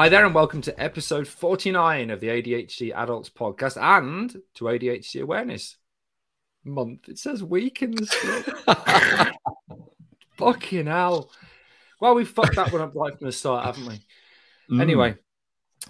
Hi 0.00 0.08
there, 0.08 0.24
and 0.24 0.34
welcome 0.34 0.62
to 0.62 0.82
episode 0.82 1.28
49 1.28 2.08
of 2.08 2.20
the 2.20 2.28
ADHD 2.28 2.90
Adults 2.96 3.28
podcast 3.28 3.76
and 3.76 4.34
to 4.54 4.64
ADHD 4.64 5.20
Awareness 5.20 5.76
Month. 6.64 7.10
It 7.10 7.18
says 7.18 7.44
week 7.44 7.82
in 7.82 7.90
the 7.90 8.06
script. 8.06 8.48
Fucking 10.38 10.86
hell. 10.86 11.30
Well, 12.00 12.14
we 12.14 12.24
fucked 12.24 12.56
that 12.56 12.72
one 12.72 12.80
up 12.80 12.94
right 12.94 13.14
from 13.14 13.26
the 13.26 13.32
start, 13.32 13.66
haven't 13.66 13.84
we? 13.84 14.00
Mm. 14.74 14.80
Anyway, 14.80 15.16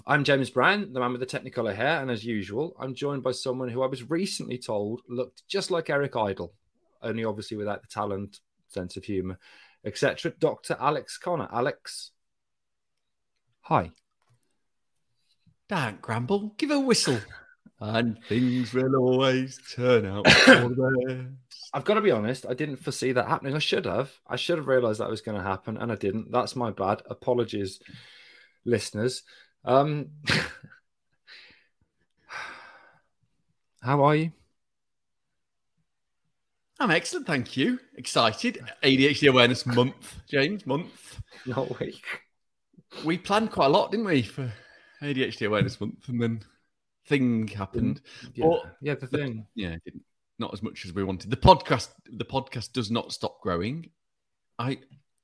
I'm 0.04 0.24
James 0.24 0.50
Brown, 0.50 0.92
the 0.92 0.98
man 0.98 1.12
with 1.12 1.20
the 1.20 1.38
technicolor 1.38 1.76
hair, 1.76 2.02
and 2.02 2.10
as 2.10 2.24
usual, 2.24 2.74
I'm 2.80 2.96
joined 2.96 3.22
by 3.22 3.30
someone 3.30 3.68
who 3.68 3.80
I 3.80 3.86
was 3.86 4.10
recently 4.10 4.58
told 4.58 5.02
looked 5.08 5.46
just 5.46 5.70
like 5.70 5.88
Eric 5.88 6.16
Idle, 6.16 6.52
only 7.00 7.24
obviously 7.24 7.56
without 7.56 7.82
the 7.82 7.88
talent, 7.88 8.40
sense 8.66 8.96
of 8.96 9.04
humor, 9.04 9.38
etc. 9.84 10.32
Dr. 10.40 10.76
Alex 10.80 11.16
Conner. 11.16 11.48
Alex, 11.52 12.10
Hi. 13.70 13.92
Don't 15.70 16.02
grumble. 16.02 16.52
Give 16.58 16.72
a 16.72 16.80
whistle. 16.80 17.20
and 17.80 18.18
things 18.24 18.74
will 18.74 18.96
always 18.96 19.56
turn 19.72 20.04
out 20.04 20.28
for 20.30 20.68
the 20.68 20.98
best. 21.06 21.28
I've 21.72 21.84
got 21.84 21.94
to 21.94 22.00
be 22.00 22.10
honest, 22.10 22.44
I 22.44 22.54
didn't 22.54 22.78
foresee 22.78 23.12
that 23.12 23.28
happening. 23.28 23.54
I 23.54 23.60
should 23.60 23.84
have. 23.84 24.10
I 24.26 24.34
should 24.34 24.58
have 24.58 24.66
realized 24.66 24.98
that 24.98 25.08
was 25.08 25.20
going 25.20 25.38
to 25.38 25.44
happen, 25.44 25.76
and 25.76 25.92
I 25.92 25.94
didn't. 25.94 26.32
That's 26.32 26.56
my 26.56 26.72
bad. 26.72 27.02
Apologies, 27.08 27.78
listeners. 28.64 29.22
Um, 29.64 30.08
how 33.80 34.02
are 34.02 34.16
you? 34.16 34.32
I'm 36.80 36.90
excellent, 36.90 37.28
thank 37.28 37.56
you. 37.56 37.78
Excited. 37.96 38.60
ADHD 38.82 39.28
Awareness 39.28 39.64
Month, 39.66 40.16
James, 40.28 40.66
month. 40.66 41.20
Not 41.46 41.78
week 41.78 42.04
we 43.04 43.18
planned 43.18 43.50
quite 43.50 43.66
a 43.66 43.70
lot, 43.70 43.90
didn't 43.90 44.06
we, 44.06 44.22
for 44.22 44.52
ADHD 45.02 45.46
Awareness 45.46 45.80
Month, 45.80 46.08
and 46.08 46.22
then 46.22 46.42
thing 47.06 47.48
happened. 47.48 48.00
Oh, 48.24 48.28
yeah, 48.34 48.44
but, 48.44 48.76
yeah, 48.80 48.94
the 48.94 49.06
thing. 49.06 49.46
Yeah, 49.54 49.76
didn't 49.84 50.02
not 50.40 50.52
as 50.54 50.62
much 50.62 50.84
as 50.86 50.92
we 50.92 51.04
wanted. 51.04 51.30
The 51.30 51.36
podcast, 51.36 51.90
the 52.10 52.24
podcast 52.24 52.72
does 52.72 52.90
not 52.90 53.12
stop 53.12 53.40
growing. 53.42 53.90
I 54.58 54.78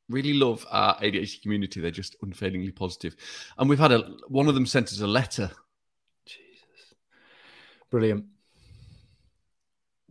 really 0.09 0.35
love 0.35 0.65
our 0.71 0.97
ADHD 1.01 1.43
community. 1.43 1.81
They're 1.81 1.91
just 1.91 2.15
unfailingly 2.23 2.71
positive, 2.71 3.17
and 3.59 3.69
we've 3.69 3.79
had 3.79 3.93
a 3.93 3.99
one 4.29 4.47
of 4.47 4.55
them 4.55 4.67
sent 4.67 4.89
us 4.89 5.01
a 5.01 5.07
letter. 5.07 5.51
Jesus, 6.27 6.95
brilliant! 7.91 8.27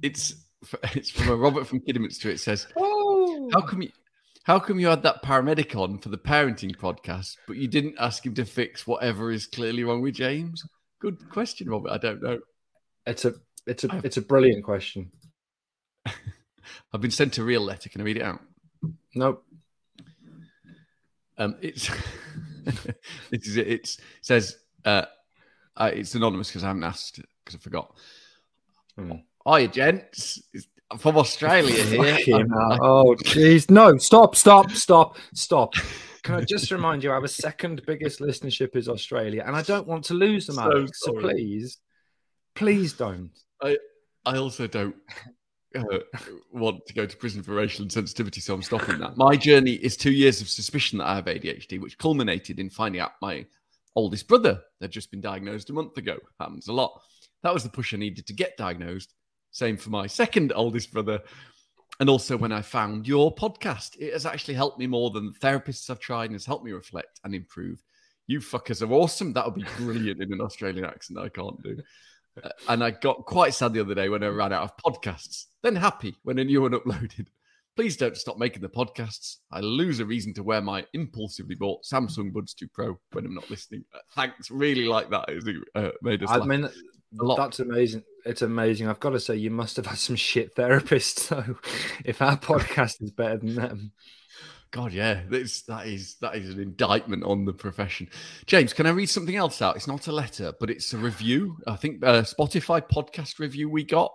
It's 0.02 0.34
it's 0.96 1.12
from 1.12 1.30
a 1.30 1.36
Robert 1.36 1.68
from 1.68 1.80
Kidderminster. 1.80 2.30
It 2.30 2.40
says, 2.40 2.68
"Oh, 2.76 3.50
how 3.54 3.62
come 3.62 3.84
you?" 3.84 3.92
How 4.46 4.60
come 4.60 4.80
you 4.80 4.88
had 4.88 5.02
that 5.02 5.24
paramedic 5.24 5.76
on 5.76 5.98
for 5.98 6.10
the 6.10 6.20
parenting 6.20 6.76
podcast, 6.76 7.38
but 7.48 7.58
you 7.58 7.68
didn't 7.68 7.96
ask 8.00 8.24
him 8.24 8.36
to 8.36 8.46
fix 8.46 8.86
whatever 8.86 9.32
is 9.32 9.48
clearly 9.48 9.84
wrong 9.84 10.04
with 10.04 10.14
James? 10.14 10.64
Good 11.02 11.32
question, 11.32 11.68
Robert. 11.68 11.90
I 11.90 11.98
don't 11.98 12.22
know. 12.22 12.40
It's 13.08 13.26
a 13.26 13.34
it's 13.66 13.86
a 13.86 14.02
it's 14.04 14.18
a 14.18 14.22
brilliant 14.22 14.64
question. 14.64 15.12
I've 16.06 17.02
been 17.02 17.10
sent 17.10 17.40
a 17.40 17.44
real 17.44 17.62
letter. 17.62 17.90
Can 17.90 18.02
I 18.02 18.04
read 18.04 18.18
it 18.18 18.24
out? 18.24 18.40
Nope. 19.16 19.44
Um, 21.40 21.56
it's 21.64 21.90
this 23.32 23.48
is 23.48 23.58
it. 23.58 23.68
It's, 23.68 23.98
it 23.98 24.04
says 24.22 24.58
uh, 24.86 25.06
uh, 25.76 25.90
it's 25.92 26.14
anonymous 26.14 26.50
because 26.50 26.64
I 26.64 26.68
haven't 26.68 26.84
asked 26.84 27.20
because 27.44 27.60
I 27.60 27.64
forgot. 27.64 27.96
Hmm. 28.96 29.12
Hi, 29.44 29.66
gents. 29.66 30.44
It's 30.54 30.68
from 30.98 31.18
Australia 31.18 31.84
here. 31.84 32.18
oh, 32.82 33.16
jeez. 33.20 33.70
No, 33.70 33.98
stop, 33.98 34.36
stop, 34.36 34.72
stop, 34.72 35.18
stop. 35.34 35.74
Can 36.24 36.36
I 36.36 36.42
just 36.42 36.72
remind 36.72 37.04
you, 37.04 37.12
our 37.12 37.28
second 37.28 37.84
biggest 37.86 38.20
listenership 38.20 38.76
is 38.76 38.90
Australia, 38.90 39.44
and 39.46 39.56
I 39.56 39.62
don't 39.62 39.88
want 39.88 40.06
to 40.06 40.16
lose 40.16 40.48
them, 40.48 40.58
Alex. 40.58 41.00
So, 41.02 41.14
so 41.14 41.20
please, 41.20 41.78
please 42.56 42.94
don't. 42.94 43.32
I, 43.62 43.78
I 44.26 44.38
also 44.38 44.66
don't 44.66 44.96
uh, 45.76 46.00
want 46.52 46.86
to 46.88 46.94
go 46.94 47.06
to 47.06 47.18
prison 47.18 47.44
for 47.44 47.54
racial 47.54 47.86
insensitivity, 47.86 48.42
so 48.42 48.56
I'm 48.56 48.64
stopping 48.64 48.98
that. 49.00 49.18
My 49.18 49.36
journey 49.36 49.74
is 49.74 49.96
two 49.96 50.12
years 50.12 50.42
of 50.42 50.50
suspicion 50.50 50.98
that 50.98 51.08
I 51.08 51.16
have 51.16 51.26
ADHD, 51.26 51.80
which 51.80 51.98
culminated 51.98 52.60
in 52.60 52.70
finding 52.72 53.02
out 53.02 53.12
my 53.22 53.46
oldest 53.96 54.28
brother 54.28 54.62
had 54.82 54.92
just 54.92 55.12
been 55.12 55.22
diagnosed 55.22 55.70
a 55.70 55.74
month 55.74 55.98
ago. 55.98 56.18
Happens 56.40 56.68
a 56.68 56.74
lot. 56.74 57.02
That 57.44 57.54
was 57.54 57.64
the 57.64 57.70
push 57.70 57.94
I 57.94 57.98
needed 57.98 58.26
to 58.28 58.34
get 58.34 58.58
diagnosed 58.58 59.14
same 59.56 59.78
for 59.78 59.90
my 59.90 60.06
second 60.06 60.52
oldest 60.54 60.92
brother. 60.92 61.22
And 62.02 62.10
also 62.10 62.36
when 62.36 62.52
I 62.52 62.62
found 62.62 63.08
your 63.08 63.34
podcast, 63.34 63.96
it 63.98 64.12
has 64.12 64.26
actually 64.26 64.56
helped 64.56 64.78
me 64.78 64.86
more 64.86 65.12
than 65.12 65.34
therapists 65.40 65.90
I've 65.90 66.02
tried 66.02 66.26
and 66.26 66.34
has 66.34 66.46
helped 66.46 66.66
me 66.66 66.74
reflect 66.74 67.22
and 67.24 67.34
improve. 67.34 67.82
You 68.28 68.42
fuckers 68.42 68.86
are 68.86 68.92
awesome. 68.92 69.32
That 69.32 69.46
would 69.46 69.56
be 69.56 69.66
brilliant 69.78 70.22
in 70.22 70.34
an 70.34 70.42
Australian 70.42 70.84
accent 70.84 71.20
I 71.20 71.30
can't 71.30 71.62
do. 71.64 71.78
Uh, 72.44 72.50
and 72.68 72.84
I 72.84 72.92
got 72.92 73.26
quite 73.26 73.54
sad 73.54 73.72
the 73.72 73.80
other 73.80 73.96
day 73.96 74.10
when 74.10 74.24
I 74.24 74.28
ran 74.28 74.52
out 74.52 74.64
of 74.64 74.78
podcasts, 74.78 75.46
then 75.64 75.78
happy 75.78 76.18
when 76.24 76.38
a 76.38 76.44
new 76.44 76.64
one 76.64 76.74
uploaded. 76.74 77.28
Please 77.78 77.96
don't 77.96 78.18
stop 78.18 78.38
making 78.38 78.62
the 78.62 78.68
podcasts. 78.68 79.38
I 79.54 79.62
lose 79.62 80.02
a 80.02 80.06
reason 80.06 80.34
to 80.34 80.44
wear 80.44 80.60
my 80.60 80.86
impulsively 80.94 81.56
bought 81.56 81.86
Samsung 81.86 82.34
Buds 82.34 82.54
2 82.56 82.68
Pro 82.74 83.00
when 83.14 83.26
I'm 83.26 83.36
not 83.36 83.50
listening. 83.50 83.86
Uh, 83.94 84.00
thanks, 84.16 84.52
really 84.52 84.86
like 84.86 85.10
that. 85.12 85.26
It 85.30 85.64
uh, 85.76 85.92
made 86.02 86.24
us. 86.24 86.30
I 86.30 86.38
laugh. 86.40 86.48
mean, 86.48 86.70
that's 87.38 87.60
amazing. 87.60 88.04
It's 88.26 88.42
amazing. 88.42 88.88
I've 88.88 89.00
got 89.00 89.12
to 89.12 89.20
say, 89.20 89.36
you 89.36 89.52
must 89.52 89.76
have 89.78 89.86
had 89.86 89.98
some 89.98 90.16
shit 90.16 90.56
therapists. 90.56 91.16
So, 91.26 91.58
if 92.04 92.22
our 92.22 92.38
podcast 92.38 93.02
is 93.02 93.12
better 93.12 93.38
than 93.38 93.56
them, 93.56 93.92
God, 94.76 94.92
yeah, 94.92 95.22
this, 95.30 95.62
that 95.64 95.88
is 95.88 96.16
that 96.22 96.36
is 96.36 96.50
an 96.50 96.60
indictment 96.60 97.24
on 97.24 97.46
the 97.46 97.54
profession. 97.54 98.10
James, 98.46 98.74
can 98.74 98.86
I 98.86 98.90
read 98.90 99.10
something 99.10 99.36
else 99.36 99.62
out? 99.62 99.78
It's 99.78 99.88
not 99.88 100.08
a 100.08 100.12
letter, 100.12 100.54
but 100.60 100.70
it's 100.70 100.94
a 100.94 100.98
review. 100.98 101.58
I 101.66 101.78
think 101.78 102.04
a 102.04 102.24
Spotify 102.24 102.82
podcast 102.82 103.40
review 103.40 103.70
we 103.70 103.86
got, 103.86 104.14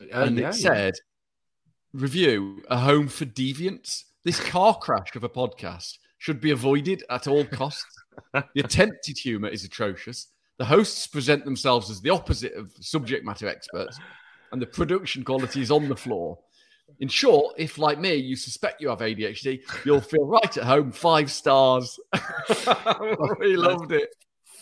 uh, 0.00 0.22
and 0.22 0.38
yeah, 0.38 0.48
it 0.48 0.54
said, 0.54 0.94
yeah. 0.94 2.00
"Review: 2.00 2.62
A 2.70 2.78
home 2.78 3.08
for 3.08 3.26
deviants. 3.26 4.04
This 4.24 4.40
car 4.40 4.74
crash 4.74 5.14
of 5.16 5.24
a 5.24 5.28
podcast 5.28 5.98
should 6.16 6.40
be 6.40 6.50
avoided 6.50 7.04
at 7.10 7.28
all 7.28 7.44
costs. 7.44 7.84
the 8.32 8.64
attempted 8.64 9.18
humour 9.18 9.48
is 9.48 9.64
atrocious." 9.64 10.28
The 10.58 10.64
hosts 10.64 11.06
present 11.06 11.44
themselves 11.44 11.90
as 11.90 12.00
the 12.00 12.10
opposite 12.10 12.54
of 12.54 12.72
subject 12.80 13.24
matter 13.24 13.48
experts, 13.48 13.98
and 14.52 14.62
the 14.62 14.66
production 14.66 15.24
quality 15.24 15.60
is 15.60 15.70
on 15.70 15.88
the 15.88 15.96
floor. 15.96 16.38
In 17.00 17.08
short, 17.08 17.54
if 17.58 17.78
like 17.78 17.98
me, 17.98 18.14
you 18.14 18.36
suspect 18.36 18.80
you 18.80 18.88
have 18.88 19.00
ADHD, 19.00 19.62
you'll 19.84 20.00
feel 20.00 20.26
right 20.26 20.56
at 20.56 20.64
home. 20.64 20.92
Five 20.92 21.30
stars. 21.30 21.98
we 23.40 23.56
loved 23.56 23.92
it. 23.92 24.10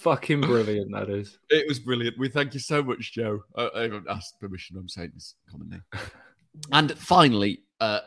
Fucking 0.03 0.41
brilliant, 0.41 0.91
that 0.93 1.11
is. 1.11 1.39
It 1.51 1.65
was 1.69 1.79
brilliant. 1.79 2.19
We 2.19 2.29
thank 2.29 2.55
you 2.55 2.61
so 2.61 2.83
much, 2.83 3.13
Joe. 3.13 3.45
I, 3.55 3.71
I 3.75 3.83
haven't 3.83 4.09
asked 4.09 4.41
permission. 4.41 4.77
I'm 4.77 4.89
saying 4.89 5.13
this 5.15 5.37
common 5.49 5.69
name. 5.69 5.83
and 6.73 6.99
finally, 6.99 7.61
uh, 7.81 8.01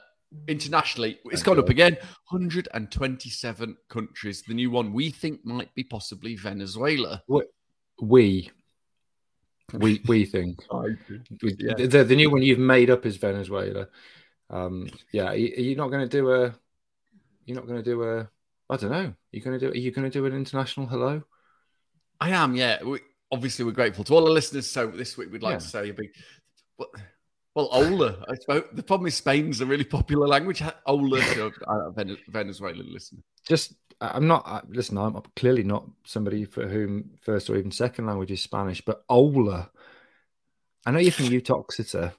internationally, 0.48 1.20
it's 1.26 1.42
gone 1.42 1.58
up 1.58 1.70
again 1.70 1.94
127 2.30 3.78
countries. 3.88 4.42
The 4.42 4.54
new 4.54 4.72
one 4.72 4.92
we 4.92 5.10
think 5.10 5.46
might 5.46 5.74
be 5.74 5.86
possibly 5.86 6.36
Venezuela. 6.36 7.24
What? 7.28 7.46
We 8.02 8.52
we 9.74 10.02
we 10.08 10.26
think 10.26 10.64
yeah. 11.42 11.74
the, 11.76 12.04
the 12.04 12.16
new 12.16 12.30
one 12.30 12.42
you've 12.42 12.60
made 12.60 12.90
up 12.90 13.06
is 13.06 13.18
Venezuela. 13.18 13.88
Um, 14.50 14.90
yeah, 15.12 15.32
are 15.32 15.36
you 15.36 15.76
not 15.76 15.90
going 15.90 16.08
to 16.08 16.18
do 16.18 16.32
a? 16.32 16.56
You're 17.46 17.56
not 17.56 17.68
going 17.68 17.84
to 17.84 17.90
do 17.90 18.04
a. 18.04 18.30
I 18.70 18.78
don't 18.78 18.92
know. 18.92 19.14
You're 19.32 19.44
going 19.44 19.60
to 19.60 19.66
do. 19.66 19.72
Are 19.72 19.78
you 19.78 19.92
going 19.92 20.10
to 20.10 20.12
do 20.12 20.26
an 20.26 20.34
international 20.34 20.88
hello? 20.88 21.24
I 22.20 22.30
am. 22.32 22.56
Yeah. 22.56 22.84
We, 22.84 23.00
obviously, 23.32 23.66
we're 23.66 23.72
grateful 23.72 24.04
to 24.06 24.14
all 24.14 24.26
the 24.26 24.32
listeners. 24.32 24.70
So 24.70 24.88
this 24.88 25.18
week, 25.18 25.32
we'd 25.32 25.44
like 25.44 25.54
yeah. 25.54 25.60
to 25.60 25.66
say 25.66 25.90
a 25.90 25.94
big. 25.94 26.10
Well, 26.78 26.90
well, 27.56 27.70
Ola. 27.72 28.24
I 28.30 28.36
suppose 28.36 28.64
the 28.74 28.84
problem 28.84 29.08
is 29.08 29.16
Spain's 29.16 29.62
a 29.62 29.66
really 29.66 29.84
popular 29.84 30.28
language. 30.28 30.62
Ola 30.86 31.20
a 31.68 31.92
Venezuelan 32.30 32.92
listener. 32.92 33.22
Just 33.48 33.74
I'm 34.02 34.28
not. 34.28 34.70
Listen, 34.70 34.98
I'm 34.98 35.20
clearly 35.36 35.64
not 35.64 35.88
somebody 36.04 36.46
for 36.46 36.68
whom 36.68 37.12
first 37.22 37.50
or 37.50 37.56
even 37.56 37.72
second 37.72 38.08
language 38.08 38.32
is 38.32 38.42
Spanish, 38.42 38.82
but 38.82 39.04
Ola. 39.10 39.70
I 40.86 40.92
know 40.92 41.00
you're 41.00 41.12
from 41.12 41.26
Uttoxeter. 41.26 42.14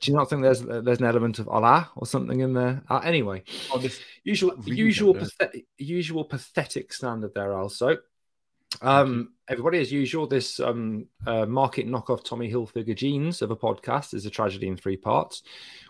Do 0.00 0.10
you 0.10 0.16
not 0.16 0.30
think 0.30 0.42
there's 0.42 0.60
there's 0.60 1.00
an 1.00 1.06
element 1.06 1.38
of 1.38 1.46
hola 1.46 1.90
or 1.96 2.06
something 2.06 2.40
in 2.40 2.52
there? 2.52 2.82
Uh, 2.88 2.98
anyway, 2.98 3.42
oh, 3.72 3.82
usual 4.22 4.54
usual 4.64 5.14
pathetic, 5.14 5.66
usual 5.78 6.24
pathetic 6.24 6.92
standard 6.92 7.34
there 7.34 7.54
also. 7.54 7.96
Um, 8.80 9.32
everybody, 9.48 9.80
as 9.80 9.90
usual, 9.90 10.26
this 10.26 10.60
um, 10.60 11.06
uh, 11.26 11.46
market 11.46 11.86
knockoff 11.88 12.24
Tommy 12.24 12.50
Hilfiger 12.52 12.94
jeans 12.94 13.42
of 13.42 13.50
a 13.50 13.56
podcast 13.56 14.14
is 14.14 14.26
a 14.26 14.30
tragedy 14.30 14.68
in 14.68 14.76
three 14.76 14.96
parts. 14.96 15.42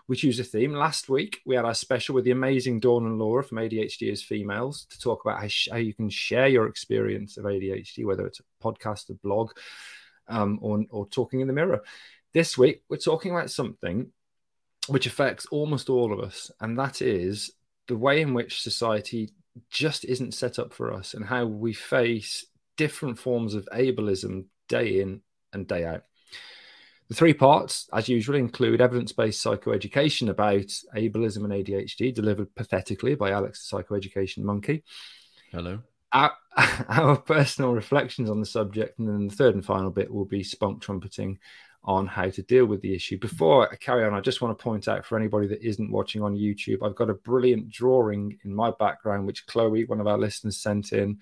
We 0.07 0.15
choose 0.15 0.39
a 0.39 0.43
theme. 0.43 0.73
Last 0.73 1.09
week, 1.09 1.41
we 1.45 1.55
had 1.55 1.65
our 1.65 1.73
special 1.73 2.15
with 2.15 2.23
the 2.23 2.31
amazing 2.31 2.79
Dawn 2.79 3.05
and 3.05 3.19
Laura 3.19 3.43
from 3.43 3.59
ADHD 3.59 4.11
as 4.11 4.23
Females 4.23 4.85
to 4.89 4.99
talk 4.99 5.23
about 5.23 5.41
how, 5.41 5.47
sh- 5.47 5.67
how 5.71 5.77
you 5.77 5.93
can 5.93 6.09
share 6.09 6.47
your 6.47 6.67
experience 6.67 7.37
of 7.37 7.45
ADHD, 7.45 8.05
whether 8.05 8.25
it's 8.25 8.39
a 8.39 8.63
podcast, 8.63 9.09
a 9.09 9.13
blog, 9.13 9.51
um, 10.27 10.57
or, 10.61 10.83
or 10.89 11.05
talking 11.07 11.41
in 11.41 11.47
the 11.47 11.53
mirror. 11.53 11.81
This 12.33 12.57
week, 12.57 12.83
we're 12.89 12.97
talking 12.97 13.31
about 13.31 13.51
something 13.51 14.11
which 14.87 15.05
affects 15.05 15.45
almost 15.47 15.89
all 15.89 16.11
of 16.13 16.19
us, 16.19 16.49
and 16.59 16.79
that 16.79 17.01
is 17.01 17.51
the 17.87 17.97
way 17.97 18.21
in 18.21 18.33
which 18.33 18.61
society 18.61 19.29
just 19.69 20.05
isn't 20.05 20.33
set 20.33 20.57
up 20.57 20.73
for 20.73 20.93
us 20.93 21.13
and 21.13 21.25
how 21.25 21.45
we 21.45 21.73
face 21.73 22.45
different 22.79 23.19
forms 23.19 23.55
of 23.55 23.67
ableism 23.73 24.45
day 24.69 25.01
in 25.01 25.19
and 25.51 25.67
day 25.67 25.83
out. 25.83 26.03
The 27.09 27.13
three 27.13 27.33
parts, 27.33 27.89
as 27.91 28.07
usual, 28.07 28.37
include 28.37 28.79
evidence 28.79 29.11
based 29.11 29.43
psychoeducation 29.43 30.29
about 30.29 30.67
ableism 30.95 31.43
and 31.43 31.51
ADHD, 31.51 32.13
delivered 32.13 32.55
pathetically 32.55 33.15
by 33.15 33.31
Alex 33.31 33.69
the 33.69 33.83
Psychoeducation 33.83 34.43
Monkey. 34.43 34.83
Hello. 35.51 35.79
Our, 36.13 36.31
our, 36.87 37.17
personal 37.17 37.73
reflections 37.73 38.29
on 38.29 38.39
the 38.39 38.45
subject, 38.45 38.97
and 38.97 39.09
then 39.09 39.27
the 39.27 39.35
third 39.35 39.55
and 39.55 39.65
final 39.65 39.91
bit 39.91 40.09
will 40.09 40.23
be 40.23 40.41
spunk 40.41 40.81
trumpeting 40.81 41.37
on 41.83 42.07
how 42.07 42.29
to 42.29 42.41
deal 42.43 42.65
with 42.65 42.81
the 42.81 42.95
issue. 42.95 43.19
Before 43.19 43.69
I 43.69 43.75
carry 43.75 44.05
on, 44.05 44.13
I 44.13 44.21
just 44.21 44.41
want 44.41 44.57
to 44.57 44.63
point 44.63 44.87
out 44.87 45.05
for 45.05 45.17
anybody 45.17 45.47
that 45.47 45.67
isn't 45.67 45.91
watching 45.91 46.21
on 46.21 46.37
YouTube, 46.37 46.81
I've 46.81 46.95
got 46.95 47.09
a 47.09 47.15
brilliant 47.15 47.69
drawing 47.69 48.37
in 48.45 48.55
my 48.55 48.71
background, 48.71 49.25
which 49.27 49.47
Chloe, 49.47 49.83
one 49.85 49.99
of 49.99 50.07
our 50.07 50.17
listeners, 50.17 50.57
sent 50.57 50.93
in. 50.93 51.19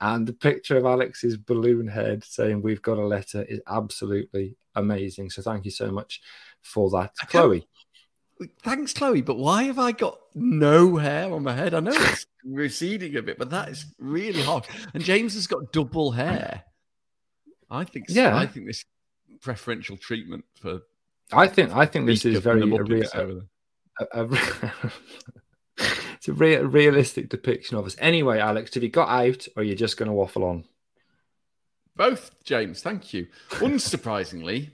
And 0.00 0.26
the 0.26 0.32
picture 0.32 0.76
of 0.76 0.84
Alex's 0.84 1.36
balloon 1.36 1.88
head 1.88 2.22
saying, 2.24 2.62
We've 2.62 2.82
got 2.82 2.98
a 2.98 3.06
letter 3.06 3.42
is 3.42 3.60
absolutely 3.66 4.56
amazing. 4.74 5.30
So 5.30 5.42
thank 5.42 5.64
you 5.64 5.70
so 5.70 5.90
much 5.90 6.20
for 6.62 6.90
that, 6.90 7.12
Chloe. 7.28 7.66
Thanks, 8.62 8.92
Chloe. 8.92 9.22
But 9.22 9.38
why 9.38 9.64
have 9.64 9.78
I 9.78 9.92
got 9.92 10.18
no 10.34 10.96
hair 10.96 11.32
on 11.32 11.42
my 11.42 11.54
head? 11.54 11.72
I 11.72 11.80
know 11.80 11.92
it's 11.94 12.26
receding 12.44 13.16
a 13.16 13.22
bit, 13.22 13.38
but 13.38 13.50
that 13.50 13.70
is 13.70 13.86
really 13.98 14.42
hot. 14.42 14.68
And 14.92 15.02
James 15.02 15.34
has 15.34 15.46
got 15.46 15.72
double 15.72 16.10
hair. 16.10 16.64
I 17.70 17.84
think. 17.84 18.06
Yeah, 18.08 18.36
I 18.36 18.46
think 18.46 18.66
this 18.66 18.84
preferential 19.40 19.96
treatment 19.96 20.44
for. 20.60 20.82
I 21.32 21.48
think. 21.48 21.74
I 21.74 21.86
think 21.86 22.06
this 22.06 22.24
is 22.24 22.38
very 22.38 22.60
a, 22.60 23.40
a, 24.12 24.24
a, 24.24 24.28
it's 26.26 26.28
a 26.28 26.66
realistic 26.66 27.28
depiction 27.28 27.76
of 27.76 27.86
us. 27.86 27.96
Anyway, 27.98 28.38
Alex, 28.38 28.74
have 28.74 28.82
you 28.82 28.88
got 28.88 29.08
out, 29.08 29.46
or 29.56 29.60
are 29.60 29.64
you 29.64 29.74
just 29.74 29.96
going 29.96 30.08
to 30.08 30.14
waffle 30.14 30.44
on? 30.44 30.64
Both, 31.94 32.30
James. 32.44 32.82
Thank 32.82 33.14
you. 33.14 33.28
Unsurprisingly, 33.50 34.70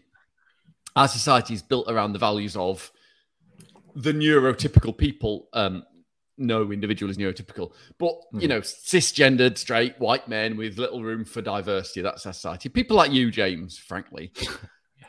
our 0.96 1.08
society 1.08 1.54
is 1.54 1.62
built 1.62 1.90
around 1.90 2.12
the 2.12 2.18
values 2.18 2.56
of 2.56 2.90
the 3.94 4.12
neurotypical 4.12 4.96
people. 4.96 5.48
Um, 5.52 5.84
no 6.38 6.72
individual 6.72 7.10
is 7.10 7.18
neurotypical, 7.18 7.72
but 7.98 8.14
you 8.32 8.40
hmm. 8.40 8.46
know, 8.48 8.60
cisgendered, 8.60 9.58
straight, 9.58 9.98
white 9.98 10.26
men 10.28 10.56
with 10.56 10.78
little 10.78 11.02
room 11.02 11.24
for 11.24 11.42
diversity. 11.42 12.00
That's 12.00 12.26
our 12.26 12.32
society. 12.32 12.68
People 12.68 12.96
like 12.96 13.12
you, 13.12 13.30
James, 13.30 13.78
frankly. 13.78 14.32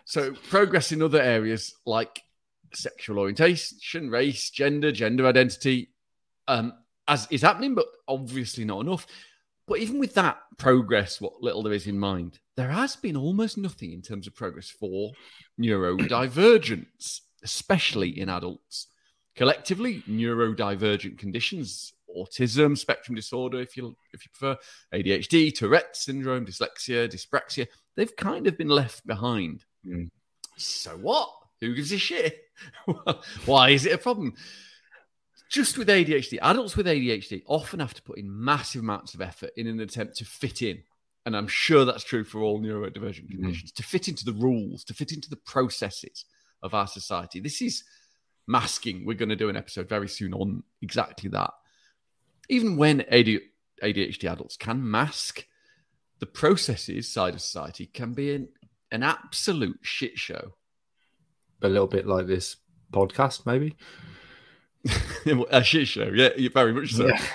So 0.06 0.34
progress 0.50 0.92
in 0.92 1.02
other 1.02 1.22
areas 1.22 1.76
like 1.86 2.24
sexual 2.74 3.20
orientation, 3.20 4.10
race, 4.10 4.50
gender, 4.50 4.92
gender 4.92 5.26
identity, 5.26 5.93
um, 6.48 6.74
as 7.08 7.28
is 7.32 7.42
happening, 7.42 7.76
but 7.76 7.88
obviously 8.08 8.66
not 8.66 8.82
enough. 8.82 9.08
But 9.68 9.80
even 9.80 10.00
with 10.00 10.14
that 10.16 10.40
progress, 10.58 11.22
what 11.22 11.42
little 11.42 11.64
there 11.64 11.74
is 11.74 11.88
in 11.88 11.98
mind, 11.98 12.40
there 12.58 12.70
has 12.70 12.96
been 12.96 13.16
almost 13.16 13.58
nothing 13.58 13.94
in 13.94 14.02
terms 14.02 14.28
of 14.28 14.36
progress 14.36 14.70
for 14.70 15.12
neurodivergence, 15.60 17.22
especially 17.44 18.20
in 18.20 18.30
adults. 18.30 18.88
Collectively, 19.36 20.04
neurodivergent 20.08 21.18
conditions, 21.18 21.94
autism, 22.16 22.78
spectrum 22.78 23.16
disorder, 23.16 23.60
if 23.60 23.76
you 23.78 23.96
if 24.14 24.26
you 24.26 24.32
prefer, 24.32 24.58
ADHD, 24.94 25.54
Tourette 25.54 25.96
syndrome, 25.96 26.46
dyslexia, 26.46 27.10
dyspraxia, 27.10 27.68
they've 27.96 28.16
kind 28.16 28.48
of 28.48 28.58
been 28.58 28.68
left 28.68 29.08
behind. 29.08 29.64
Mm. 29.86 30.10
So 30.58 30.92
what? 30.92 31.30
Who 31.62 31.74
gives 31.74 31.92
a 31.94 31.98
shit? 31.98 32.42
Why 33.46 33.70
is 33.70 33.86
it 33.86 33.94
a 33.94 33.98
problem? 33.98 34.36
Just 35.50 35.78
with 35.78 35.88
ADHD, 35.88 36.40
adults 36.42 36.76
with 36.76 36.88
ADHD 36.88 37.44
often 37.46 37.80
have 37.80 37.94
to 37.94 38.02
put 38.02 38.18
in 38.18 38.44
massive 38.44 38.82
amounts 38.82 39.14
of 39.14 39.22
effort 39.22 39.52
in 39.56 39.68
an 39.68 39.80
attempt 39.80 40.18
to 40.18 40.26
fit 40.26 40.62
in. 40.62 40.82
And 41.26 41.38
I'm 41.38 41.48
sure 41.48 41.86
that's 41.86 42.04
true 42.04 42.24
for 42.24 42.42
all 42.42 42.60
neurodivergent 42.60 43.28
mm. 43.28 43.32
conditions 43.32 43.72
mm. 43.72 43.76
to 43.76 43.84
fit 43.84 44.08
into 44.08 44.26
the 44.26 44.34
rules, 44.34 44.84
to 44.86 44.94
fit 44.94 45.12
into 45.12 45.30
the 45.30 45.38
processes 45.38 46.26
of 46.62 46.74
our 46.74 46.88
society. 46.88 47.40
This 47.40 47.62
is 47.62 47.84
masking. 48.48 49.06
We're 49.06 49.18
going 49.18 49.30
to 49.30 49.36
do 49.36 49.50
an 49.50 49.56
episode 49.56 49.88
very 49.88 50.10
soon 50.10 50.34
on 50.34 50.64
exactly 50.82 51.30
that. 51.30 51.52
Even 52.50 52.76
when 52.76 53.00
ADHD 53.02 54.32
adults 54.32 54.58
can 54.58 54.90
mask, 54.90 55.46
the 56.20 56.26
processes 56.26 57.12
side 57.12 57.36
of 57.36 57.42
society 57.42 57.86
can 57.86 58.14
be 58.14 58.34
an, 58.34 58.50
an 58.92 59.04
absolute 59.04 59.80
shit 59.82 60.18
show. 60.18 60.54
A 61.62 61.70
little 61.70 61.88
bit 61.88 62.06
like 62.06 62.28
this 62.28 62.58
podcast, 62.92 63.46
maybe 63.46 63.76
a 65.50 65.64
shit 65.64 65.88
show, 65.88 66.12
yeah, 66.14 66.30
very 66.54 66.74
much 66.74 66.94
so. 66.94 67.08
Yeah. 67.08 67.26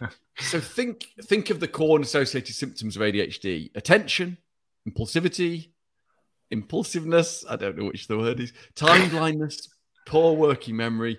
so 0.38 0.60
think 0.60 1.06
think 1.22 1.50
of 1.50 1.60
the 1.60 1.68
core 1.68 1.96
and 1.96 2.04
associated 2.04 2.54
symptoms 2.54 2.96
of 2.96 3.02
ADHD: 3.02 3.74
attention, 3.74 4.36
impulsivity, 4.88 5.68
impulsiveness. 6.50 7.44
I 7.48 7.56
don't 7.56 7.78
know 7.78 7.86
which 7.86 8.08
the 8.08 8.18
word 8.18 8.40
is. 8.40 8.52
Time 8.74 9.08
blindness, 9.08 9.68
poor 10.06 10.34
working 10.34 10.76
memory. 10.76 11.18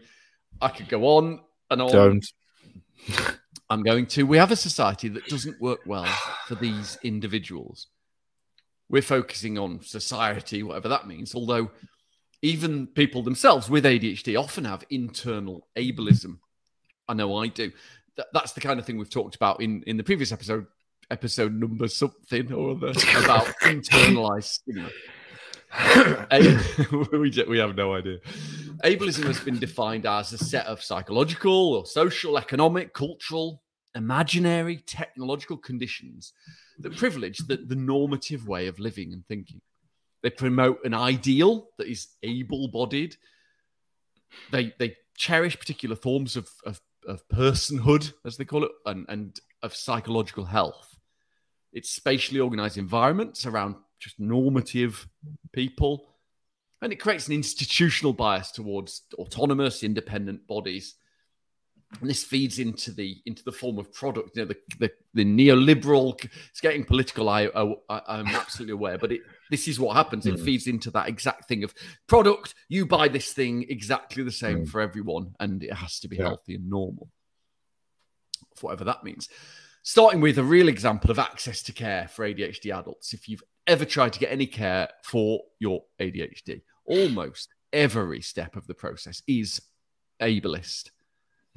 I 0.62 0.70
could 0.70 0.90
go 0.90 1.06
on 1.06 1.40
and 1.72 1.82
on. 1.82 1.92
Don't. 1.92 2.26
I'm 3.70 3.84
going 3.84 4.06
to. 4.08 4.24
We 4.24 4.38
have 4.38 4.52
a 4.52 4.56
society 4.56 5.10
that 5.10 5.26
doesn't 5.28 5.60
work 5.62 5.82
well 5.86 6.06
for 6.48 6.56
these 6.56 6.98
individuals. 7.04 7.88
We're 8.90 9.02
focusing 9.02 9.58
on 9.58 9.82
society, 9.82 10.64
whatever 10.64 10.90
that 10.90 11.08
means. 11.08 11.36
Although 11.36 11.72
even 12.42 12.88
people 12.88 13.22
themselves 13.22 13.70
with 13.70 13.86
ADHD 13.86 14.40
often 14.40 14.66
have 14.66 14.84
internal 14.90 15.68
ableism. 15.76 16.40
I 17.08 17.14
know 17.14 17.38
I 17.38 17.48
do. 17.48 17.72
that's 18.34 18.54
the 18.54 18.62
kind 18.62 18.80
of 18.80 18.86
thing 18.86 18.98
we've 18.98 19.10
talked 19.10 19.36
about 19.36 19.62
in, 19.62 19.84
in 19.88 19.98
the 19.98 20.04
previous 20.04 20.32
episode, 20.32 20.68
episode 21.10 21.54
number 21.54 21.88
something 21.88 22.52
or 22.52 22.72
other, 22.72 22.90
about 23.24 23.46
internalized 23.64 24.44
stigma. 24.44 24.90
we, 27.20 27.32
we 27.48 27.58
have 27.60 27.76
no 27.76 27.94
idea. 27.94 28.18
Ableism 28.84 29.26
has 29.26 29.40
been 29.40 29.60
defined 29.60 30.06
as 30.06 30.34
a 30.34 30.38
set 30.38 30.66
of 30.66 30.82
psychological 30.82 31.74
or 31.74 31.86
social, 31.86 32.38
economic, 32.38 32.94
cultural, 32.94 33.62
imaginary, 33.96 34.78
technological 34.78 35.58
conditions 35.58 36.34
that 36.80 36.96
privilege 36.96 37.40
the, 37.40 37.58
the 37.58 37.76
normative 37.76 38.48
way 38.48 38.68
of 38.68 38.80
living 38.80 39.14
and 39.14 39.26
thinking. 39.28 39.62
They 40.22 40.30
promote 40.30 40.84
an 40.84 40.94
ideal 40.94 41.70
that 41.78 41.88
is 41.88 42.08
able-bodied. 42.24 43.16
They 44.52 44.74
they 44.78 44.96
cherish 45.18 45.58
particular 45.60 45.96
forms 45.96 46.36
of, 46.36 46.50
of, 46.66 46.82
of 47.08 47.28
personhood, 47.30 48.14
as 48.26 48.38
they 48.38 48.46
call 48.46 48.64
it, 48.64 48.72
and, 48.86 49.06
and 49.10 49.40
of 49.62 49.76
psychological 49.76 50.46
health. 50.46 50.98
It's 51.74 51.90
spatially 51.90 52.40
organized 52.40 52.78
environments 52.78 53.46
around 53.46 53.76
just 54.00 54.20
normative 54.20 55.08
people. 55.52 56.08
And 56.82 56.94
it 56.94 56.98
creates 56.98 57.28
an 57.28 57.34
institutional 57.34 58.14
bias 58.14 58.52
towards 58.52 59.02
autonomous, 59.18 59.84
independent 59.84 60.48
bodies 60.48 60.96
and 62.00 62.10
this 62.10 62.24
feeds 62.24 62.60
into 62.60 62.92
the 62.92 63.18
into 63.26 63.44
the 63.44 63.52
form 63.52 63.80
of 63.80 63.92
product. 63.92 64.36
You 64.36 64.44
know, 64.44 64.50
the 64.50 64.58
the, 64.80 64.92
the 65.14 65.26
neoliberal. 65.26 66.24
It's 66.50 66.62
getting 66.62 66.84
political. 66.84 67.30
I, 67.30 67.46
I 67.90 68.20
am 68.20 68.28
absolutely 68.28 68.74
aware, 68.74 68.98
but 68.98 69.12
it 69.12 69.22
this 69.50 69.68
is 69.68 69.80
what 69.80 69.96
happens. 69.96 70.26
It 70.26 70.36
mm. 70.36 70.46
feeds 70.46 70.68
into 70.68 70.92
that 70.92 71.08
exact 71.08 71.48
thing 71.48 71.64
of 71.64 71.74
product. 72.08 72.56
You 72.68 72.86
buy 72.86 73.08
this 73.08 73.34
thing 73.34 73.66
exactly 73.70 74.24
the 74.24 74.32
same 74.32 74.66
mm. 74.66 74.70
for 74.70 74.82
everyone, 74.82 75.36
and 75.40 75.64
it 75.64 75.74
has 75.74 76.00
to 76.02 76.08
be 76.08 76.18
yeah. 76.18 76.24
healthy 76.24 76.56
and 76.56 76.70
normal, 76.70 77.10
whatever 78.62 78.84
that 78.86 79.04
means. 79.04 79.30
Starting 79.82 80.22
with 80.22 80.38
a 80.38 80.44
real 80.44 80.68
example 80.68 81.10
of 81.10 81.20
access 81.20 81.64
to 81.64 81.72
care 81.72 82.08
for 82.08 82.28
ADHD 82.28 82.78
adults. 82.78 83.14
If 83.14 83.28
you've 83.30 83.44
ever 83.66 83.86
tried 83.86 84.14
to 84.14 84.20
get 84.20 84.32
any 84.32 84.46
care 84.46 84.90
for 85.04 85.42
your 85.60 85.84
ADHD, 86.00 86.62
almost 86.86 87.50
every 87.72 88.22
step 88.22 88.56
of 88.56 88.68
the 88.68 88.74
process 88.74 89.22
is 89.28 89.62
ableist 90.22 90.90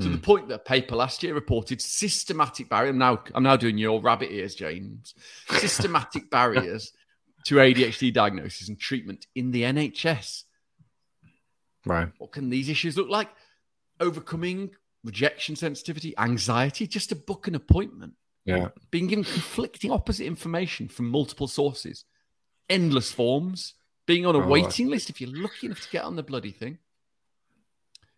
to 0.01 0.09
the 0.09 0.17
hmm. 0.17 0.23
point 0.23 0.49
that 0.49 0.55
a 0.55 0.59
paper 0.59 0.97
last 0.97 1.23
year 1.23 1.35
reported 1.35 1.81
systematic 1.81 2.69
barrier. 2.69 2.91
I'm 2.91 2.99
now 2.99 3.23
I'm 3.35 3.43
now 3.43 3.57
doing 3.57 3.79
your 3.79 4.01
rabbit 4.01 4.33
ears, 4.33 4.55
James. 4.55 5.15
Systematic 5.51 6.31
barriers 6.31 6.93
to 7.45 7.57
ADHD 7.57 8.13
diagnosis 8.13 8.69
and 8.69 8.79
treatment 8.79 9.27
in 9.35 9.51
the 9.51 9.63
NHS. 9.63 10.45
Right. 11.85 12.09
What 12.19 12.33
can 12.33 12.51
these 12.51 12.69
issues 12.69 12.97
look 12.97 13.09
like? 13.09 13.29
Overcoming 14.01 14.71
rejection 15.05 15.57
sensitivity, 15.57 16.17
anxiety, 16.19 16.87
just 16.87 17.09
to 17.09 17.17
book 17.17 17.49
an 17.49 17.55
appointment. 17.55 18.15
Yeah. 18.45 18.69
Being 18.91 19.09
given 19.09 19.25
conflicting 19.25 19.91
opposite 19.91 20.27
information 20.27 20.89
from 20.89 21.09
multiple 21.09 21.49
sources. 21.49 22.05
Endless 22.69 23.13
forms. 23.13 23.75
Being 24.07 24.27
on 24.27 24.35
a 24.35 24.45
oh, 24.45 24.49
waiting 24.49 24.89
list 24.89 25.11
if 25.11 25.21
you're 25.21 25.31
lucky 25.31 25.67
enough 25.67 25.81
to 25.81 25.91
get 25.91 26.05
on 26.05 26.17
the 26.17 26.23
bloody 26.23 26.51
thing 26.51 26.79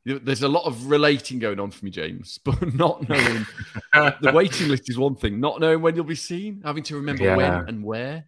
there's 0.05 0.43
a 0.43 0.49
lot 0.49 0.65
of 0.67 0.87
relating 0.87 1.39
going 1.39 1.59
on 1.59 1.71
for 1.71 1.85
me, 1.85 1.91
James, 1.91 2.39
but 2.45 2.75
not 2.75 3.09
knowing 3.09 3.47
the 3.93 4.33
waiting 4.35 4.69
list 4.69 4.85
is 4.89 4.99
one 4.99 5.17
thing. 5.17 5.41
Not 5.41 5.61
knowing 5.61 5.81
when 5.81 5.97
you'll 5.97 6.05
be 6.05 6.15
seen, 6.15 6.63
having 6.65 6.83
to 6.85 6.97
remember 6.97 7.25
yeah. 7.25 7.37
when 7.37 7.53
and 7.69 7.85
where. 7.85 8.27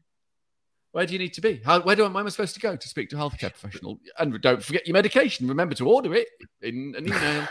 Where 0.96 1.04
do 1.04 1.12
you 1.12 1.18
need 1.18 1.34
to 1.34 1.42
be? 1.42 1.60
How, 1.62 1.82
where 1.82 1.94
do 1.94 2.06
I, 2.06 2.08
where 2.08 2.22
am 2.22 2.26
I 2.26 2.30
supposed 2.30 2.54
to 2.54 2.60
go 2.60 2.74
to 2.74 2.88
speak 2.88 3.10
to 3.10 3.16
a 3.16 3.18
healthcare 3.18 3.52
professional? 3.52 4.00
And 4.18 4.40
don't 4.40 4.62
forget 4.62 4.86
your 4.86 4.94
medication. 4.94 5.46
Remember 5.46 5.74
to 5.74 5.86
order 5.86 6.14
it 6.14 6.26
in 6.62 6.94
an 6.96 7.06
email. 7.08 7.46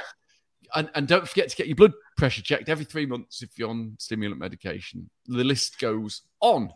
and, 0.74 0.90
and 0.96 1.08
don't 1.08 1.30
forget 1.30 1.50
to 1.50 1.56
get 1.56 1.68
your 1.68 1.75
blood 1.75 1.94
pressure 2.18 2.42
checked 2.42 2.70
every 2.70 2.86
three 2.86 3.06
months 3.06 3.44
if 3.44 3.60
you're 3.60 3.70
on 3.70 3.98
stimulant 4.00 4.42
medication. 4.42 5.12
The 5.28 5.44
list 5.44 5.78
goes 5.78 6.24
on. 6.40 6.74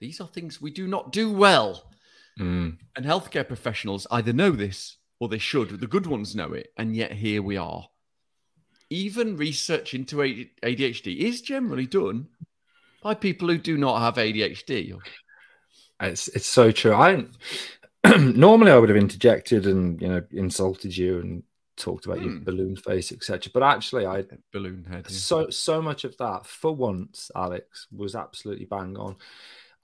These 0.00 0.20
are 0.20 0.26
things 0.26 0.60
we 0.60 0.72
do 0.72 0.88
not 0.88 1.12
do 1.12 1.32
well. 1.32 1.92
Mm. 2.40 2.78
And 2.96 3.06
healthcare 3.06 3.46
professionals 3.46 4.08
either 4.10 4.32
know 4.32 4.50
this 4.50 4.96
or 5.20 5.28
they 5.28 5.38
should. 5.38 5.78
The 5.78 5.86
good 5.86 6.08
ones 6.08 6.34
know 6.34 6.54
it. 6.54 6.72
And 6.76 6.96
yet 6.96 7.12
here 7.12 7.40
we 7.40 7.56
are. 7.56 7.86
Even 8.90 9.36
research 9.36 9.94
into 9.94 10.16
ADHD 10.16 11.18
is 11.18 11.40
generally 11.40 11.86
done 11.86 12.26
by 13.04 13.14
people 13.14 13.48
who 13.48 13.58
do 13.58 13.76
not 13.76 14.00
have 14.00 14.16
ADHD. 14.16 14.98
It's 16.00 16.26
it's 16.28 16.46
so 16.46 16.72
true. 16.72 16.92
I 16.94 17.24
normally 18.18 18.72
I 18.72 18.78
would 18.78 18.88
have 18.88 18.98
interjected 18.98 19.66
and 19.66 20.00
you 20.02 20.08
know 20.08 20.22
insulted 20.32 20.96
you 20.96 21.20
and 21.20 21.42
talked 21.76 22.06
about 22.06 22.22
your 22.22 22.32
Hmm. 22.32 22.44
balloon 22.44 22.76
face, 22.76 23.12
etc. 23.12 23.50
But 23.54 23.62
actually, 23.62 24.06
I 24.06 24.24
Balloon 24.52 24.84
head. 24.84 25.06
yeah. 25.08 25.16
so 25.16 25.50
so 25.50 25.80
much 25.80 26.04
of 26.04 26.16
that 26.16 26.46
for 26.46 26.74
once, 26.74 27.30
Alex 27.36 27.86
was 27.94 28.16
absolutely 28.16 28.64
bang 28.66 28.96
on. 28.96 29.16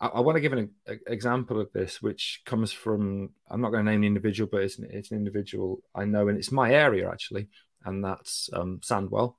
I, 0.01 0.07
I 0.09 0.21
want 0.21 0.37
to 0.37 0.41
give 0.41 0.53
an 0.55 0.71
example 1.07 1.61
of 1.61 1.71
this, 1.73 2.01
which 2.03 2.43
comes 2.47 2.73
from 2.73 3.31
I'm 3.51 3.61
not 3.61 3.71
going 3.71 3.85
to 3.85 3.91
name 3.91 4.01
the 4.01 4.07
individual, 4.09 4.49
but 4.51 4.63
it's 4.63 4.79
an, 4.79 4.89
it's 4.91 5.11
an 5.13 5.19
individual 5.19 5.83
I 5.95 6.07
know, 6.07 6.29
and 6.29 6.39
it's 6.39 6.51
my 6.53 6.73
area 6.73 7.09
actually, 7.11 7.49
and 7.85 8.03
that's 8.05 8.49
um, 8.53 8.81
Sandwell, 8.83 9.35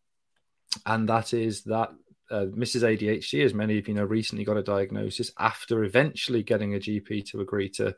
and 0.85 1.09
that 1.09 1.33
is 1.33 1.63
that. 1.63 1.89
Uh, 2.31 2.45
Mrs. 2.45 2.83
ADHD, 2.83 3.43
as 3.43 3.53
many 3.53 3.77
of 3.77 3.87
you 3.87 3.93
know, 3.93 4.05
recently 4.05 4.45
got 4.45 4.57
a 4.57 4.63
diagnosis 4.63 5.31
after 5.37 5.83
eventually 5.83 6.41
getting 6.41 6.75
a 6.75 6.79
GP 6.79 7.29
to 7.31 7.41
agree 7.41 7.69
to 7.71 7.93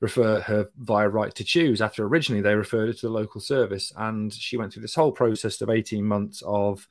refer 0.00 0.40
her 0.40 0.68
via 0.78 1.08
right 1.08 1.34
to 1.34 1.44
choose 1.44 1.80
after 1.80 2.04
originally 2.04 2.42
they 2.42 2.54
referred 2.54 2.88
her 2.88 2.92
to 2.92 3.06
the 3.06 3.12
local 3.12 3.40
service. 3.40 3.92
And 3.96 4.32
she 4.32 4.56
went 4.56 4.72
through 4.72 4.82
this 4.82 4.94
whole 4.94 5.12
process 5.12 5.60
of 5.60 5.70
18 5.70 6.04
months 6.04 6.42
of 6.44 6.86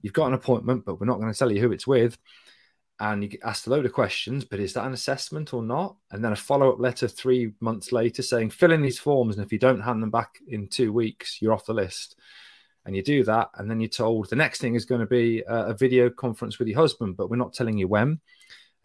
you've 0.00 0.12
got 0.12 0.28
an 0.28 0.34
appointment 0.34 0.84
but 0.84 1.00
we're 1.00 1.06
not 1.06 1.20
going 1.20 1.32
to 1.32 1.38
tell 1.38 1.52
you 1.52 1.60
who 1.60 1.72
it's 1.72 1.86
with. 1.86 2.16
And 2.98 3.22
you 3.22 3.28
get 3.28 3.42
asked 3.44 3.66
a 3.66 3.70
load 3.70 3.84
of 3.84 3.92
questions 3.92 4.44
but 4.44 4.60
is 4.60 4.72
that 4.74 4.86
an 4.86 4.94
assessment 4.94 5.52
or 5.52 5.62
not? 5.62 5.96
And 6.10 6.24
then 6.24 6.32
a 6.32 6.36
follow-up 6.36 6.78
letter 6.78 7.08
three 7.08 7.52
months 7.60 7.92
later 7.92 8.22
saying 8.22 8.50
fill 8.50 8.72
in 8.72 8.80
these 8.80 8.98
forms 8.98 9.36
and 9.36 9.44
if 9.44 9.52
you 9.52 9.58
don't 9.58 9.82
hand 9.82 10.02
them 10.02 10.10
back 10.10 10.38
in 10.48 10.68
two 10.68 10.92
weeks 10.92 11.42
you're 11.42 11.52
off 11.52 11.66
the 11.66 11.74
list 11.74 12.16
and 12.86 12.96
you 12.96 13.02
do 13.02 13.22
that 13.24 13.50
and 13.56 13.70
then 13.70 13.80
you're 13.80 13.88
told 13.88 14.30
the 14.30 14.36
next 14.36 14.60
thing 14.60 14.74
is 14.74 14.86
going 14.86 15.00
to 15.00 15.06
be 15.06 15.42
a, 15.46 15.74
video 15.74 16.08
conference 16.08 16.58
with 16.58 16.68
your 16.68 16.78
husband 16.78 17.16
but 17.16 17.28
we're 17.28 17.36
not 17.36 17.52
telling 17.52 17.76
you 17.76 17.86
when 17.86 18.18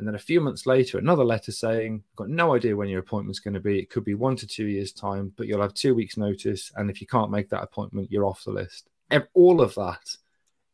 and 0.01 0.07
then 0.07 0.15
a 0.15 0.19
few 0.19 0.41
months 0.41 0.65
later, 0.65 0.97
another 0.97 1.23
letter 1.23 1.51
saying, 1.51 2.03
"I've 2.11 2.15
got 2.15 2.29
no 2.29 2.55
idea 2.55 2.75
when 2.75 2.89
your 2.89 3.01
appointment's 3.01 3.39
going 3.39 3.53
to 3.53 3.59
be. 3.59 3.77
It 3.77 3.91
could 3.91 4.03
be 4.03 4.15
one 4.15 4.35
to 4.37 4.47
two 4.47 4.65
years' 4.65 4.91
time, 4.91 5.31
but 5.37 5.45
you'll 5.45 5.61
have 5.61 5.75
two 5.75 5.93
weeks' 5.93 6.17
notice. 6.17 6.71
And 6.75 6.89
if 6.89 7.01
you 7.01 7.05
can't 7.05 7.29
make 7.29 7.49
that 7.49 7.61
appointment, 7.61 8.11
you're 8.11 8.25
off 8.25 8.43
the 8.43 8.49
list." 8.49 8.89
All 9.35 9.61
of 9.61 9.75
that 9.75 10.01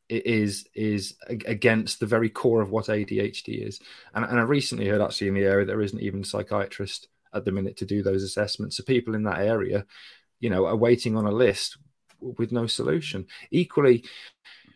is 0.07 0.65
is 0.73 1.17
against 1.27 1.99
the 1.99 2.05
very 2.05 2.29
core 2.29 2.61
of 2.61 2.71
what 2.71 2.85
ADHD 2.85 3.67
is. 3.67 3.81
And, 4.13 4.23
and 4.23 4.39
I 4.39 4.43
recently 4.43 4.87
heard 4.87 5.01
actually 5.01 5.27
in 5.27 5.33
the 5.33 5.43
area 5.43 5.65
there 5.65 5.81
isn't 5.81 6.01
even 6.01 6.21
a 6.21 6.25
psychiatrist 6.25 7.09
at 7.33 7.43
the 7.43 7.51
minute 7.51 7.75
to 7.77 7.85
do 7.85 8.03
those 8.03 8.23
assessments. 8.23 8.77
So 8.77 8.83
people 8.83 9.13
in 9.13 9.23
that 9.23 9.39
area, 9.39 9.85
you 10.39 10.49
know, 10.49 10.67
are 10.67 10.75
waiting 10.77 11.17
on 11.17 11.25
a 11.25 11.31
list 11.31 11.77
with 12.19 12.51
no 12.51 12.67
solution. 12.67 13.27
Equally, 13.51 14.03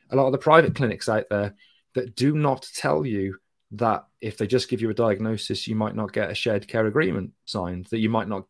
a 0.09 0.15
lot 0.15 0.25
of 0.27 0.31
the 0.31 0.37
private 0.37 0.75
clinics 0.75 1.09
out 1.09 1.25
there 1.29 1.55
that 1.93 2.15
do 2.15 2.35
not 2.35 2.67
tell 2.75 3.05
you 3.05 3.37
that 3.71 4.05
if 4.19 4.37
they 4.37 4.47
just 4.47 4.69
give 4.69 4.81
you 4.81 4.89
a 4.89 4.93
diagnosis, 4.93 5.67
you 5.67 5.75
might 5.75 5.95
not 5.95 6.11
get 6.11 6.29
a 6.29 6.35
shared 6.35 6.67
care 6.67 6.85
agreement 6.87 7.31
signed, 7.45 7.85
that 7.85 7.99
you 7.99 8.09
might 8.09 8.27
not, 8.27 8.45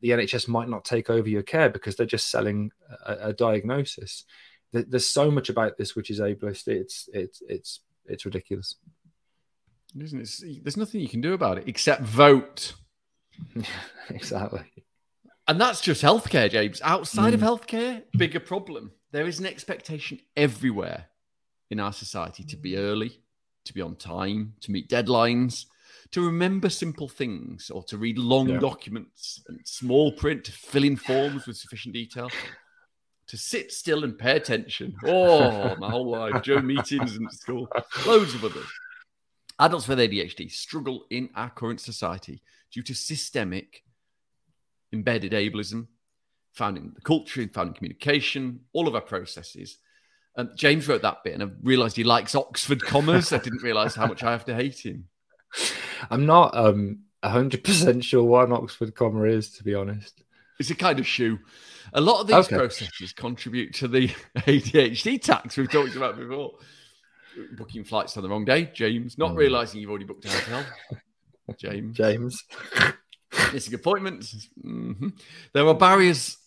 the 0.00 0.10
NHS 0.10 0.48
might 0.48 0.68
not 0.68 0.84
take 0.84 1.10
over 1.10 1.28
your 1.28 1.42
care 1.42 1.68
because 1.68 1.96
they're 1.96 2.06
just 2.06 2.30
selling 2.30 2.70
a, 3.06 3.28
a 3.28 3.32
diagnosis. 3.32 4.24
There's 4.72 5.06
so 5.06 5.30
much 5.30 5.50
about 5.50 5.76
this 5.76 5.94
which 5.94 6.08
is 6.08 6.18
ableist. 6.18 6.66
It's 6.66 7.06
it's 7.12 7.42
it's 7.46 7.80
it's 8.06 8.24
ridiculous. 8.24 8.76
Isn't 10.00 10.22
it? 10.22 10.64
There's 10.64 10.78
nothing 10.78 11.02
you 11.02 11.10
can 11.10 11.20
do 11.20 11.34
about 11.34 11.58
it 11.58 11.64
except 11.68 12.00
vote. 12.00 12.72
exactly. 14.08 14.62
And 15.48 15.60
that's 15.60 15.80
just 15.80 16.02
healthcare, 16.02 16.50
James. 16.50 16.80
Outside 16.82 17.34
of 17.34 17.40
Mm. 17.40 17.44
healthcare, 17.44 18.04
bigger 18.16 18.40
problem. 18.40 18.92
There 19.10 19.26
is 19.26 19.40
an 19.40 19.46
expectation 19.46 20.20
everywhere 20.36 21.08
in 21.70 21.80
our 21.80 21.92
society 21.92 22.44
to 22.44 22.56
be 22.56 22.76
early, 22.76 23.20
to 23.64 23.74
be 23.74 23.80
on 23.80 23.96
time, 23.96 24.54
to 24.60 24.70
meet 24.70 24.88
deadlines, 24.88 25.66
to 26.12 26.24
remember 26.24 26.68
simple 26.68 27.08
things, 27.08 27.70
or 27.70 27.82
to 27.84 27.98
read 27.98 28.18
long 28.18 28.48
Yeah. 28.48 28.58
documents 28.58 29.42
and 29.48 29.60
small 29.66 30.12
print, 30.12 30.44
to 30.44 30.52
fill 30.52 30.84
in 30.84 30.96
forms 30.96 31.46
with 31.46 31.56
sufficient 31.56 31.94
detail, 31.94 32.32
to 33.26 33.36
sit 33.36 33.72
still 33.72 34.04
and 34.04 34.18
pay 34.18 34.36
attention. 34.36 34.96
Oh, 35.04 35.76
my 35.76 35.90
whole 35.90 36.10
life, 36.10 36.42
Joe 36.42 36.60
meetings 36.60 37.16
and 37.16 37.32
school, 37.32 37.68
loads 38.06 38.34
of 38.34 38.44
others. 38.44 38.68
Adults 39.58 39.88
with 39.88 39.98
ADHD 39.98 40.48
struggle 40.50 41.06
in 41.10 41.30
our 41.34 41.50
current 41.50 41.80
society 41.80 42.42
due 42.70 42.82
to 42.82 42.94
systemic 42.94 43.84
embedded 44.92 45.32
ableism, 45.32 45.86
found 46.52 46.76
in 46.76 46.92
the 46.94 47.00
culture, 47.00 47.46
found 47.52 47.68
in 47.68 47.74
communication, 47.74 48.60
all 48.72 48.88
of 48.88 48.94
our 48.94 49.00
processes. 49.00 49.78
Um, 50.36 50.50
James 50.56 50.88
wrote 50.88 51.02
that 51.02 51.22
bit, 51.24 51.34
and 51.34 51.42
I 51.42 51.46
realised 51.62 51.96
he 51.96 52.04
likes 52.04 52.34
Oxford 52.34 52.82
commas. 52.82 53.32
I 53.32 53.38
didn't 53.38 53.62
realise 53.62 53.94
how 53.94 54.06
much 54.06 54.22
I 54.22 54.30
have 54.32 54.44
to 54.46 54.54
hate 54.54 54.78
him. 54.84 55.08
I'm 56.10 56.24
not 56.26 56.56
um 56.56 57.00
hundred 57.22 57.62
percent 57.62 58.02
sure 58.04 58.24
what 58.24 58.46
an 58.48 58.52
Oxford 58.52 58.94
comma 58.94 59.24
is, 59.24 59.50
to 59.56 59.64
be 59.64 59.74
honest. 59.74 60.22
It's 60.58 60.70
a 60.70 60.74
kind 60.74 60.98
of 60.98 61.06
shoe. 61.06 61.38
A 61.92 62.00
lot 62.00 62.20
of 62.20 62.26
these 62.26 62.36
Okay. 62.36 62.56
processes 62.56 63.12
contribute 63.12 63.74
to 63.74 63.88
the 63.88 64.08
ADHD 64.38 65.20
tax 65.20 65.56
we've 65.56 65.70
talked 65.70 65.94
about 65.96 66.16
before. 66.18 66.52
Booking 67.56 67.84
flights 67.84 68.16
on 68.16 68.22
the 68.22 68.28
wrong 68.28 68.44
day, 68.44 68.70
James. 68.74 69.18
Not 69.18 69.32
Mm. 69.32 69.36
realising 69.38 69.80
you've 69.80 69.90
already 69.90 70.04
booked 70.06 70.24
a 70.24 70.28
hotel, 70.30 70.64
James. 71.58 71.96
James. 71.96 72.44
Missing 73.52 73.74
appointments. 73.74 74.48
Mhm. 74.64 75.18
There 75.52 75.66
are 75.66 75.74
barriers 75.74 76.38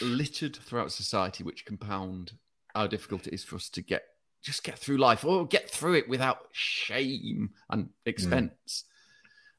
littered 0.00 0.56
throughout 0.56 0.92
society 0.92 1.42
which 1.42 1.64
compound 1.64 2.32
how 2.74 2.86
difficult 2.86 3.26
it 3.26 3.34
is 3.34 3.44
for 3.44 3.56
us 3.56 3.68
to 3.70 3.82
get 3.82 4.04
just 4.42 4.64
get 4.64 4.76
through 4.76 4.96
life 4.96 5.24
or 5.24 5.46
get 5.46 5.70
through 5.70 5.94
it 5.94 6.08
without 6.08 6.48
shame 6.50 7.50
and 7.70 7.90
expense. 8.06 8.84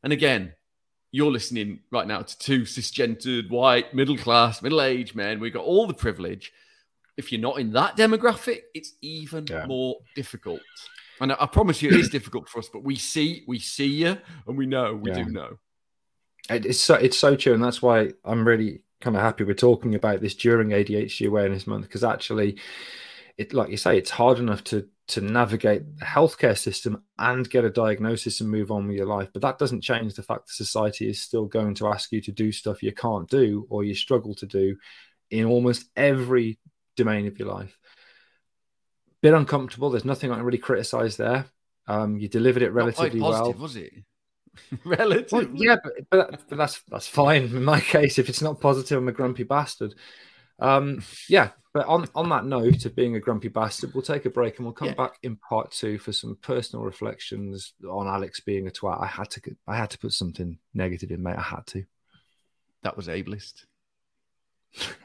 And 0.03 0.11
again, 0.11 0.53
you're 1.13 1.31
listening 1.31 1.79
right 1.89 2.05
now 2.05 2.21
to 2.21 2.37
two 2.37 2.63
cisgendered, 2.63 3.49
white, 3.49 3.93
middle 3.93 4.17
class, 4.17 4.61
middle 4.61 4.81
aged 4.81 5.15
men. 5.15 5.39
We've 5.39 5.53
got 5.53 5.63
all 5.63 5.87
the 5.87 5.93
privilege. 5.93 6.51
If 7.15 7.31
you're 7.31 7.39
not 7.39 7.59
in 7.59 7.71
that 7.73 7.95
demographic, 7.95 8.63
it's 8.73 8.93
even 9.01 9.45
Yeah. 9.49 9.67
more 9.67 9.99
difficult. 10.15 10.59
And 11.21 11.31
I, 11.31 11.37
I 11.39 11.45
promise 11.45 11.81
you, 11.81 11.89
it 11.89 11.95
is 12.01 12.09
difficult 12.17 12.49
for 12.49 12.59
us. 12.59 12.67
But 12.67 12.83
we 12.83 12.97
see, 12.97 13.45
we 13.47 13.59
see 13.59 13.85
you, 13.87 14.17
and 14.47 14.57
we 14.57 14.65
know, 14.65 14.95
we 14.95 15.11
Yeah. 15.11 15.23
do 15.23 15.29
know. 15.31 15.59
It- 16.49 16.65
It's 16.65 16.79
so 16.81 16.95
it's 16.95 17.17
so 17.17 17.35
true, 17.35 17.53
and 17.53 17.63
that's 17.63 17.81
why 17.81 18.11
I'm 18.25 18.47
really 18.47 18.81
kind 19.01 19.15
of 19.15 19.21
happy 19.21 19.43
we're 19.43 19.53
talking 19.53 19.95
about 19.95 20.21
this 20.21 20.33
during 20.35 20.69
ADHD 20.73 21.27
Awareness 21.27 21.67
Month 21.67 21.83
because 21.83 22.03
actually, 22.03 22.57
it 23.37 23.53
like 23.53 23.69
you 23.69 23.77
say, 23.77 23.97
it's 23.97 24.09
hard 24.11 24.39
enough 24.39 24.63
to 24.65 24.87
to 25.05 25.19
navigate 25.19 25.97
the 25.97 26.05
healthcare 26.05 26.57
system 26.57 27.03
and 27.19 27.49
get 27.49 27.65
a 27.65 27.69
diagnosis 27.69 28.39
and 28.39 28.49
move 28.49 28.71
on 28.71 28.87
with 28.87 28.95
your 28.95 29.05
life, 29.05 29.29
but 29.33 29.41
that 29.41 29.57
doesn't 29.59 29.81
change 29.81 30.13
the 30.13 30.23
fact 30.23 30.47
that 30.47 30.53
society 30.53 31.09
is 31.09 31.21
still 31.21 31.45
going 31.45 31.75
to 31.75 31.87
ask 31.87 32.09
you 32.13 32.21
to 32.21 32.31
do 32.31 32.53
stuff 32.53 32.81
you 32.81 32.93
can't 32.93 33.29
do 33.29 33.67
or 33.69 33.83
you 33.83 33.93
struggle 33.95 34.33
to 34.35 34.45
do 34.45 34.77
in 35.29 35.43
almost 35.45 35.89
every 35.97 36.57
domain 36.95 37.27
of 37.27 37.37
your 37.37 37.49
life. 37.49 37.77
Bit 39.21 39.33
uncomfortable. 39.33 39.89
There's 39.89 40.05
nothing 40.05 40.31
I 40.31 40.35
can 40.35 40.45
really 40.45 40.57
criticize 40.57 41.17
there. 41.17 41.45
Um, 41.87 42.17
you 42.17 42.29
delivered 42.29 42.61
it 42.63 42.71
relatively 42.71 43.19
well. 43.31 43.53
was 43.59 43.75
it? 43.75 43.91
Relative. 44.85 45.31
Well, 45.31 45.49
yeah, 45.53 45.77
but, 45.83 45.93
but 46.09 46.41
but 46.49 46.57
that's 46.57 46.81
that's 46.89 47.07
fine 47.07 47.43
in 47.43 47.63
my 47.63 47.79
case. 47.95 48.19
If 48.19 48.29
it's 48.29 48.41
not 48.41 48.61
positive, 48.61 48.97
I'm 48.97 49.07
a 49.07 49.11
grumpy 49.11 49.43
bastard. 49.43 49.95
Um, 50.59 51.03
yeah, 51.27 51.49
but 51.73 51.87
on 51.87 52.07
on 52.13 52.29
that 52.29 52.45
note 52.45 52.85
of 52.85 52.95
being 52.95 53.15
a 53.15 53.19
grumpy 53.19 53.47
bastard, 53.47 53.93
we'll 53.93 54.03
take 54.03 54.25
a 54.25 54.29
break 54.29 54.57
and 54.57 54.65
we'll 54.65 54.73
come 54.73 54.89
Yeah. 54.89 54.93
back 54.93 55.17
in 55.23 55.35
part 55.37 55.71
two 55.71 55.97
for 55.97 56.13
some 56.13 56.37
personal 56.41 56.85
reflections 56.85 57.73
on 57.89 58.07
Alex 58.07 58.39
being 58.39 58.67
a 58.67 58.71
twat. 58.71 59.01
I 59.01 59.07
had 59.07 59.29
to 59.31 59.41
I 59.67 59.75
had 59.75 59.89
to 59.91 59.97
put 59.99 60.13
something 60.13 60.59
negative 60.73 61.09
in, 61.11 61.23
mate. 61.23 61.37
I 61.37 61.41
had 61.41 61.65
to. 61.67 61.83
That 62.83 62.95
was 62.95 63.07
ableist. 63.07 63.65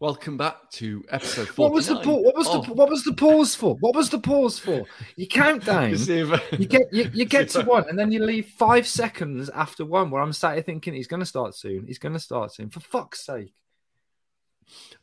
Welcome 0.00 0.36
back 0.36 0.70
to 0.74 1.04
episode 1.10 1.48
49. 1.48 1.56
What 1.56 1.72
was 1.74 1.86
the 1.88 1.96
pa- 1.96 2.12
what 2.12 2.36
was 2.36 2.46
Oh, 2.48 2.62
the 2.62 2.72
what 2.72 2.88
was 2.88 3.02
the 3.02 3.14
pause 3.14 3.56
for? 3.56 3.74
What 3.80 3.96
was 3.96 4.10
the 4.10 4.20
pause 4.20 4.56
for? 4.56 4.84
You 5.16 5.26
count 5.26 5.64
down. 5.64 5.90
You 5.90 6.66
get 6.66 6.92
you, 6.92 7.10
you 7.12 7.24
get 7.24 7.48
to 7.50 7.62
one, 7.62 7.88
and 7.88 7.98
then 7.98 8.12
you 8.12 8.24
leave 8.24 8.46
five 8.46 8.86
seconds 8.86 9.50
after 9.50 9.84
one, 9.84 10.12
where 10.12 10.22
I'm 10.22 10.32
sat 10.32 10.54
here 10.54 10.62
thinking 10.62 10.94
he's 10.94 11.08
going 11.08 11.18
to 11.18 11.26
start 11.26 11.56
soon. 11.56 11.88
He's 11.88 11.98
going 11.98 12.12
to 12.12 12.20
start 12.20 12.54
soon. 12.54 12.70
For 12.70 12.78
fuck's 12.78 13.26
sake! 13.26 13.52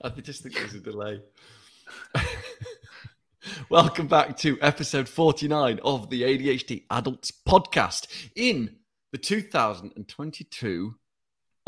I 0.01 0.09
just 0.11 0.43
think 0.43 0.55
there's 0.55 0.75
a 0.75 0.79
delay. 0.79 1.19
Welcome 3.69 4.07
back 4.07 4.37
to 4.37 4.57
episode 4.61 5.09
49 5.09 5.81
of 5.83 6.09
the 6.09 6.21
ADHD 6.21 6.83
Adults 6.89 7.33
Podcast 7.45 8.07
in 8.33 8.77
the 9.11 9.17
2022 9.17 10.95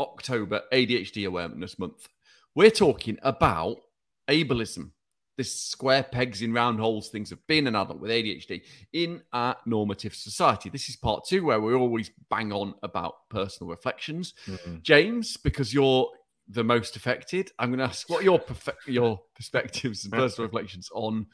October 0.00 0.62
ADHD 0.72 1.26
Awareness 1.26 1.78
Month. 1.78 2.08
We're 2.54 2.70
talking 2.70 3.18
about 3.22 3.76
ableism, 4.28 4.90
this 5.36 5.54
square 5.60 6.02
pegs 6.02 6.42
in 6.42 6.52
round 6.52 6.80
holes 6.80 7.08
things 7.08 7.30
of 7.30 7.46
being 7.46 7.66
an 7.66 7.76
adult 7.76 8.00
with 8.00 8.10
ADHD 8.10 8.62
in 8.92 9.22
our 9.32 9.56
normative 9.66 10.14
society. 10.14 10.68
This 10.68 10.88
is 10.88 10.96
part 10.96 11.24
two, 11.26 11.44
where 11.44 11.60
we 11.60 11.74
always 11.74 12.10
bang 12.30 12.52
on 12.52 12.74
about 12.82 13.28
personal 13.30 13.70
reflections. 13.70 14.34
Mhm. 14.46 14.82
James, 14.82 15.36
because 15.36 15.72
you're 15.72 16.10
the 16.48 16.64
most 16.64 16.96
affected, 16.96 17.52
I'm 17.58 17.68
going 17.68 17.78
to 17.78 17.84
ask 17.84 18.08
what 18.10 18.22
are 18.22 18.24
your 18.24 18.40
perfe- 18.40 18.86
your 18.86 19.20
perspectives 19.36 20.04
and 20.04 20.12
personal 20.12 20.48
reflections 20.48 20.88
on 20.92 21.26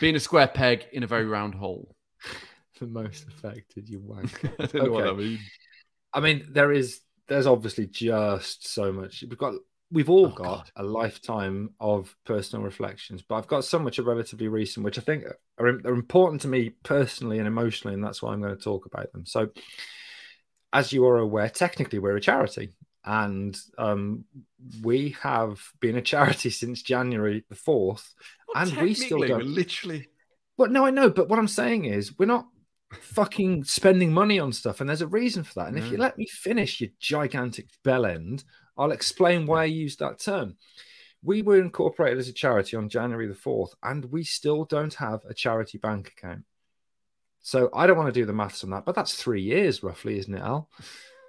being 0.00 0.16
a 0.16 0.20
square 0.20 0.48
peg 0.48 0.86
in 0.92 1.02
a 1.02 1.06
very 1.06 1.24
round 1.24 1.54
hole. 1.54 1.96
The 2.78 2.86
most 2.88 3.26
affected, 3.28 3.88
you 3.88 4.00
wank. 4.00 4.44
I 4.58 4.66
don't 4.66 4.74
know 4.86 4.90
what 4.92 5.04
I 5.04 5.08
Okay. 5.08 5.22
mean. 5.22 5.38
I 6.12 6.20
mean, 6.20 6.48
there 6.50 6.72
is 6.72 7.00
there's 7.28 7.46
obviously 7.46 7.86
just 7.86 8.66
so 8.66 8.92
much. 8.92 9.22
We've 9.22 9.38
got 9.38 9.54
we've 9.92 10.10
all 10.10 10.26
Oh, 10.26 10.30
got 10.30 10.44
God. 10.44 10.70
a 10.76 10.82
lifetime 10.82 11.70
of 11.78 12.16
personal 12.24 12.64
reflections, 12.64 13.22
but 13.22 13.36
I've 13.36 13.46
got 13.46 13.64
some 13.64 13.84
which 13.84 13.98
are 13.98 14.02
relatively 14.04 14.48
recent, 14.48 14.84
which 14.84 14.98
I 14.98 15.02
think 15.02 15.24
are, 15.58 15.66
are 15.66 15.94
important 15.94 16.40
to 16.42 16.48
me 16.48 16.70
personally 16.82 17.38
and 17.38 17.46
emotionally, 17.46 17.94
and 17.94 18.02
that's 18.02 18.22
why 18.22 18.32
I'm 18.32 18.40
going 18.42 18.56
to 18.56 18.62
talk 18.62 18.86
about 18.86 19.12
them. 19.12 19.26
So, 19.26 19.48
as 20.72 20.92
you 20.92 21.04
are 21.06 21.18
aware, 21.18 21.48
technically 21.50 21.98
we're 21.98 22.16
a 22.16 22.20
charity, 22.20 22.72
and 23.04 23.58
um, 23.78 24.24
we 24.82 25.16
have 25.22 25.60
been 25.80 25.96
a 25.96 26.02
charity 26.02 26.50
since 26.62 26.82
January 26.82 27.44
the 27.48 27.54
fourth. 27.54 28.14
Well, 28.54 28.62
And 28.68 28.76
we 28.80 28.94
still 28.94 29.20
don't- 29.20 29.44
literally. 29.46 30.08
Well, 30.56 30.70
no, 30.70 30.84
I 30.86 30.90
know, 30.90 31.10
but 31.10 31.28
what 31.28 31.38
I'm 31.38 31.48
saying 31.48 31.86
is 31.86 32.18
we're 32.18 32.26
not 32.26 32.46
fucking 33.00 33.64
spending 33.64 34.12
money 34.12 34.38
on 34.38 34.52
stuff, 34.52 34.80
and 34.80 34.88
there's 34.88 35.00
a 35.02 35.06
reason 35.06 35.44
for 35.44 35.54
that. 35.54 35.68
And 35.68 35.78
if 35.78 35.90
you 35.90 35.96
let 35.96 36.18
me 36.18 36.26
finish 36.26 36.80
your 36.80 36.90
gigantic 37.00 37.68
bell 37.82 38.04
end, 38.06 38.44
I'll 38.82 38.90
explain 38.90 39.46
why 39.46 39.62
I 39.62 39.66
used 39.66 40.00
that 40.00 40.18
term. 40.18 40.56
We 41.22 41.42
were 41.42 41.60
incorporated 41.60 42.18
as 42.18 42.28
a 42.28 42.32
charity 42.32 42.76
on 42.76 42.88
January 42.88 43.28
the 43.28 43.34
4th, 43.34 43.74
and 43.82 44.04
we 44.06 44.24
still 44.24 44.64
don't 44.64 44.92
have 44.94 45.20
a 45.28 45.34
charity 45.34 45.78
bank 45.78 46.12
account. 46.16 46.42
So 47.42 47.70
I 47.72 47.86
don't 47.86 47.96
want 47.96 48.12
to 48.12 48.20
do 48.20 48.26
the 48.26 48.32
maths 48.32 48.64
on 48.64 48.70
that, 48.70 48.84
but 48.84 48.96
that's 48.96 49.14
three 49.14 49.42
years 49.42 49.82
roughly, 49.84 50.18
isn't 50.18 50.34
it, 50.34 50.40
Al? 50.40 50.68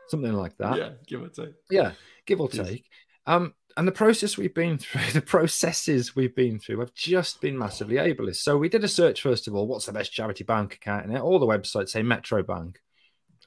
Something 0.08 0.34
like 0.34 0.58
that. 0.58 0.78
Yeah, 0.78 0.90
give 1.06 1.22
or 1.22 1.30
take. 1.30 1.54
Yeah, 1.70 1.92
give 2.26 2.42
or 2.42 2.50
Yes. 2.52 2.68
take. 2.68 2.86
Um, 3.28 3.54
and 3.78 3.88
the 3.88 3.92
process 3.92 4.36
we've 4.38 4.54
been 4.54 4.78
through, 4.80 5.12
the 5.14 5.22
processes 5.22 6.16
we've 6.16 6.36
been 6.36 6.58
through, 6.60 6.80
have 6.80 6.94
just 6.96 7.40
been 7.40 7.58
massively 7.58 7.96
ableist. 7.98 8.38
So 8.38 8.58
we 8.58 8.70
did 8.70 8.84
a 8.84 8.88
search 8.88 9.22
first 9.22 9.48
of 9.48 9.54
all. 9.56 9.68
What's 9.68 9.86
the 9.86 9.94
best 9.94 10.12
charity 10.12 10.44
bank 10.44 10.74
account? 10.76 11.06
And 11.06 11.18
all 11.20 11.38
the 11.40 11.46
websites 11.46 11.90
say 11.90 12.02
Metro 12.02 12.42
Bank. 12.42 12.80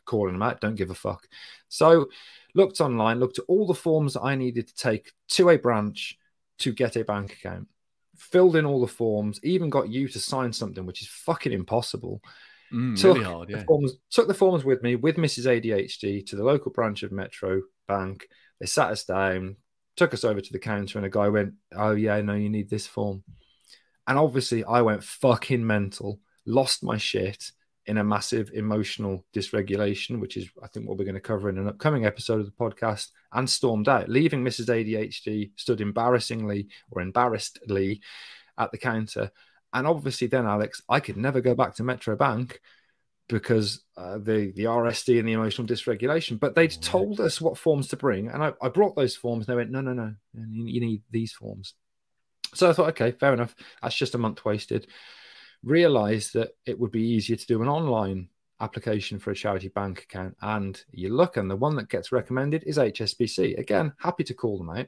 Calling 0.06 0.32
them 0.32 0.42
out, 0.42 0.60
don't 0.60 0.76
give 0.76 0.90
a 0.90 0.94
fuck. 0.94 1.26
So 1.68 2.06
looked 2.54 2.80
online, 2.80 3.20
looked 3.20 3.38
at 3.38 3.44
all 3.48 3.66
the 3.66 3.75
forms 3.75 4.14
that 4.14 4.22
I 4.22 4.34
needed 4.34 4.68
to 4.68 4.75
take 4.75 5.12
to 5.30 5.50
a 5.50 5.58
branch 5.58 6.18
to 6.60 6.72
get 6.72 6.96
a 6.96 7.04
bank 7.04 7.34
account. 7.34 7.68
Filled 8.16 8.56
in 8.56 8.64
all 8.64 8.80
the 8.80 8.86
forms, 8.86 9.38
even 9.42 9.68
got 9.68 9.90
you 9.90 10.08
to 10.08 10.18
sign 10.18 10.52
something, 10.52 10.86
which 10.86 11.02
is 11.02 11.08
fucking 11.08 11.52
impossible 11.52 12.22
Mm, 12.72 13.00
took 13.00 13.14
really 13.14 13.26
hard, 13.26 13.48
the 13.48 13.64
forms, 13.64 13.92
took 14.10 14.28
the 14.28 14.34
forms 14.34 14.64
with 14.64 14.82
me 14.82 14.96
with 14.96 15.16
Mrs. 15.16 15.46
ADHD 15.46 16.26
to 16.26 16.36
the 16.36 16.44
local 16.44 16.72
branch 16.72 17.02
of 17.02 17.12
Metro 17.12 17.62
Bank. 17.86 18.26
They 18.58 18.66
sat 18.66 18.90
us 18.90 19.04
down, 19.04 19.56
took 19.96 20.12
us 20.12 20.25
over 20.25 20.40
to 20.40 20.52
the 20.52 20.58
counter, 20.58 20.98
and 20.98 21.06
a 21.06 21.10
guy 21.10 21.28
went, 21.28 21.54
"Oh 21.72 21.92
yeah, 21.92 22.20
no, 22.22 22.34
you 22.34 22.48
need 22.48 22.68
this 22.68 22.86
form." 22.86 23.22
And 24.06 24.18
obviously, 24.18 24.64
I 24.64 24.82
went 24.82 25.04
fucking 25.04 25.64
mental, 25.64 26.21
lost 26.45 26.82
my 26.82 26.97
shit 26.97 27.52
in 27.86 27.99
a 27.99 28.04
massive 28.04 28.50
emotional 28.52 29.25
dysregulation, 29.34 30.20
which 30.20 30.36
is 30.36 30.49
I 30.62 30.66
think 30.66 30.88
what 30.88 30.99
we're 30.99 31.04
going 31.04 31.14
to 31.14 31.20
cover 31.20 31.49
in 31.49 31.58
an 31.58 31.68
upcoming 31.68 32.04
episode 32.04 32.40
of 32.40 32.46
the 32.46 32.52
podcast, 32.52 33.08
and 33.32 33.49
stormed 33.49 33.88
out, 33.88 34.08
leaving 34.08 34.44
Mrs. 34.44 34.68
ADHD 34.68 35.52
stood 35.56 35.80
embarrassingly 35.80 36.68
or 36.90 37.02
embarrassedly 37.02 38.00
at 38.58 38.72
the 38.72 38.78
counter. 38.78 39.30
And 39.72 39.86
obviously, 39.86 40.26
then 40.26 40.46
Alex, 40.46 40.82
I 40.88 41.00
could 41.00 41.16
never 41.16 41.40
go 41.40 41.54
back 41.54 41.75
to 41.76 41.84
Metro 41.84 42.16
Bank 42.16 42.60
because 43.28 43.82
uh, 43.96 44.18
the 44.18 44.52
the 44.54 44.64
RSD 44.64 45.18
and 45.18 45.28
the 45.28 45.32
emotional 45.32 45.66
dysregulation. 45.66 46.38
But 46.38 46.54
they'd 46.54 46.70
told 46.70 47.20
us 47.20 47.40
what 47.40 47.58
forms 47.58 47.88
to 47.88 47.96
bring, 47.96 48.28
and 48.28 48.42
I, 48.42 48.52
I 48.62 48.68
brought 48.68 48.96
those 48.96 49.16
forms. 49.16 49.46
And 49.46 49.52
they 49.52 49.56
went, 49.56 49.70
no, 49.70 49.80
no, 49.80 49.92
no, 49.92 50.14
you, 50.34 50.66
you 50.66 50.80
need 50.80 51.02
these 51.10 51.32
forms. 51.32 51.75
So 52.54 52.70
I 52.70 52.72
thought, 52.72 52.90
okay, 52.90 53.12
fair 53.12 53.32
enough. 53.32 53.54
That's 53.82 53.94
just 53.94 54.14
a 54.14 54.18
month 54.18 54.44
wasted. 54.44 54.86
Realized 55.62 56.34
that 56.34 56.50
it 56.66 56.78
would 56.78 56.92
be 56.92 57.02
easier 57.02 57.36
to 57.36 57.47
do 57.47 57.62
an 57.62 57.69
online 57.69 58.28
application 58.60 59.19
for 59.19 59.30
a 59.30 59.34
charity 59.34 59.69
bank 59.69 60.02
account, 60.02 60.36
and 60.42 60.82
you 60.92 61.14
look, 61.14 61.36
and 61.36 61.50
the 61.50 61.56
one 61.56 61.76
that 61.76 61.88
gets 61.88 62.12
recommended 62.12 62.62
is 62.64 62.78
HSBC. 62.78 63.58
Again, 63.58 63.92
happy 63.99 64.25
to 64.25 64.34
call 64.34 64.58
them 64.58 64.71
out. 64.71 64.86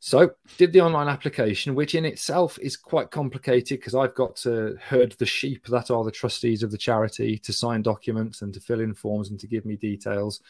So, 0.00 0.30
did 0.58 0.72
the 0.72 0.80
online 0.80 1.08
application, 1.08 1.74
which 1.74 1.96
in 1.96 2.04
itself 2.04 2.56
is 2.60 2.76
quite 2.76 3.10
complicated 3.10 3.80
because 3.80 3.96
I've 3.96 4.14
got 4.14 4.36
to 4.36 4.76
herd 4.80 5.12
the 5.18 5.26
sheep 5.26 5.66
that 5.66 5.90
are 5.90 6.04
the 6.04 6.12
trustees 6.12 6.62
of 6.62 6.70
the 6.70 6.78
charity 6.78 7.36
to 7.38 7.52
sign 7.52 7.82
documents 7.82 8.42
and 8.42 8.54
to 8.54 8.60
fill 8.60 8.80
in 8.80 8.94
forms 8.94 9.30
and 9.30 9.40
to 9.40 9.48
give 9.48 9.64
me 9.64 9.74
details. 9.74 10.40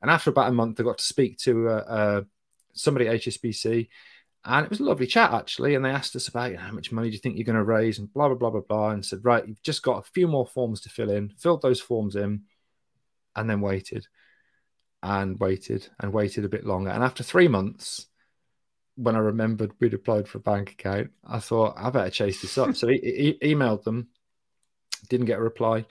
And 0.00 0.10
after 0.10 0.30
about 0.30 0.48
a 0.48 0.52
month, 0.52 0.78
I 0.78 0.84
got 0.84 0.98
to 0.98 1.04
speak 1.04 1.38
to 1.38 1.70
uh, 1.70 1.72
uh, 1.72 2.22
somebody 2.72 3.08
at 3.08 3.16
HSBC, 3.16 3.88
and 4.44 4.64
it 4.64 4.70
was 4.70 4.80
a 4.80 4.84
lovely 4.84 5.06
chat 5.06 5.32
actually. 5.32 5.74
And 5.74 5.84
they 5.84 5.90
asked 5.90 6.16
us 6.16 6.28
about 6.28 6.50
you 6.50 6.56
know, 6.56 6.62
how 6.62 6.72
much 6.72 6.92
money 6.92 7.08
do 7.08 7.14
you 7.14 7.20
think 7.20 7.36
you're 7.36 7.44
going 7.44 7.56
to 7.56 7.64
raise 7.64 7.98
and 7.98 8.12
blah 8.12 8.28
blah 8.28 8.36
blah 8.36 8.50
blah 8.50 8.60
blah, 8.60 8.90
and 8.90 9.04
said, 9.04 9.24
right, 9.24 9.46
you've 9.46 9.62
just 9.62 9.82
got 9.82 9.98
a 9.98 10.10
few 10.12 10.28
more 10.28 10.46
forms 10.46 10.80
to 10.82 10.88
fill 10.88 11.10
in. 11.10 11.30
Filled 11.38 11.62
those 11.62 11.80
forms 11.80 12.16
in, 12.16 12.42
and 13.36 13.48
then 13.48 13.60
waited, 13.60 14.06
and 15.02 15.38
waited 15.40 15.88
and 16.00 16.12
waited 16.12 16.44
a 16.44 16.48
bit 16.48 16.64
longer. 16.64 16.90
And 16.90 17.04
after 17.04 17.22
three 17.22 17.48
months 17.48 18.06
when 18.96 19.16
I 19.16 19.20
remembered 19.20 19.72
we'd 19.80 19.94
applied 19.94 20.28
for 20.28 20.38
a 20.38 20.42
bank 20.42 20.72
account, 20.72 21.10
I 21.26 21.38
thought 21.38 21.74
I 21.76 21.90
better 21.90 22.10
chase 22.10 22.40
this 22.40 22.58
up. 22.58 22.76
So 22.76 22.88
he, 22.88 23.36
he 23.42 23.54
emailed 23.54 23.82
them, 23.82 24.08
didn't 25.08 25.26
get 25.26 25.38
a 25.38 25.42
reply. 25.42 25.86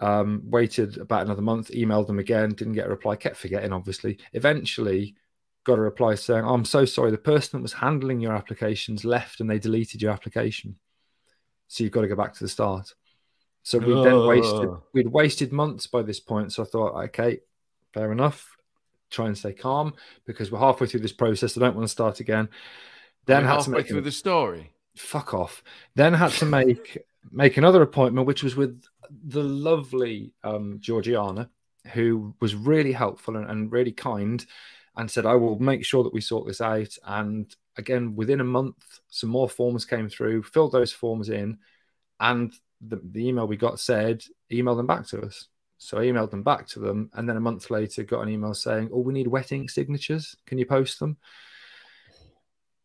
Um, 0.00 0.42
waited 0.44 0.98
about 0.98 1.22
another 1.22 1.42
month, 1.42 1.70
emailed 1.70 2.06
them 2.06 2.20
again, 2.20 2.50
didn't 2.50 2.74
get 2.74 2.86
a 2.86 2.90
reply. 2.90 3.16
Kept 3.16 3.36
forgetting, 3.36 3.72
obviously. 3.72 4.18
Eventually, 4.32 5.16
got 5.64 5.78
a 5.78 5.82
reply 5.82 6.14
saying, 6.14 6.44
oh, 6.44 6.54
"I'm 6.54 6.64
so 6.64 6.84
sorry. 6.84 7.10
The 7.10 7.18
person 7.18 7.58
that 7.58 7.62
was 7.62 7.72
handling 7.74 8.20
your 8.20 8.32
applications 8.34 9.04
left, 9.04 9.40
and 9.40 9.48
they 9.50 9.58
deleted 9.58 10.00
your 10.02 10.12
application. 10.12 10.76
So 11.68 11.84
you've 11.84 11.92
got 11.92 12.02
to 12.02 12.08
go 12.08 12.16
back 12.16 12.34
to 12.34 12.44
the 12.44 12.48
start." 12.48 12.94
So 13.62 13.78
we 13.78 13.92
then 14.02 14.26
wasted 14.26 14.68
Oh. 14.68 14.82
we'd 14.94 15.08
wasted 15.08 15.52
months 15.52 15.86
by 15.86 16.02
this 16.02 16.20
point. 16.20 16.52
So 16.52 16.62
I 16.62 16.66
thought, 16.66 17.04
okay, 17.06 17.40
fair 17.92 18.12
enough. 18.12 18.56
Try 19.10 19.26
and 19.26 19.36
stay 19.36 19.52
calm 19.52 19.94
because 20.26 20.50
we're 20.50 20.58
halfway 20.58 20.86
through 20.86 21.00
this 21.00 21.12
process. 21.12 21.56
I 21.56 21.60
don't 21.60 21.74
want 21.76 21.86
to 21.86 21.92
start 21.92 22.20
again. 22.20 22.48
Then 23.26 23.42
We're 23.42 23.48
had 23.48 23.54
to 23.54 23.58
halfway 23.60 23.78
make 23.78 23.88
through 23.88 24.00
the 24.02 24.12
story. 24.12 24.72
fuck 24.96 25.34
off. 25.34 25.62
Then 25.94 26.14
had 26.14 26.30
to 26.32 26.46
make 26.46 26.98
make 27.30 27.56
another 27.58 27.82
appointment, 27.82 28.26
which 28.26 28.42
was 28.42 28.56
with 28.56 28.82
the 29.10 29.42
lovely 29.42 30.32
um, 30.44 30.78
Georgiana, 30.80 31.50
who 31.92 32.34
was 32.40 32.54
really 32.54 32.92
helpful 32.92 33.36
and, 33.36 33.50
and 33.50 33.72
really 33.72 33.92
kind, 33.92 34.44
and 34.98 35.10
said, 35.10 35.24
"I 35.24 35.34
will 35.34 35.58
make 35.58 35.84
sure 35.84 36.04
that 36.04 36.12
we 36.12 36.20
sort 36.20 36.46
this 36.46 36.60
out." 36.60 36.94
And 37.06 37.54
again, 37.76 38.14
within 38.16 38.40
a 38.40 38.44
month, 38.44 39.00
some 39.08 39.30
more 39.30 39.48
forms 39.48 39.86
came 39.86 40.08
through. 40.10 40.42
Filled 40.42 40.72
those 40.72 40.92
forms 40.92 41.30
in, 41.30 41.58
and 42.20 42.52
the, 42.80 43.00
the 43.02 43.26
email 43.26 43.46
we 43.46 43.56
got 43.56 43.80
said, 43.80 44.22
"Email 44.52 44.76
them 44.76 44.86
back 44.86 45.06
to 45.08 45.22
us." 45.22 45.46
So 45.78 45.98
I 45.98 46.06
emailed 46.06 46.32
them 46.32 46.42
back 46.42 46.66
to 46.68 46.80
them, 46.80 47.10
and 47.14 47.28
then 47.28 47.36
a 47.36 47.40
month 47.40 47.70
later, 47.70 48.02
got 48.02 48.22
an 48.22 48.28
email 48.28 48.52
saying, 48.52 48.90
"Oh, 48.92 49.00
we 49.00 49.14
need 49.14 49.28
wet 49.28 49.52
ink 49.52 49.70
signatures. 49.70 50.36
Can 50.44 50.58
you 50.58 50.66
post 50.66 50.98
them?" 50.98 51.16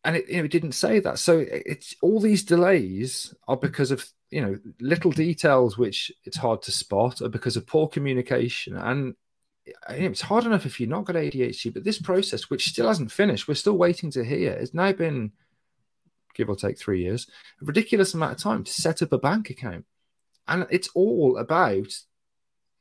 and 0.04 0.16
it, 0.16 0.28
you 0.28 0.36
know, 0.36 0.44
it 0.44 0.50
didn't 0.50 0.72
say 0.72 1.00
that. 1.00 1.18
So 1.18 1.44
it's 1.48 1.94
all 2.02 2.20
these 2.20 2.44
delays 2.44 3.34
are 3.48 3.56
because 3.56 3.90
of 3.90 4.06
you 4.30 4.42
know 4.42 4.58
little 4.80 5.10
details 5.10 5.78
which 5.78 6.12
it's 6.24 6.36
hard 6.36 6.62
to 6.62 6.72
spot, 6.72 7.22
or 7.22 7.28
because 7.28 7.56
of 7.56 7.66
poor 7.66 7.88
communication. 7.88 8.76
And 8.76 9.14
it's 9.88 10.20
hard 10.20 10.44
enough 10.44 10.66
if 10.66 10.78
you're 10.78 10.88
not 10.88 11.04
got 11.04 11.16
ADHD, 11.16 11.72
but 11.72 11.84
this 11.84 12.00
process, 12.00 12.50
which 12.50 12.68
still 12.68 12.88
hasn't 12.88 13.12
finished, 13.12 13.48
we're 13.48 13.54
still 13.54 13.78
waiting 13.78 14.10
to 14.12 14.24
hear. 14.24 14.52
It's 14.52 14.74
now 14.74 14.92
been 14.92 15.32
give 16.34 16.48
or 16.48 16.56
take 16.56 16.78
three 16.78 17.02
years, 17.02 17.28
a 17.62 17.64
ridiculous 17.64 18.12
amount 18.12 18.32
of 18.32 18.38
time 18.38 18.64
to 18.64 18.72
set 18.72 19.02
up 19.02 19.12
a 19.12 19.18
bank 19.18 19.50
account, 19.50 19.84
and 20.48 20.66
it's 20.70 20.88
all 20.94 21.38
about 21.38 21.92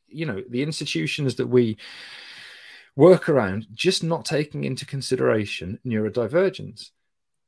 you 0.07 0.25
know 0.25 0.43
the 0.49 0.63
institutions 0.63 1.35
that 1.35 1.47
we 1.47 1.77
work 2.95 3.29
around 3.29 3.67
just 3.73 4.03
not 4.03 4.25
taking 4.25 4.63
into 4.63 4.85
consideration 4.85 5.79
neurodivergence 5.85 6.91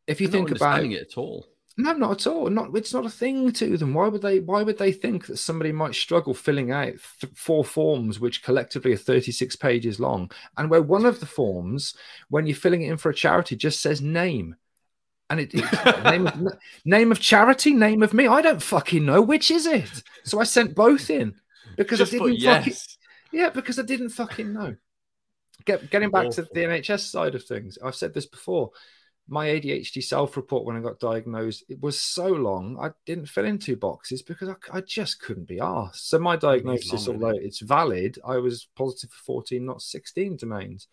if 0.07 0.21
you 0.21 0.27
I'm 0.27 0.31
think 0.31 0.51
about 0.51 0.83
it 0.83 0.93
at 0.93 1.17
all. 1.17 1.47
No 1.77 1.93
not 1.93 2.11
at 2.11 2.27
all 2.27 2.49
not 2.49 2.75
it's 2.75 2.93
not 2.93 3.05
a 3.05 3.09
thing 3.09 3.51
to 3.51 3.77
them 3.77 3.93
why 3.93 4.07
would 4.07 4.21
they 4.21 4.39
why 4.39 4.63
would 4.63 4.77
they 4.77 4.91
think 4.91 5.25
that 5.25 5.37
somebody 5.37 5.71
might 5.71 5.95
struggle 5.95 6.33
filling 6.33 6.71
out 6.71 6.93
th- 7.19 7.33
four 7.35 7.65
forms 7.65 8.19
which 8.19 8.43
collectively 8.43 8.93
are 8.93 8.97
36 8.97 9.55
pages 9.57 9.99
long 9.99 10.31
and 10.57 10.69
where 10.69 10.81
one 10.81 11.05
of 11.05 11.19
the 11.19 11.25
forms 11.25 11.95
when 12.29 12.45
you're 12.47 12.55
filling 12.55 12.81
it 12.81 12.91
in 12.91 12.97
for 12.97 13.09
a 13.09 13.15
charity 13.15 13.55
just 13.55 13.81
says 13.81 14.01
name 14.01 14.55
And 15.29 15.39
it, 15.39 15.53
it 15.53 15.65
name, 16.03 16.27
of, 16.27 16.57
name 16.85 17.11
of 17.11 17.19
charity, 17.19 17.73
name 17.73 18.03
of 18.03 18.13
me. 18.13 18.27
I 18.27 18.41
don't 18.41 18.61
fucking 18.61 19.05
know 19.05 19.21
which 19.21 19.49
is 19.49 19.65
it. 19.65 20.03
So 20.23 20.39
I 20.39 20.43
sent 20.43 20.75
both 20.75 21.09
in 21.09 21.33
because 21.77 21.99
Just 21.99 22.13
I 22.13 22.19
didn't 22.19 22.41
fucking 22.41 22.73
yeah, 23.31 23.49
because 23.49 23.79
I 23.79 23.83
didn't 23.83 24.09
fucking 24.09 24.53
know. 24.53 24.75
Get, 25.65 25.89
getting 25.89 26.11
back 26.11 26.29
to 26.31 26.43
the 26.43 26.63
NHS 26.63 27.09
side 27.09 27.33
of 27.35 27.43
things, 27.43 27.77
I've 27.83 27.95
said 27.95 28.13
this 28.13 28.27
before. 28.27 28.71
My 29.27 29.47
ADHD 29.47 30.03
self-report 30.03 30.65
when 30.65 30.75
I 30.75 30.81
got 30.81 30.99
diagnosed, 30.99 31.63
it 31.67 31.81
was 31.81 31.99
so 31.99 32.27
long 32.27 32.77
I 32.79 32.91
didn't 33.05 33.27
fill 33.29 33.45
in 33.45 33.57
two 33.57 33.75
boxes 33.75 34.21
because 34.21 34.49
I, 34.49 34.55
I 34.71 34.81
just 34.81 35.19
couldn't 35.19 35.47
be 35.47 35.59
asked. 35.59 36.09
So 36.09 36.19
my 36.19 36.35
diagnosis, 36.35 37.07
although 37.07 37.29
it's 37.29 37.59
valid, 37.59 38.19
I 38.25 38.37
was 38.37 38.67
positive 38.75 39.09
for 39.11 39.23
14, 39.23 39.65
not 39.65 39.81
16 39.81 40.37
domains. 40.37 40.87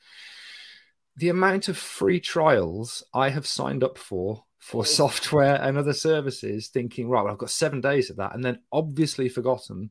The 1.17 1.29
amount 1.29 1.69
of 1.69 1.77
free 1.77 2.21
trials 2.21 3.03
I 3.13 3.29
have 3.29 3.47
signed 3.47 3.85
up 3.85 3.99
for 3.99 4.45
for 4.59 4.87
software 4.87 5.61
and 5.61 5.77
other 5.77 5.93
services, 5.93 6.69
thinking, 6.69 7.09
right, 7.09 7.25
well, 7.25 7.33
I've 7.33 7.39
got 7.39 7.51
seven 7.51 7.81
days 7.81 8.11
of 8.11 8.17
that, 8.17 8.33
and 8.35 8.45
then 8.45 8.61
obviously 8.71 9.29
forgotten 9.29 9.91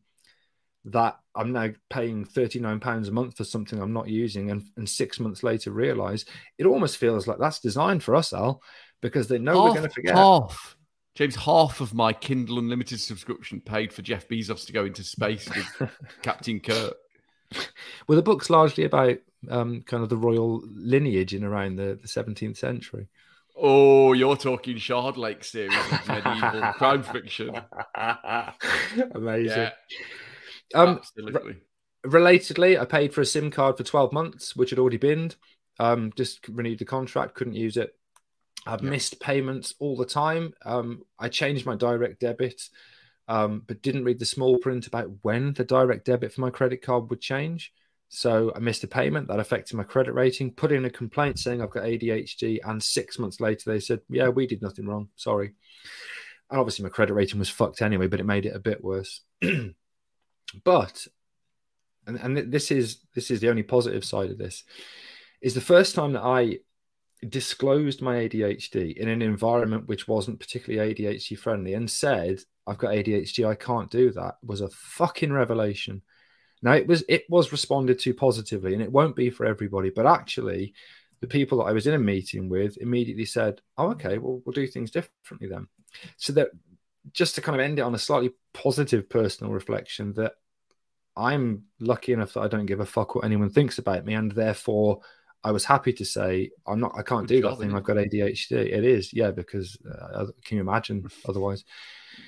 that 0.86 1.18
I'm 1.36 1.52
now 1.52 1.70
paying 1.90 2.26
£39 2.26 3.08
a 3.08 3.12
month 3.12 3.38
for 3.38 3.44
something 3.44 3.80
I'm 3.80 3.94
not 3.94 4.08
using, 4.08 4.52
and, 4.52 4.64
and 4.78 4.90
six 4.90 5.20
months 5.20 5.44
later 5.44 5.72
realize 5.72 6.26
it 6.58 6.66
almost 6.66 6.98
feels 6.98 7.28
like 7.28 7.38
that's 7.38 7.60
designed 7.60 8.04
for 8.04 8.16
us, 8.16 8.34
Al, 8.34 8.62
because 9.02 9.28
they 9.28 9.38
know 9.38 9.64
we're 9.64 9.70
going 9.70 9.84
to 9.84 9.90
forget. 9.90 10.16
Half. 10.16 10.78
James, 11.14 11.36
half 11.36 11.82
of 11.82 11.94
my 11.94 12.14
Kindle 12.14 12.60
Unlimited 12.60 13.00
subscription 13.00 13.60
paid 13.60 13.92
for 13.92 14.02
Jeff 14.02 14.28
Bezos 14.30 14.66
to 14.66 14.74
go 14.74 14.86
into 14.86 15.04
space 15.04 15.48
with 15.50 15.92
Captain 16.22 16.60
Kirk. 16.60 16.96
Well, 18.08 18.16
the 18.16 18.22
book's 18.22 18.50
largely 18.50 18.86
about 18.86 19.18
um, 19.50 19.82
kind 19.82 20.04
of 20.04 20.10
the 20.10 20.16
royal 20.16 20.64
lineage 20.66 21.34
in 21.34 21.44
around 21.44 21.76
the, 21.76 22.00
the 22.02 22.08
17th 22.08 22.58
century. 22.58 23.08
Oh, 23.56 24.14
you're 24.14 24.38
talking 24.38 24.78
Shardlake 24.78 25.44
series 25.44 25.76
medieval 26.08 26.74
crime 26.74 27.04
fiction. 27.04 27.60
Amazing. 29.14 29.58
Yeah, 29.58 29.72
Um, 30.74 30.98
absolutely. 30.98 31.58
relatedly, 32.06 32.80
I 32.80 32.86
paid 32.86 33.14
for 33.14 33.22
a 33.22 33.26
SIM 33.26 33.52
card 33.52 33.78
for 33.78 33.84
12 33.84 34.12
months, 34.14 34.56
which 34.56 34.70
had 34.70 34.80
already 34.80 34.98
been. 34.98 35.32
Um, 35.80 36.12
just 36.16 36.48
renewed 36.48 36.80
the 36.80 36.86
contract, 36.86 37.34
couldn't 37.36 37.54
use 37.56 37.78
it. 37.78 37.96
I've 38.68 38.84
Yeah. 38.84 38.90
missed 38.92 39.20
payments 39.20 39.74
all 39.80 39.96
the 39.98 40.06
time. 40.06 40.54
Um, 40.64 41.04
I 41.18 41.30
changed 41.30 41.66
my 41.66 41.76
direct 41.76 42.20
debit, 42.20 42.70
um, 43.28 43.64
but 43.66 43.82
didn't 43.82 44.04
read 44.04 44.20
the 44.20 44.26
small 44.26 44.58
print 44.60 44.88
about 44.88 45.10
when 45.24 45.54
the 45.54 45.64
direct 45.64 46.06
debit 46.06 46.34
for 46.34 46.42
my 46.42 46.50
credit 46.52 46.82
card 46.82 47.10
would 47.10 47.22
change. 47.22 47.74
So 48.10 48.52
I 48.56 48.60
missed 48.60 48.84
a 48.84 48.88
payment 48.88 49.30
that 49.30 49.40
affected 49.40 49.76
my 49.78 49.84
credit 49.84 50.14
rating. 50.14 50.54
Put 50.54 50.72
in 50.74 50.86
a 50.86 50.90
complaint 50.90 51.40
saying 51.40 51.62
I've 51.62 51.70
got 51.70 51.86
ADHD, 51.86 52.60
and 52.64 52.84
six 52.84 53.18
months 53.18 53.40
later 53.40 53.72
they 53.72 53.80
said, 53.80 54.02
"Yeah, 54.10 54.28
we 54.28 54.46
did 54.48 54.62
nothing 54.62 54.86
wrong. 54.86 55.10
Sorry." 55.16 55.54
And 56.50 56.60
obviously 56.60 56.84
my 56.84 56.90
credit 56.90 57.14
rating 57.14 57.40
was 57.40 57.50
fucked 57.50 57.82
anyway, 57.82 58.08
but 58.08 58.20
it 58.20 58.26
made 58.26 58.46
it 58.46 58.56
a 58.56 58.60
bit 58.60 58.84
worse. 58.84 59.22
but 60.64 61.08
and, 62.08 62.18
and 62.18 62.52
this 62.52 62.72
is 62.72 63.00
this 63.14 63.32
is 63.32 63.40
the 63.40 63.50
only 63.50 63.64
positive 63.64 64.04
side 64.04 64.32
of 64.32 64.38
this 64.38 64.64
is 65.42 65.54
the 65.54 65.62
first 65.62 65.96
time 65.96 66.14
that 66.14 66.24
I 66.24 66.60
disclosed 67.28 68.02
my 68.02 68.16
ADHD 68.16 68.98
in 68.98 69.08
an 69.08 69.22
environment 69.22 69.88
which 69.88 70.08
wasn't 70.08 70.40
particularly 70.40 70.94
ADHD 70.94 71.38
friendly 71.38 71.74
and 71.74 71.90
said 71.90 72.42
I've 72.66 72.78
got 72.78 72.94
ADHD 72.94 73.48
I 73.48 73.56
can't 73.56 73.92
do 73.92 74.12
that 74.12 74.36
was 74.44 74.62
a 74.62 74.70
fucking 74.70 75.32
revelation. 75.32 76.02
Now 76.64 76.74
it 76.74 76.88
was 76.88 77.04
it 77.08 77.26
was 77.30 77.52
responded 77.52 78.00
to 78.00 78.14
positively 78.14 78.74
and 78.74 78.82
it 78.82 78.92
won't 78.92 79.16
be 79.16 79.30
for 79.30 79.46
everybody 79.46 79.92
but 79.92 80.06
actually 80.06 80.74
the 81.20 81.28
people 81.28 81.60
that 81.60 81.66
I 81.66 81.74
was 81.74 81.86
in 81.86 81.94
a 81.94 82.00
meeting 82.00 82.50
with 82.50 82.78
immediately 82.78 83.26
said 83.26 83.62
oh 83.78 83.92
okay 83.92 84.18
well 84.18 84.42
we'll 84.46 84.54
do 84.54 84.68
things 84.68 84.92
differently 84.92 85.48
then. 85.48 85.68
So 86.18 86.34
that 86.34 86.50
just 87.14 87.36
to 87.36 87.42
kind 87.42 87.60
of 87.60 87.64
end 87.64 87.80
it 87.80 87.84
on 87.84 87.96
a 87.96 88.00
slightly 88.00 88.32
positive 88.54 89.10
personal 89.10 89.52
reflection 89.52 90.14
that 90.14 90.34
I'm 91.16 91.64
lucky 91.80 92.14
enough 92.14 92.34
that 92.34 92.42
I 92.42 92.48
don't 92.48 92.66
give 92.66 92.80
a 92.80 92.86
fuck 92.86 93.16
what 93.16 93.26
anyone 93.26 93.50
thinks 93.50 93.80
about 93.80 94.06
me, 94.06 94.14
and 94.14 94.32
therefore 94.32 95.02
I 95.44 95.52
was 95.52 95.66
happy 95.66 95.94
to 95.94 96.06
say 96.06 96.52
I'm 96.66 96.80
not. 96.80 96.94
I 96.96 97.04
can't 97.04 97.28
Good 97.28 97.36
do 97.36 97.42
job, 97.42 97.58
that 97.58 97.64
thing. 97.64 97.76
I've 97.76 97.84
got 97.84 97.98
ADHD. 97.98 98.52
It 98.52 98.84
is, 98.86 99.12
yeah, 99.14 99.32
because 99.32 99.78
uh, 99.86 100.28
can 100.46 100.58
you 100.58 100.62
imagine 100.62 101.08
otherwise? 101.28 101.66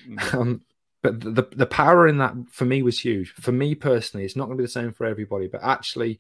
Mm. 0.07 0.33
Um, 0.39 0.62
but 1.01 1.19
the 1.19 1.45
the 1.51 1.65
power 1.65 2.07
in 2.07 2.17
that 2.19 2.33
for 2.49 2.63
me 2.63 2.81
was 2.81 2.97
huge. 2.97 3.33
For 3.33 3.51
me 3.51 3.75
personally, 3.75 4.25
it's 4.25 4.38
not 4.38 4.45
going 4.45 4.57
to 4.57 4.62
be 4.62 4.65
the 4.65 4.71
same 4.71 4.93
for 4.93 5.05
everybody, 5.05 5.47
but 5.47 5.62
actually, 5.62 6.17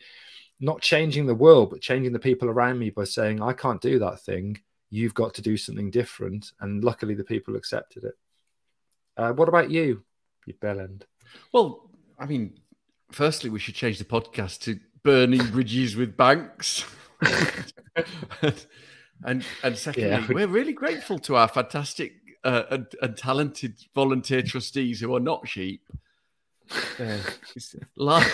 not 0.59 0.81
changing 0.81 1.25
the 1.25 1.33
world, 1.33 1.69
but 1.69 1.81
changing 1.81 2.11
the 2.11 2.19
people 2.19 2.49
around 2.49 2.79
me 2.79 2.89
by 2.89 3.05
saying 3.05 3.41
I 3.41 3.53
can't 3.53 3.81
do 3.81 3.97
that 3.99 4.21
thing. 4.21 4.57
You've 4.89 5.13
got 5.13 5.33
to 5.35 5.41
do 5.41 5.55
something 5.55 5.89
different, 5.89 6.51
and 6.59 6.83
luckily 6.83 7.15
the 7.15 7.23
people 7.23 7.55
accepted 7.55 8.03
it. 8.03 8.15
Uh, 9.17 9.31
what 9.33 9.47
about 9.49 9.69
you, 9.71 10.03
you 10.45 10.53
bellend? 10.61 11.03
Well, 11.51 11.89
I 12.19 12.25
mean, 12.25 12.59
firstly, 13.11 13.49
we 13.49 13.59
should 13.59 13.75
change 13.75 13.99
the 13.99 14.05
podcast 14.05 14.59
to 14.61 14.79
burning 15.03 15.45
bridges 15.51 15.95
with 15.95 16.15
banks. 16.17 16.85
and 19.23 19.45
and 19.63 19.77
secondly, 19.77 20.09
Yeah, 20.09 20.25
we- 20.27 20.35
we're 20.35 20.47
really 20.47 20.73
grateful 20.73 21.19
to 21.19 21.35
our 21.35 21.47
fantastic 21.47 22.13
uh, 22.43 22.63
and, 22.71 22.87
and 23.01 23.15
talented 23.17 23.75
volunteer 23.95 24.41
trustees 24.41 24.99
who 24.99 25.15
are 25.15 25.19
not 25.19 25.47
sheep. 25.47 25.81
Uh, 26.99 27.17
like, 27.95 28.31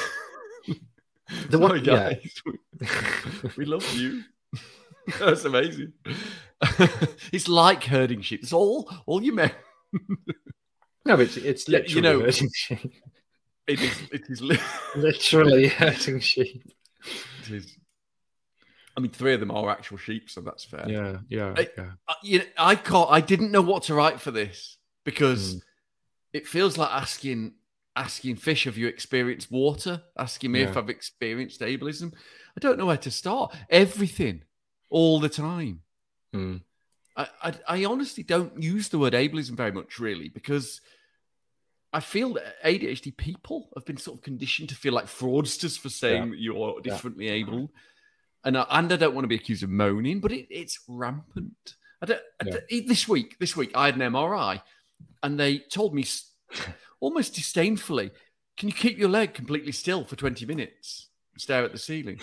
The 1.50 1.58
Sorry, 1.58 1.62
one- 1.64 1.84
yeah. 1.86 2.14
guys, 2.14 2.42
we, 2.46 2.54
we 3.58 3.66
love 3.66 3.88
you. 3.96 4.24
That's 5.20 5.46
amazing. 5.46 5.94
it's 7.32 7.48
like 7.48 7.84
herding 7.84 8.22
sheep. 8.22 8.42
It's 8.44 8.54
all 8.54 8.90
all 9.06 9.24
you 9.24 9.34
meant. 9.34 9.54
No, 11.06 11.20
it's 11.20 11.38
it's 11.38 11.68
literally 11.68 11.96
you 11.96 12.02
know- 12.02 12.20
hurting 12.22 12.50
sheep. 12.54 12.94
It 13.68 13.82
is. 13.82 14.02
It 14.12 14.22
is. 14.30 14.42
li- 14.42 14.58
literally 14.96 15.68
hurting 15.68 16.20
sheep. 16.20 16.64
It 17.44 17.52
is. 17.52 17.76
I 18.98 19.02
mean, 19.02 19.12
three 19.12 19.34
of 19.34 19.40
them 19.40 19.52
are 19.52 19.70
actual 19.70 19.98
sheep, 19.98 20.30
so 20.30 20.42
that's 20.42 20.66
fair. 20.66 20.86
Yeah, 20.90 21.18
yeah, 21.30 21.54
I- 21.56 21.70
yeah. 21.78 21.92
I, 22.08 22.16
you 22.24 22.40
know, 22.40 22.46
I 22.58 22.76
can't. 22.76 23.10
I 23.12 23.22
didn't 23.22 23.52
know 23.52 23.62
what 23.62 23.84
to 23.84 23.94
write 23.94 24.20
for 24.20 24.32
this 24.32 24.78
because 25.06 25.56
Mm. 25.56 25.62
it 26.34 26.48
feels 26.48 26.78
like 26.78 26.90
asking 26.92 27.54
asking 27.96 28.38
fish, 28.38 28.64
"Have 28.66 28.78
you 28.78 28.88
experienced 28.88 29.52
water?" 29.52 30.02
Asking 30.18 30.52
me 30.52 30.62
if 30.62 30.76
I've 30.76 30.90
experienced 30.90 31.62
ableism. 31.62 32.14
I 32.14 32.60
don't 32.60 32.78
know 32.78 32.88
where 32.88 32.98
to 32.98 33.12
start. 33.12 33.56
Everything, 33.70 34.44
all 34.90 35.20
the 35.20 35.30
time. 35.30 35.82
Mm. 36.36 36.62
I, 37.16 37.28
I, 37.42 37.54
I 37.68 37.86
honestly 37.86 38.24
don't 38.24 38.62
use 38.62 38.90
the 38.90 39.00
word 39.00 39.14
ableism 39.14 39.52
very 39.52 39.72
much, 39.72 40.00
really, 40.00 40.30
because 40.30 40.82
I 41.92 42.00
feel 42.02 42.34
that 42.36 42.62
ADHD 42.64 43.16
people 43.18 43.70
have 43.76 43.86
been 43.86 43.98
sort 43.98 44.18
of 44.20 44.24
conditioned 44.24 44.70
to 44.70 44.76
feel 44.76 44.94
like 44.94 45.06
fraudsters 45.06 45.78
for 45.78 45.90
saying 45.90 46.24
Yeah. 46.24 46.30
that 46.30 46.40
you're 46.40 46.76
Yeah. 46.84 46.92
differently 46.94 47.28
able. 47.30 47.72
And 48.44 48.58
I, 48.58 48.66
and 48.70 48.92
I 48.94 48.96
don't 48.96 49.16
want 49.16 49.24
to 49.26 49.30
be 49.30 49.36
accused 49.36 49.64
of 49.64 49.70
moaning, 49.70 50.20
but 50.22 50.32
it, 50.32 50.48
it's 50.50 50.80
rampant. 50.88 51.76
I 52.02 52.06
don't, 52.06 52.22
Yeah. 52.46 52.52
don't- 52.70 52.88
this 52.88 53.08
week, 53.08 53.38
this 53.40 53.56
week, 53.58 53.72
I 53.76 53.88
had 53.88 53.96
an 53.96 54.02
MRI, 54.02 54.62
and 55.24 55.40
they 55.40 55.60
told 55.60 55.94
me 55.94 56.06
almost 57.02 57.34
disdainfully, 57.36 58.12
"Can 58.56 58.70
you 58.70 58.76
keep 58.76 58.98
your 58.98 59.10
leg 59.10 59.34
completely 59.34 59.72
still 59.74 60.06
for 60.06 60.16
twenty 60.16 60.46
minutes? 60.46 61.09
Stare 61.40 61.64
at 61.64 61.72
the 61.72 61.80
ceiling." 61.80 62.20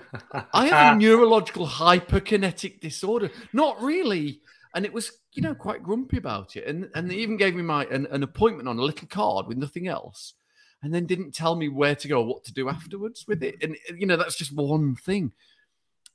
I 0.52 0.66
have 0.66 0.96
a 0.96 0.98
neurological 0.98 1.66
hyperkinetic 1.66 2.80
disorder. 2.80 3.30
Not 3.52 3.80
really. 3.82 4.40
And 4.74 4.84
it 4.84 4.92
was, 4.92 5.12
you 5.32 5.42
know, 5.42 5.54
quite 5.54 5.82
grumpy 5.84 6.16
about 6.16 6.56
it. 6.56 6.66
And 6.66 6.90
and 6.94 7.10
they 7.10 7.16
even 7.16 7.36
gave 7.36 7.54
me 7.54 7.62
my 7.62 7.84
an, 7.86 8.06
an 8.10 8.22
appointment 8.22 8.68
on 8.68 8.78
a 8.78 8.82
little 8.82 9.08
card 9.08 9.46
with 9.46 9.58
nothing 9.58 9.86
else. 9.88 10.34
And 10.82 10.92
then 10.92 11.06
didn't 11.06 11.32
tell 11.32 11.54
me 11.56 11.68
where 11.68 11.94
to 11.94 12.08
go 12.08 12.20
or 12.20 12.26
what 12.26 12.44
to 12.44 12.52
do 12.52 12.68
afterwards 12.68 13.24
with 13.26 13.42
it. 13.42 13.56
And 13.62 13.76
you 13.96 14.06
know, 14.06 14.16
that's 14.16 14.36
just 14.36 14.52
one 14.52 14.96
thing. 14.96 15.32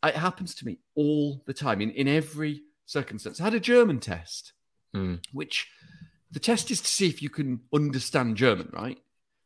It 0.04 0.16
happens 0.16 0.54
to 0.56 0.66
me 0.66 0.80
all 0.96 1.42
the 1.46 1.54
time 1.54 1.82
in, 1.82 1.92
in 1.92 2.08
every 2.08 2.62
circumstance. 2.86 3.42
I 3.42 3.46
had 3.46 3.54
a 3.54 3.60
German 3.60 4.00
test, 4.00 4.54
Mm. 4.96 5.20
which 5.34 5.68
the 6.32 6.40
test 6.40 6.72
is 6.72 6.82
to 6.82 6.88
see 6.88 7.08
if 7.08 7.22
you 7.22 7.30
can 7.30 7.62
understand 7.74 8.38
German, 8.38 8.70
right? 8.74 8.98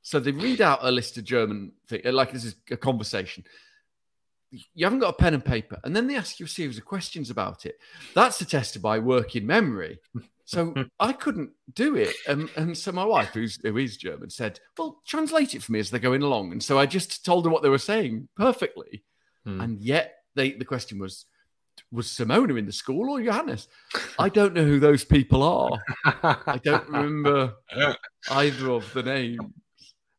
So 0.03 0.19
they 0.19 0.31
read 0.31 0.61
out 0.61 0.79
a 0.81 0.91
list 0.91 1.17
of 1.17 1.23
German 1.23 1.71
things, 1.87 2.05
like 2.05 2.31
this 2.31 2.45
is 2.45 2.55
a 2.69 2.77
conversation 2.77 3.43
you 4.73 4.85
haven't 4.85 4.99
got 4.99 5.09
a 5.09 5.17
pen 5.17 5.33
and 5.33 5.43
paper, 5.43 5.79
and 5.83 5.95
then 5.95 6.07
they 6.07 6.15
ask 6.15 6.39
you 6.39 6.45
a 6.45 6.49
series 6.49 6.77
of 6.77 6.85
questions 6.85 7.29
about 7.29 7.65
it. 7.65 7.79
That's 8.13 8.43
test 8.45 8.81
by 8.81 8.99
working 8.99 9.47
memory. 9.47 9.99
So 10.45 10.73
I 10.99 11.13
couldn't 11.13 11.51
do 11.73 11.95
it, 11.95 12.15
and, 12.27 12.49
and 12.55 12.77
so 12.77 12.91
my 12.91 13.05
wife, 13.05 13.29
who's 13.29 13.59
who 13.61 13.77
is 13.77 13.97
German, 13.97 14.29
said, 14.29 14.59
"Well, 14.77 15.01
translate 15.07 15.55
it 15.55 15.63
for 15.63 15.71
me 15.71 15.79
as 15.79 15.89
they're 15.89 15.99
going 15.99 16.21
along." 16.23 16.51
And 16.51 16.61
so 16.61 16.77
I 16.77 16.85
just 16.85 17.25
told 17.25 17.45
her 17.45 17.51
what 17.51 17.63
they 17.63 17.69
were 17.69 17.77
saying 17.77 18.27
perfectly, 18.35 19.03
Hmm. 19.45 19.59
and 19.61 19.81
yet 19.81 20.15
they 20.35 20.51
the 20.51 20.65
question 20.65 20.99
was, 20.99 21.25
"Was 21.91 22.07
Simona 22.07 22.57
in 22.59 22.65
the 22.65 22.71
school 22.71 23.09
or 23.09 23.21
Johannes?" 23.21 23.67
I 24.19 24.29
don't 24.29 24.53
know 24.53 24.65
who 24.65 24.79
those 24.79 25.03
people 25.03 25.41
are. 25.41 25.83
I 26.05 26.59
don't 26.63 26.87
remember 26.89 27.55
either 28.29 28.69
of 28.71 28.93
the 28.93 29.03
names. 29.03 29.39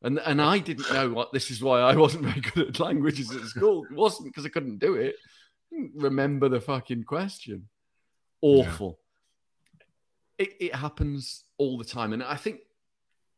And 0.04 0.18
and 0.18 0.40
I 0.40 0.58
didn't 0.58 0.92
know 0.92 1.10
what 1.10 1.32
this 1.32 1.50
is 1.50 1.62
why 1.62 1.80
I 1.80 1.96
wasn't 1.96 2.26
very 2.26 2.40
good 2.40 2.68
at 2.68 2.80
languages 2.80 3.30
at 3.34 3.42
school. 3.44 3.86
It 3.90 3.96
wasn't 3.96 4.26
because 4.26 4.44
I 4.44 4.50
couldn't 4.50 4.78
do 4.78 4.96
it. 4.96 5.16
I 5.72 5.76
didn't 5.76 5.92
remember 5.94 6.50
the 6.50 6.60
fucking 6.60 7.04
question. 7.04 7.68
awful. 8.42 8.98
It, 10.36 10.52
it 10.60 10.74
happens 10.74 11.44
all 11.56 11.78
the 11.78 11.84
time, 11.84 12.12
and 12.12 12.22
I 12.22 12.36
think 12.36 12.60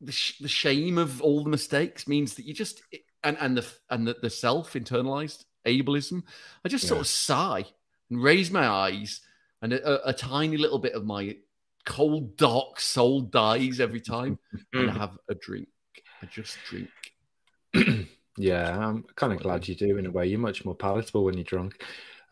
the 0.01 0.13
sh- 0.13 0.39
the 0.39 0.49
shame 0.49 0.99
of 0.99 1.23
all 1.23 1.45
the 1.45 1.51
mistakes 1.51 2.09
means 2.09 2.35
that 2.35 2.45
you 2.45 2.53
just 2.53 2.83
and 3.23 3.37
and 3.41 3.57
the 3.57 3.67
and 3.89 4.09
the, 4.09 4.17
the 4.21 4.31
self 4.31 4.73
internalized 4.73 5.45
ableism. 5.65 6.25
I 6.65 6.69
just 6.69 6.89
sort 6.89 7.01
of 7.01 7.07
sigh 7.07 7.65
and 8.11 8.21
raise 8.21 8.51
my 8.51 8.67
eyes, 8.67 9.21
and 9.63 9.73
a, 9.73 10.09
a, 10.09 10.11
a 10.11 10.13
tiny 10.13 10.57
little 10.57 10.81
bit 10.81 10.95
of 10.95 11.05
my 11.05 11.37
cold, 11.85 12.37
dark 12.37 12.81
soul 12.81 13.21
dies 13.21 13.79
every 13.79 14.01
time, 14.01 14.41
and 14.73 14.91
I 14.91 14.93
mm. 14.93 14.97
have 14.97 15.17
a 15.31 15.35
drink. 15.37 15.69
I 16.27 16.29
just 16.31 16.59
drink. 16.69 18.09
Yeah, 18.39 18.79
I'm 18.79 19.05
kind 19.15 19.33
of 19.33 19.41
glad 19.41 19.67
you 19.67 19.75
do 19.75 19.97
in 19.97 20.07
a 20.07 20.11
way. 20.11 20.27
You're 20.27 20.39
much 20.39 20.65
more 20.65 20.75
palatable 20.75 21.25
when 21.25 21.35
you're 21.35 21.45
drunk. 21.45 21.83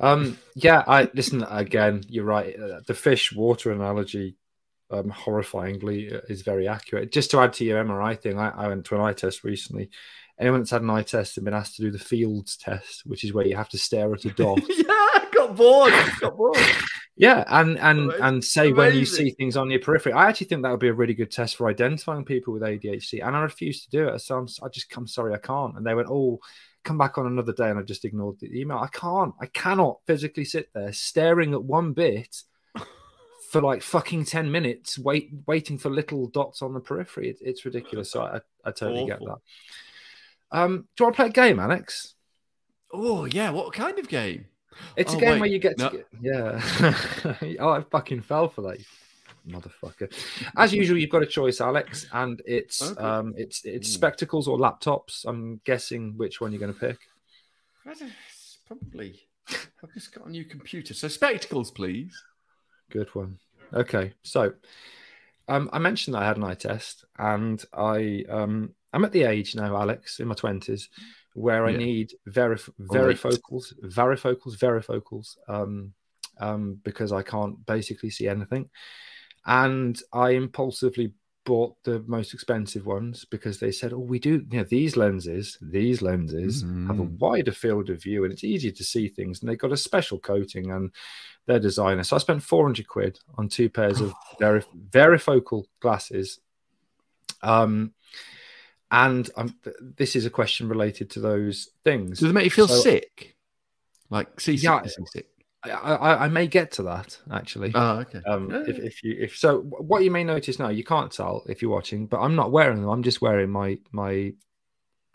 Um, 0.01 0.39
yeah, 0.55 0.85
I 0.87 1.09
listen 1.15 1.43
again. 1.45 2.05
You're 2.09 2.25
right. 2.25 2.55
Uh, 2.59 2.81
the 2.87 2.95
fish 2.95 3.33
water 3.33 3.73
analogy, 3.73 4.37
um, 4.91 5.11
horrifyingly, 5.11 6.15
uh, 6.15 6.21
is 6.29 6.43
very 6.43 6.69
accurate. 6.69 7.13
Just 7.13 7.31
to 7.31 7.41
add 7.41 7.55
to 7.55 7.65
your 7.65 7.83
MRI 7.83 8.21
thing, 8.21 8.39
I, 8.39 8.51
I 8.51 8.69
went 8.69 8.85
to 8.87 8.97
an 8.97 9.01
eye 9.01 9.13
test 9.13 9.45
recently. 9.45 9.91
Anyone 10.39 10.61
that's 10.61 10.73
had 10.73 10.83
an 10.83 10.91
eye 10.91 11.03
test 11.03 11.39
and 11.39 11.45
been 11.45 11.55
asked 11.55 11.77
to 11.77 11.83
do 11.83 11.91
the 11.91 11.99
Fields 11.99 12.57
test, 12.57 13.07
which 13.07 13.25
is 13.25 13.33
where 13.33 13.47
you 13.47 13.57
have 13.57 13.69
to 13.71 13.79
stare 13.79 14.13
at 14.13 14.25
a 14.25 14.31
dot. 14.31 14.61
yeah, 14.69 14.85
I 14.89 15.27
got 15.33 15.57
bored. 15.57 15.93
I 15.93 16.13
got 16.21 16.37
bored. 16.37 16.59
Yeah, 17.17 17.45
and 17.47 17.79
and 17.79 18.01
Amazing. 18.01 18.23
and 18.23 18.45
say 18.45 18.73
when 18.73 18.97
you 18.97 19.07
see 19.07 19.31
things 19.31 19.57
on 19.57 19.71
your 19.71 19.79
periphery. 19.79 20.13
I 20.13 20.29
actually 20.29 20.49
think 20.49 20.63
that 20.63 20.71
would 20.71 20.81
be 20.81 20.89
a 20.89 20.95
really 20.95 21.15
good 21.15 21.31
test 21.31 21.57
for 21.57 21.69
identifying 21.69 22.25
people 22.25 22.53
with 22.53 22.63
ADHD, 22.63 23.25
and 23.25 23.37
I 23.37 23.41
refused 23.41 23.85
to 23.85 23.91
do 23.91 24.09
it. 24.09 24.19
So 24.21 24.37
I'm, 24.37 24.49
I 24.63 24.69
just 24.69 24.91
come 24.91 25.07
sorry, 25.07 25.33
I 25.33 25.39
can't. 25.39 25.77
And 25.77 25.87
they 25.87 25.95
went, 25.95 26.09
oh, 26.11 26.41
come 26.83 26.99
back 26.99 27.17
on 27.17 27.27
another 27.27 27.53
day, 27.53 27.71
and 27.71 27.79
I 27.79 27.83
just 27.83 28.05
ignored 28.05 28.41
the 28.41 28.61
email. 28.61 28.79
I 28.79 28.89
can't. 28.89 29.33
I 29.41 29.47
cannot 29.47 30.01
physically 30.07 30.45
sit 30.45 30.71
there 30.75 30.93
staring 30.93 31.55
at 31.55 31.63
one 31.63 31.93
bit 31.93 32.43
for 33.51 33.63
like 33.63 33.83
fucking 33.83 34.25
ten 34.25 34.51
minutes, 34.51 34.99
wait, 34.99 35.31
waiting 35.47 35.79
for 35.79 35.91
little 35.91 36.27
dots 36.27 36.63
on 36.63 36.75
the 36.75 36.81
periphery. 36.81 37.31
It, 37.31 37.39
it's 37.41 37.65
ridiculous. 37.65 38.11
So 38.11 38.23
I, 38.23 38.41
I 38.65 38.73
totally 38.73 39.07
get 39.07 39.21
that. 39.21 39.39
Um, 40.51 40.89
do 40.97 41.03
you 41.03 41.07
want 41.07 41.15
to 41.15 41.23
play 41.23 41.29
a 41.29 41.33
game, 41.33 41.61
Alex? 41.61 42.15
Oh 42.93 43.25
yeah, 43.25 43.51
what 43.51 43.73
kind 43.73 44.01
of 44.01 44.09
game? 44.09 44.47
It's 44.97 45.13
a 45.13 45.17
Oh, 45.17 45.21
game 45.21 45.31
wait. 45.33 45.41
where 45.41 45.49
you 45.49 45.59
get 45.59 45.79
to 45.79 45.85
No. 45.85 45.91
get, 45.91 46.07
yeah. 46.21 47.57
oh, 47.61 47.71
I 47.71 47.83
fucking 47.83 48.23
fell 48.23 48.49
for 48.49 48.63
that, 48.63 48.79
you 48.79 48.85
motherfucker. 49.49 50.11
As 50.57 50.73
usual, 50.73 50.97
you've 50.99 51.11
got 51.11 51.23
a 51.23 51.27
choice, 51.27 51.61
Alex, 51.61 52.07
and 52.13 52.41
it's 52.47 52.81
Okay. 52.83 53.01
um, 53.03 53.35
it's 53.37 53.65
it's 53.65 53.89
Mm. 53.91 53.93
spectacles 53.95 54.49
or 54.49 54.59
laptops. 54.59 55.25
I'm 55.27 55.61
guessing 55.65 56.15
which 56.17 56.41
one 56.41 56.53
you're 56.53 56.61
going 56.61 56.73
to 56.75 56.81
pick. 56.81 56.99
Probably. 58.67 59.21
I've 59.83 59.93
just 59.93 60.15
got 60.15 60.27
a 60.27 60.31
new 60.31 60.45
computer, 60.45 60.95
so 60.95 61.09
spectacles, 61.09 61.71
please. 61.71 62.15
Good 62.91 63.15
one. 63.15 63.39
Okay, 63.75 64.15
so 64.23 64.55
um, 65.49 65.69
I 65.73 65.79
mentioned 65.79 66.15
that 66.15 66.23
I 66.23 66.27
had 66.27 66.37
an 66.39 66.45
eye 66.45 66.55
test, 66.55 67.05
and 67.19 67.63
I 67.75 68.25
um, 68.31 68.75
I'm 68.93 69.05
at 69.05 69.13
the 69.13 69.25
age 69.25 69.55
now, 69.55 69.77
Alex, 69.77 70.21
in 70.21 70.29
my 70.29 70.35
twenties, 70.35 70.89
where 71.35 71.67
I 71.67 71.73
Yeah. 71.73 71.79
need 71.79 72.15
verif- 72.29 72.71
varifocals, 72.81 73.75
varifocals, 73.83 74.57
varifocals, 74.57 75.37
um, 75.49 75.93
um, 76.39 76.81
because 76.83 77.13
I 77.13 77.23
can't 77.23 77.65
basically 77.67 78.11
see 78.11 78.27
anything, 78.27 78.71
and 79.45 80.01
I 80.13 80.31
impulsively 80.31 81.13
bought 81.45 81.77
the 81.83 82.03
most 82.07 82.33
expensive 82.33 82.87
ones 82.87 83.27
because 83.27 83.59
they 83.61 83.71
said, 83.71 83.93
"Oh, 83.93 83.99
we 83.99 84.19
do, 84.19 84.47
you 84.51 84.59
know, 84.59 84.65
these 84.65 84.97
lenses, 84.97 85.59
these 85.61 86.01
lenses 86.01 86.63
have 86.89 87.01
a 87.01 87.05
Mhm. 87.05 87.19
wider 87.19 87.53
field 87.53 87.91
of 87.91 88.03
view, 88.03 88.25
and 88.25 88.33
it's 88.33 88.45
easier 88.45 88.73
to 88.73 88.83
see 88.83 89.09
things, 89.09 89.41
and 89.41 89.49
they've 89.51 89.59
got 89.59 89.73
a 89.73 89.77
special 89.77 90.19
coating 90.19 90.71
and." 90.71 90.91
Their 91.47 91.61
designer. 91.61 92.05
So 92.05 92.17
I 92.17 92.21
spent 92.21 92.43
400 92.43 92.89
quid 92.89 93.21
on 93.37 93.51
two 93.51 93.69
pairs 93.69 94.01
of 94.01 94.15
very 94.41 94.63
varifocal 94.89 95.67
glasses. 95.79 96.41
Um, 97.43 97.93
and 98.91 99.29
I'm, 99.37 99.55
this 99.97 100.15
is 100.17 100.27
a 100.27 100.31
question 100.31 100.69
related 100.69 101.11
to 101.11 101.21
those 101.21 101.71
things. 101.85 102.21
Does 102.21 102.31
it 102.31 102.35
make 102.35 102.45
you 102.45 102.51
feel 102.51 102.69
So- 102.69 102.81
sick? 102.81 103.37
Like 104.11 104.29
Yeah, 104.29 104.41
seasickness 104.41 104.99
and 104.99 105.09
sick? 105.09 105.27
I, 105.65 105.71
I, 105.71 106.25
I 106.27 106.29
may 106.29 106.47
get 106.47 106.73
to 106.73 106.83
that 106.85 107.19
actually. 107.33 107.73
Oh, 107.75 108.01
okay. 108.01 108.21
Um, 108.27 108.51
Yeah, 108.51 108.65
if, 108.69 108.79
if 108.79 109.03
you 109.03 109.17
if 109.19 109.37
so, 109.37 109.61
what 109.63 110.05
you 110.05 110.11
may 110.11 110.23
notice 110.23 110.59
now, 110.59 110.69
you 110.69 110.85
can't 110.85 111.11
tell 111.11 111.43
if 111.49 111.63
you're 111.63 111.71
watching, 111.71 112.07
but 112.07 112.21
I'm 112.21 112.35
not 112.37 112.53
wearing 112.53 112.83
them. 112.83 112.91
I'm 112.91 113.03
just 113.03 113.23
wearing 113.23 113.49
my 113.51 113.79
my 113.91 114.35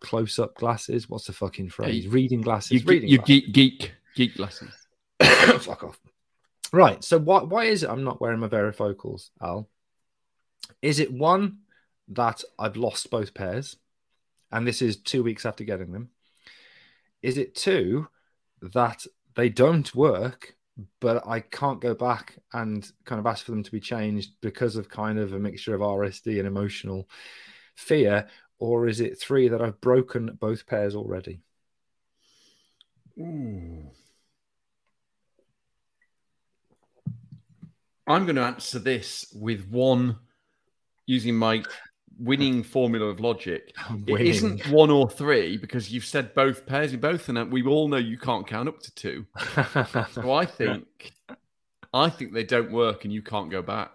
close 0.01 0.39
up 0.39 0.55
glasses. 0.55 1.08
What's 1.08 1.25
the 1.27 1.34
fucking 1.34 1.69
phrase? 1.69 2.05
you- 2.05 2.10
reading 2.10 2.41
glasses. 2.41 2.71
you, 2.71 2.79
ge- 2.79 2.88
reading 2.88 3.10
you 3.10 3.17
glasses. 3.19 3.41
geek, 3.45 3.53
geek, 3.53 3.91
geek 4.15 4.36
glasses. 4.36 4.71
Fuck 5.21 5.84
off. 5.84 5.99
Right. 6.73 7.03
So 7.03 7.19
why 7.19 7.43
why 7.43 7.65
is 7.65 7.84
it 7.84 7.89
I'm 7.91 8.03
not 8.03 8.19
wearing 8.19 8.39
my 8.39 8.47
varifocals, 8.47 9.29
Al? 9.41 9.69
Is 10.82 10.99
it 10.99 11.13
one 11.13 11.60
that 12.10 12.43
I've 12.58 12.76
lost 12.76 13.12
both 13.12 13.34
pairs, 13.34 13.78
and 14.52 14.67
this 14.67 14.82
is 14.82 14.98
two 14.98 15.24
weeks 15.24 15.45
after 15.45 15.63
getting 15.63 15.91
them? 15.91 16.10
Is 17.22 17.38
it 17.38 17.56
two 17.56 18.08
that 18.62 19.06
they 19.36 19.50
don't 19.50 19.93
work, 19.95 20.56
but 21.00 21.26
I 21.28 21.41
can't 21.41 21.82
go 21.82 21.93
back 21.93 22.38
and 22.54 22.89
kind 23.06 23.19
of 23.19 23.26
ask 23.26 23.45
for 23.45 23.52
them 23.52 23.63
to 23.63 23.72
be 23.72 23.80
changed 23.80 24.34
because 24.41 24.76
of 24.76 24.89
kind 24.89 25.19
of 25.19 25.34
a 25.34 25.39
mixture 25.39 25.76
of 25.76 25.82
RSD 25.82 26.39
and 26.39 26.48
emotional 26.48 27.10
fear? 27.76 28.28
Or 28.58 28.88
is 28.88 29.00
it 29.00 29.19
three 29.19 29.48
that 29.50 29.62
I've 29.62 29.80
broken 29.82 30.38
both 30.39 30.65
pairs 30.65 30.95
already? 30.95 31.41
I'm 38.08 38.26
going 38.26 38.38
to 38.38 38.41
answer 38.41 38.80
this 38.80 39.32
with 39.36 39.69
one 39.69 40.17
using 41.06 41.36
my 41.36 41.63
winning 42.19 42.63
formula 42.63 43.05
of 43.08 43.19
logic. 43.19 43.73
It 44.08 44.21
isn't 44.21 44.67
one 44.69 44.89
or 44.91 45.10
three 45.10 45.58
because 45.58 45.91
you've 45.91 46.05
said 46.05 46.34
both 46.34 46.65
pairs 46.65 46.93
in 46.93 46.99
both, 46.99 47.29
and 47.29 47.51
we 47.51 47.63
all 47.65 47.88
know 47.88 47.97
you 47.97 48.17
can't 48.17 48.45
count 48.47 48.67
up 48.69 48.79
to 48.82 48.93
two. 48.95 49.25
So 50.13 50.32
I 50.34 50.45
think, 50.45 51.12
I 51.93 52.10
think 52.10 52.34
they 52.34 52.43
don't 52.43 52.71
work, 52.71 53.03
and 53.05 53.13
you 53.13 53.21
can't 53.21 53.49
go 53.49 53.62
back. 53.62 53.91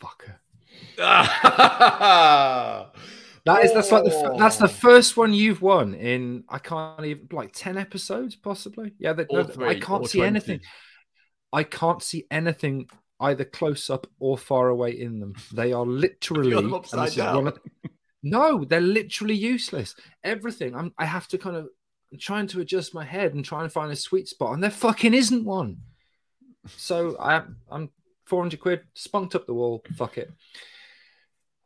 Fucker. 0.00 0.36
that 0.96 2.90
That 3.46 3.64
is 3.64 3.72
that's 3.72 3.92
like 3.92 4.02
the 4.04 4.34
that's 4.38 4.56
the 4.56 4.64
Oh. 4.64 4.68
first 4.68 5.16
one 5.16 5.32
you've 5.32 5.62
won 5.62 5.94
in 5.94 6.42
I 6.48 6.58
can't 6.58 7.04
even 7.04 7.28
like 7.30 7.52
ten 7.54 7.78
episodes 7.78 8.34
possibly. 8.34 8.92
Yeah, 8.98 9.12
no, 9.30 9.44
three, 9.44 9.68
I 9.68 9.78
can't 9.78 10.04
see 10.06 10.18
20. 10.18 10.26
anything. 10.26 10.60
I 11.52 11.62
can't 11.62 12.02
see 12.02 12.26
anything 12.28 12.88
either 13.20 13.44
close 13.44 13.88
up 13.90 14.06
or 14.18 14.36
far 14.36 14.68
away 14.68 14.90
in 14.92 15.20
them. 15.20 15.34
They 15.52 15.72
are 15.72 15.86
literally 15.86 16.54
upside 16.74 17.08
this 17.08 17.12
is 17.16 17.18
one 17.18 17.34
down. 17.44 17.46
of- 17.48 17.60
no, 18.22 18.64
they're 18.64 18.80
literally 18.80 19.34
useless. 19.34 19.94
Everything. 20.24 20.74
I'm 20.74 20.92
I 20.98 21.04
have 21.04 21.28
to 21.28 21.38
kind 21.38 21.56
of 21.56 21.68
I'm 22.12 22.18
trying 22.18 22.46
to 22.48 22.60
adjust 22.60 22.94
my 22.94 23.04
head 23.04 23.34
and 23.34 23.44
try 23.44 23.62
and 23.62 23.72
find 23.72 23.92
a 23.92 23.96
sweet 23.96 24.28
spot, 24.28 24.52
and 24.54 24.62
there 24.62 24.70
fucking 24.70 25.14
isn't 25.14 25.44
one. 25.44 25.78
So 26.76 27.16
I 27.20 27.42
I'm 27.70 27.90
400 28.26 28.60
quid 28.60 28.80
spunked 28.94 29.34
up 29.34 29.46
the 29.46 29.54
wall. 29.54 29.84
Fuck 29.96 30.18
it. 30.18 30.30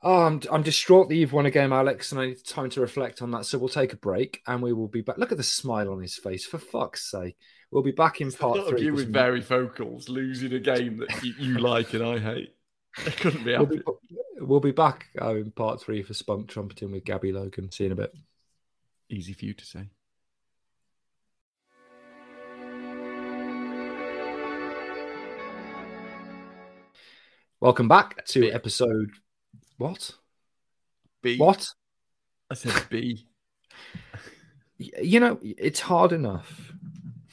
Oh, 0.02 0.22
I'm, 0.22 0.40
I'm 0.50 0.62
distraught 0.62 1.08
that 1.10 1.14
you've 1.14 1.32
won 1.34 1.44
a 1.44 1.50
game, 1.50 1.74
Alex, 1.74 2.12
and 2.12 2.20
I 2.20 2.26
need 2.28 2.44
time 2.46 2.70
to 2.70 2.80
reflect 2.80 3.20
on 3.20 3.30
that. 3.32 3.44
So 3.44 3.58
we'll 3.58 3.68
take 3.68 3.92
a 3.92 3.96
break 3.98 4.40
and 4.46 4.62
we 4.62 4.72
will 4.72 4.88
be 4.88 5.02
back. 5.02 5.18
Look 5.18 5.30
at 5.30 5.36
the 5.36 5.44
smile 5.44 5.92
on 5.92 6.00
his 6.00 6.16
face, 6.16 6.46
for 6.46 6.56
fuck's 6.58 7.10
sake. 7.10 7.36
We'll 7.70 7.82
be 7.82 7.92
back 7.92 8.20
in 8.20 8.28
It's 8.28 8.36
a 8.36 8.38
part 8.40 8.56
lot 8.58 8.64
of 8.64 8.68
three. 8.70 8.86
you 8.86 8.90
'cause 8.92 9.04
with 9.06 9.12
varifocals 9.14 10.08
losing 10.08 10.52
a 10.52 10.58
game 10.58 10.98
that 10.98 11.22
you, 11.22 11.34
you 11.38 11.58
like 11.60 11.94
and 11.94 12.02
I 12.04 12.18
hate. 12.18 12.54
I 13.06 13.10
couldn't 13.10 13.44
be 13.44 13.52
we'll, 13.56 13.66
happy. 13.66 13.78
be, 13.78 13.84
we'll 14.40 14.60
be 14.60 14.72
back 14.72 15.06
uh, 15.20 15.36
in 15.36 15.52
part 15.52 15.80
three 15.80 16.02
for 16.02 16.12
Spunk 16.14 16.48
Trumpeting 16.48 16.90
with 16.90 17.04
Gabby 17.04 17.32
Logan. 17.32 17.70
See 17.70 17.84
you 17.84 17.88
in 17.88 17.92
a 17.92 17.96
bit. 17.96 18.12
Easy 19.08 19.32
for 19.32 19.44
you 19.44 19.54
to 19.54 19.64
say. 19.64 19.88
Welcome 27.60 27.88
back 27.88 28.24
to 28.26 28.40
B. 28.40 28.50
episode. 28.52 29.10
What? 29.76 30.12
B. 31.22 31.36
What? 31.38 31.66
I 32.50 32.54
said 32.54 32.86
B. 32.90 33.26
You 34.78 35.20
know, 35.20 35.38
it's 35.42 35.80
hard 35.80 36.10
enough 36.10 36.72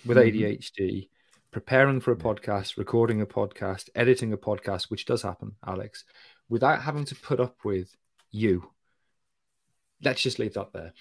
with 0.08 0.18
Mhm. 0.18 0.28
ADHD, 0.28 1.10
preparing 1.52 2.00
for 2.00 2.12
a 2.12 2.16
podcast, 2.16 2.78
recording 2.78 3.22
a 3.22 3.26
podcast, 3.26 3.90
editing 3.94 4.32
a 4.34 4.38
podcast, 4.38 4.90
which 4.90 5.06
does 5.06 5.22
happen, 5.22 5.56
Alex, 5.66 6.06
without 6.50 6.82
having 6.82 7.06
to 7.06 7.16
put 7.16 7.40
up 7.40 7.64
with 7.66 7.96
you. 8.32 8.72
Let's 10.02 10.22
just 10.22 10.40
leave 10.40 10.54
that 10.54 10.72
there. 10.74 10.94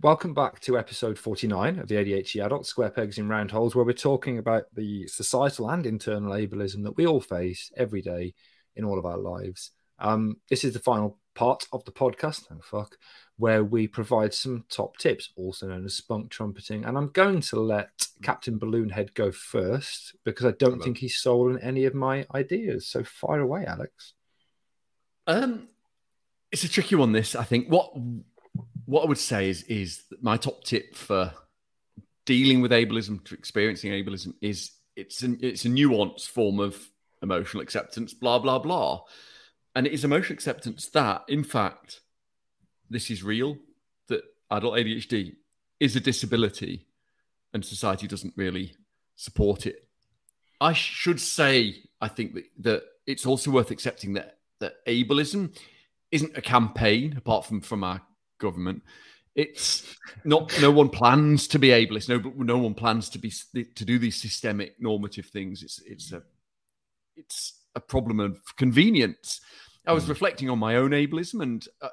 Welcome 0.00 0.34
back 0.34 0.60
to 0.60 0.78
episode 0.78 1.18
49 1.18 1.78
of 1.78 1.88
the 1.88 1.96
ADHD 1.96 2.40
Adult 2.40 2.64
Square 2.64 2.90
Pegs 2.90 3.18
in 3.18 3.28
Round 3.28 3.50
Holes, 3.50 3.74
where 3.74 3.84
we're 3.84 3.92
talking 3.92 4.38
about 4.38 4.72
the 4.74 5.06
societal 5.08 5.68
and 5.68 5.84
internal 5.84 6.32
ableism 6.32 6.84
that 6.84 6.96
we 6.96 7.06
all 7.06 7.20
face 7.20 7.70
every 7.76 8.00
day 8.00 8.34
in 8.76 8.84
all 8.84 8.98
of 8.98 9.04
our 9.04 9.18
lives. 9.18 9.72
Um, 9.98 10.40
this 10.48 10.64
is 10.64 10.72
the 10.72 10.78
final 10.78 11.18
part 11.34 11.66
of 11.72 11.84
the 11.84 11.92
podcast. 11.92 12.44
Oh 12.50 12.60
fuck, 12.62 12.96
where 13.36 13.64
we 13.64 13.88
provide 13.88 14.34
some 14.34 14.64
top 14.68 14.98
tips, 14.98 15.30
also 15.36 15.68
known 15.68 15.84
as 15.84 15.94
spunk 15.94 16.30
trumpeting. 16.30 16.84
And 16.84 16.96
I'm 16.96 17.08
going 17.08 17.40
to 17.42 17.60
let 17.60 18.06
Captain 18.22 18.58
Balloonhead 18.58 19.14
go 19.14 19.32
first 19.32 20.14
because 20.24 20.46
I 20.46 20.52
don't 20.52 20.82
think 20.82 20.98
he's 20.98 21.16
stolen 21.16 21.58
any 21.60 21.84
of 21.84 21.94
my 21.94 22.26
ideas. 22.34 22.86
So 22.86 23.02
fire 23.04 23.40
away, 23.40 23.64
Alex. 23.66 24.12
Um, 25.26 25.68
it's 26.50 26.64
a 26.64 26.68
tricky 26.68 26.96
one. 26.96 27.12
This 27.12 27.34
I 27.34 27.44
think 27.44 27.68
what 27.68 27.92
what 28.84 29.04
I 29.04 29.06
would 29.06 29.18
say 29.18 29.48
is 29.48 29.62
is 29.64 30.02
my 30.20 30.36
top 30.36 30.64
tip 30.64 30.94
for 30.94 31.32
dealing 32.26 32.60
with 32.60 32.72
ableism, 32.72 33.24
to 33.24 33.34
experiencing 33.34 33.92
ableism, 33.92 34.34
is 34.40 34.72
it's 34.96 35.22
an 35.22 35.38
it's 35.40 35.64
a 35.64 35.68
nuanced 35.68 36.28
form 36.28 36.60
of 36.60 36.78
emotional 37.22 37.62
acceptance. 37.62 38.12
Blah 38.12 38.40
blah 38.40 38.58
blah, 38.58 39.02
and 39.74 39.86
it 39.86 39.92
is 39.92 40.04
emotional 40.04 40.34
acceptance 40.34 40.88
that, 40.88 41.24
in 41.28 41.44
fact, 41.44 42.00
this 42.88 43.10
is 43.10 43.22
real. 43.22 43.56
That 44.08 44.22
adult 44.50 44.74
ADHD 44.74 45.36
is 45.78 45.96
a 45.96 46.00
disability, 46.00 46.86
and 47.52 47.64
society 47.64 48.06
doesn't 48.06 48.34
really 48.36 48.74
support 49.16 49.66
it. 49.66 49.86
I 50.60 50.72
should 50.72 51.20
say, 51.20 51.84
I 52.00 52.08
think 52.08 52.34
that, 52.34 52.44
that 52.58 52.82
it's 53.06 53.26
also 53.26 53.50
worth 53.50 53.70
accepting 53.70 54.14
that 54.14 54.38
that 54.58 54.84
ableism 54.86 55.56
isn't 56.10 56.36
a 56.36 56.42
campaign 56.42 57.14
apart 57.16 57.46
from 57.46 57.60
from 57.60 57.84
our 57.84 58.02
government. 58.38 58.82
It's 59.34 59.96
not. 60.24 60.60
No 60.60 60.70
one 60.70 60.88
plans 60.88 61.46
to 61.48 61.58
be 61.58 61.68
ableist. 61.68 62.08
No, 62.08 62.32
no 62.36 62.58
one 62.58 62.74
plans 62.74 63.08
to 63.10 63.18
be 63.18 63.32
to 63.52 63.84
do 63.84 63.98
these 63.98 64.20
systemic 64.20 64.74
normative 64.80 65.26
things. 65.26 65.62
It's 65.62 65.80
it's 65.86 66.12
a 66.12 66.22
it's 67.16 67.59
a 67.74 67.80
problem 67.80 68.20
of 68.20 68.38
convenience. 68.56 69.40
I 69.86 69.92
was 69.92 70.04
mm. 70.04 70.10
reflecting 70.10 70.50
on 70.50 70.58
my 70.58 70.76
own 70.76 70.90
ableism, 70.90 71.42
and 71.42 71.66
uh, 71.80 71.88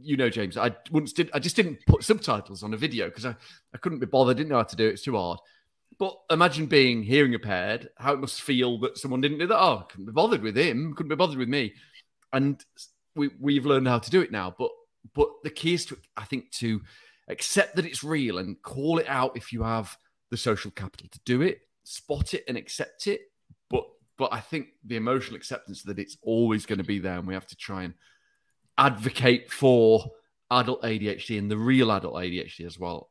you 0.00 0.16
know, 0.16 0.30
James, 0.30 0.56
I 0.56 0.74
once 0.90 1.12
did. 1.12 1.30
I 1.32 1.38
just 1.38 1.56
didn't 1.56 1.78
put 1.86 2.04
subtitles 2.04 2.62
on 2.62 2.74
a 2.74 2.78
video 2.78 3.08
because 3.08 3.26
I, 3.26 3.34
I 3.74 3.78
couldn't 3.78 4.00
be 4.00 4.06
bothered. 4.06 4.36
Didn't 4.36 4.50
know 4.50 4.56
how 4.56 4.64
to 4.64 4.76
do 4.76 4.86
it. 4.86 4.92
It's 4.92 5.02
too 5.02 5.16
hard. 5.16 5.38
But 5.98 6.16
imagine 6.30 6.66
being 6.66 7.02
hearing 7.02 7.34
impaired, 7.34 7.88
how 7.96 8.14
it 8.14 8.20
must 8.20 8.42
feel 8.42 8.78
that 8.80 8.98
someone 8.98 9.20
didn't 9.20 9.38
do 9.38 9.46
that. 9.46 9.60
Oh, 9.60 9.78
I 9.78 9.92
couldn't 9.92 10.06
be 10.06 10.12
bothered 10.12 10.42
with 10.42 10.56
him, 10.56 10.94
couldn't 10.94 11.10
be 11.10 11.14
bothered 11.14 11.38
with 11.38 11.48
me. 11.48 11.74
And 12.32 12.62
we, 13.14 13.30
we've 13.38 13.66
learned 13.66 13.86
how 13.86 14.00
to 14.00 14.10
do 14.10 14.20
it 14.20 14.32
now. 14.32 14.54
But 14.58 14.70
but 15.14 15.28
the 15.42 15.50
key 15.50 15.74
is 15.74 15.84
to, 15.86 15.98
I 16.16 16.24
think, 16.24 16.50
to 16.52 16.80
accept 17.28 17.76
that 17.76 17.86
it's 17.86 18.02
real 18.02 18.38
and 18.38 18.60
call 18.62 18.98
it 18.98 19.08
out 19.08 19.36
if 19.36 19.52
you 19.52 19.62
have 19.62 19.96
the 20.30 20.36
social 20.36 20.70
capital 20.70 21.08
to 21.10 21.20
do 21.24 21.42
it, 21.42 21.60
spot 21.84 22.34
it 22.34 22.44
and 22.48 22.56
accept 22.56 23.06
it. 23.06 23.20
But 24.16 24.32
I 24.32 24.40
think 24.40 24.68
the 24.84 24.96
emotional 24.96 25.36
acceptance 25.36 25.82
that 25.84 25.98
it's 25.98 26.16
always 26.22 26.66
going 26.66 26.78
to 26.78 26.84
be 26.84 26.98
there, 26.98 27.18
and 27.18 27.26
we 27.26 27.34
have 27.34 27.46
to 27.48 27.56
try 27.56 27.82
and 27.82 27.94
advocate 28.78 29.50
for 29.50 30.04
adult 30.50 30.82
ADHD 30.82 31.38
and 31.38 31.50
the 31.50 31.56
real 31.56 31.90
adult 31.90 32.14
ADHD 32.14 32.66
as 32.66 32.78
well 32.78 33.10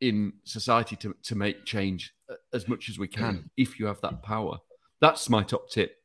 in 0.00 0.32
society 0.44 0.96
to, 0.96 1.14
to 1.22 1.34
make 1.34 1.64
change 1.64 2.14
as 2.52 2.68
much 2.68 2.88
as 2.88 2.98
we 2.98 3.08
can 3.08 3.36
mm. 3.36 3.50
if 3.56 3.78
you 3.78 3.86
have 3.86 4.00
that 4.02 4.22
power. 4.22 4.58
That's 5.00 5.28
my 5.28 5.42
top 5.42 5.70
tip. 5.70 5.96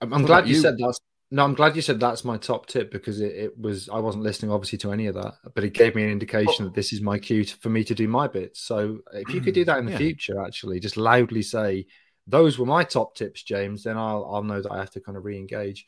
I'm, 0.00 0.12
I'm 0.12 0.24
glad 0.24 0.48
you, 0.48 0.56
you 0.56 0.60
said 0.60 0.76
that. 0.78 0.98
No, 1.30 1.44
I'm 1.44 1.54
glad 1.54 1.76
you 1.76 1.82
said 1.82 1.98
that's 1.98 2.24
my 2.24 2.36
top 2.36 2.66
tip 2.66 2.92
because 2.92 3.20
it, 3.20 3.32
it, 3.34 3.58
was 3.58 3.88
I 3.88 3.98
wasn't 3.98 4.24
listening 4.24 4.50
obviously 4.50 4.78
to 4.78 4.92
any 4.92 5.06
of 5.06 5.14
that, 5.14 5.34
but 5.54 5.64
it 5.64 5.72
gave 5.72 5.94
me 5.94 6.04
an 6.04 6.10
indication 6.10 6.66
that 6.66 6.74
this 6.74 6.92
is 6.92 7.00
my 7.00 7.18
cue 7.18 7.44
to, 7.44 7.56
for 7.56 7.70
me 7.70 7.84
to 7.84 7.94
do 7.94 8.06
my 8.06 8.28
bit. 8.28 8.54
So 8.56 8.98
if 9.14 9.32
you 9.32 9.40
could 9.40 9.54
do 9.54 9.64
that 9.64 9.78
in 9.78 9.86
the 9.86 9.92
yeah. 9.92 9.98
future, 9.98 10.44
actually, 10.44 10.78
just 10.78 10.98
loudly 10.98 11.40
say 11.40 11.86
those 12.26 12.58
were 12.58 12.66
my 12.66 12.84
top 12.84 13.14
tips, 13.14 13.42
James, 13.42 13.84
then 13.84 13.96
I'll 13.96 14.28
I'll 14.32 14.42
know 14.42 14.60
that 14.60 14.72
I 14.72 14.78
have 14.78 14.90
to 14.92 15.00
kind 15.00 15.16
of 15.16 15.24
re-engage. 15.24 15.86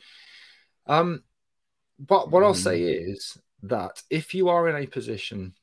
Um, 0.86 1.22
but 1.98 2.30
what 2.30 2.42
mm. 2.42 2.46
I'll 2.46 2.54
say 2.54 2.80
mm. 2.80 3.12
is 3.12 3.38
that 3.64 4.02
if 4.10 4.34
you 4.34 4.48
are 4.48 4.68
in 4.68 4.82
a 4.82 4.86
position 4.86 5.54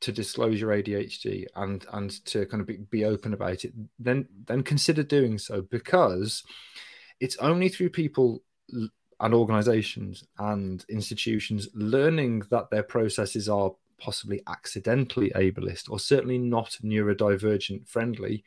to 0.00 0.12
disclose 0.12 0.60
your 0.60 0.70
ADHD 0.70 1.46
and 1.56 1.84
and 1.92 2.24
to 2.26 2.46
kind 2.46 2.60
of 2.60 2.66
be, 2.66 2.76
be 2.76 3.04
open 3.04 3.34
about 3.34 3.64
it, 3.64 3.72
then 3.98 4.26
then 4.46 4.62
consider 4.62 5.02
doing 5.02 5.38
so 5.38 5.62
because 5.62 6.42
it's 7.20 7.36
only 7.36 7.68
through 7.68 7.90
people 7.90 8.42
and 9.20 9.34
organizations 9.34 10.24
and 10.38 10.84
institutions 10.88 11.68
learning 11.74 12.42
that 12.50 12.70
their 12.70 12.82
processes 12.82 13.48
are 13.48 13.72
possibly 13.98 14.40
accidentally 14.46 15.30
ableist 15.36 15.90
or 15.90 15.98
certainly 15.98 16.38
not 16.38 16.78
neurodivergent 16.82 17.86
friendly 17.86 18.42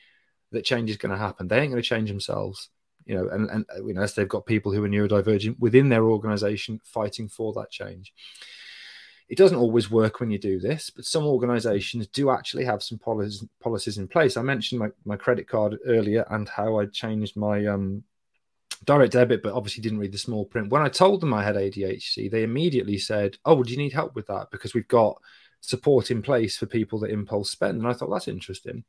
that 0.53 0.65
change 0.65 0.89
is 0.89 0.97
going 0.97 1.11
to 1.11 1.17
happen 1.17 1.47
they 1.47 1.59
ain't 1.59 1.71
going 1.71 1.81
to 1.81 1.87
change 1.87 2.09
themselves 2.09 2.69
you 3.05 3.15
know 3.15 3.27
and, 3.29 3.49
and 3.49 3.65
you 3.77 3.83
know, 3.83 3.89
unless 3.89 4.13
they've 4.13 4.29
got 4.29 4.45
people 4.45 4.71
who 4.71 4.83
are 4.83 4.89
neurodivergent 4.89 5.59
within 5.59 5.89
their 5.89 6.05
organization 6.05 6.79
fighting 6.83 7.27
for 7.27 7.53
that 7.53 7.69
change 7.69 8.13
it 9.29 9.37
doesn't 9.37 9.57
always 9.57 9.89
work 9.89 10.19
when 10.19 10.31
you 10.31 10.37
do 10.37 10.59
this 10.59 10.89
but 10.89 11.05
some 11.05 11.23
organizations 11.23 12.07
do 12.07 12.29
actually 12.29 12.65
have 12.65 12.83
some 12.83 12.97
policies 12.97 13.45
policies 13.59 13.97
in 13.97 14.07
place 14.07 14.37
i 14.37 14.41
mentioned 14.41 14.79
my, 14.79 14.89
my 15.05 15.15
credit 15.15 15.47
card 15.47 15.77
earlier 15.85 16.25
and 16.29 16.47
how 16.49 16.79
i 16.79 16.85
changed 16.85 17.35
my 17.35 17.65
um 17.65 18.03
direct 18.85 19.13
debit, 19.13 19.41
but 19.41 19.53
obviously 19.53 19.81
didn't 19.81 19.99
read 19.99 20.11
the 20.11 20.17
small 20.17 20.45
print. 20.45 20.69
When 20.69 20.81
I 20.81 20.89
told 20.89 21.21
them 21.21 21.33
I 21.33 21.43
had 21.43 21.55
ADHD, 21.55 22.29
they 22.29 22.43
immediately 22.43 22.97
said, 22.97 23.37
"Oh, 23.45 23.63
do 23.63 23.71
you 23.71 23.77
need 23.77 23.93
help 23.93 24.15
with 24.15 24.27
that?" 24.27 24.51
Because 24.51 24.73
we've 24.73 24.87
got 24.87 25.21
support 25.61 26.11
in 26.11 26.21
place 26.21 26.57
for 26.57 26.65
people 26.65 26.99
that 26.99 27.11
impulse 27.11 27.49
spend. 27.49 27.79
And 27.79 27.87
I 27.87 27.93
thought 27.93 28.09
that's 28.09 28.27
interesting 28.27 28.83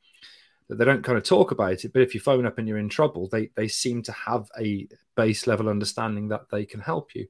that 0.67 0.77
they 0.77 0.85
don't 0.85 1.03
kind 1.03 1.17
of 1.17 1.23
talk 1.23 1.51
about 1.51 1.85
it, 1.85 1.93
but 1.93 2.01
if 2.01 2.13
you 2.13 2.19
phone 2.19 2.45
up 2.45 2.57
and 2.57 2.67
you're 2.67 2.77
in 2.77 2.89
trouble, 2.89 3.27
they 3.27 3.51
they 3.55 3.67
seem 3.67 4.01
to 4.03 4.11
have 4.11 4.49
a 4.59 4.87
base 5.15 5.47
level 5.47 5.69
understanding 5.69 6.29
that 6.29 6.49
they 6.51 6.65
can 6.65 6.79
help 6.79 7.13
you. 7.13 7.27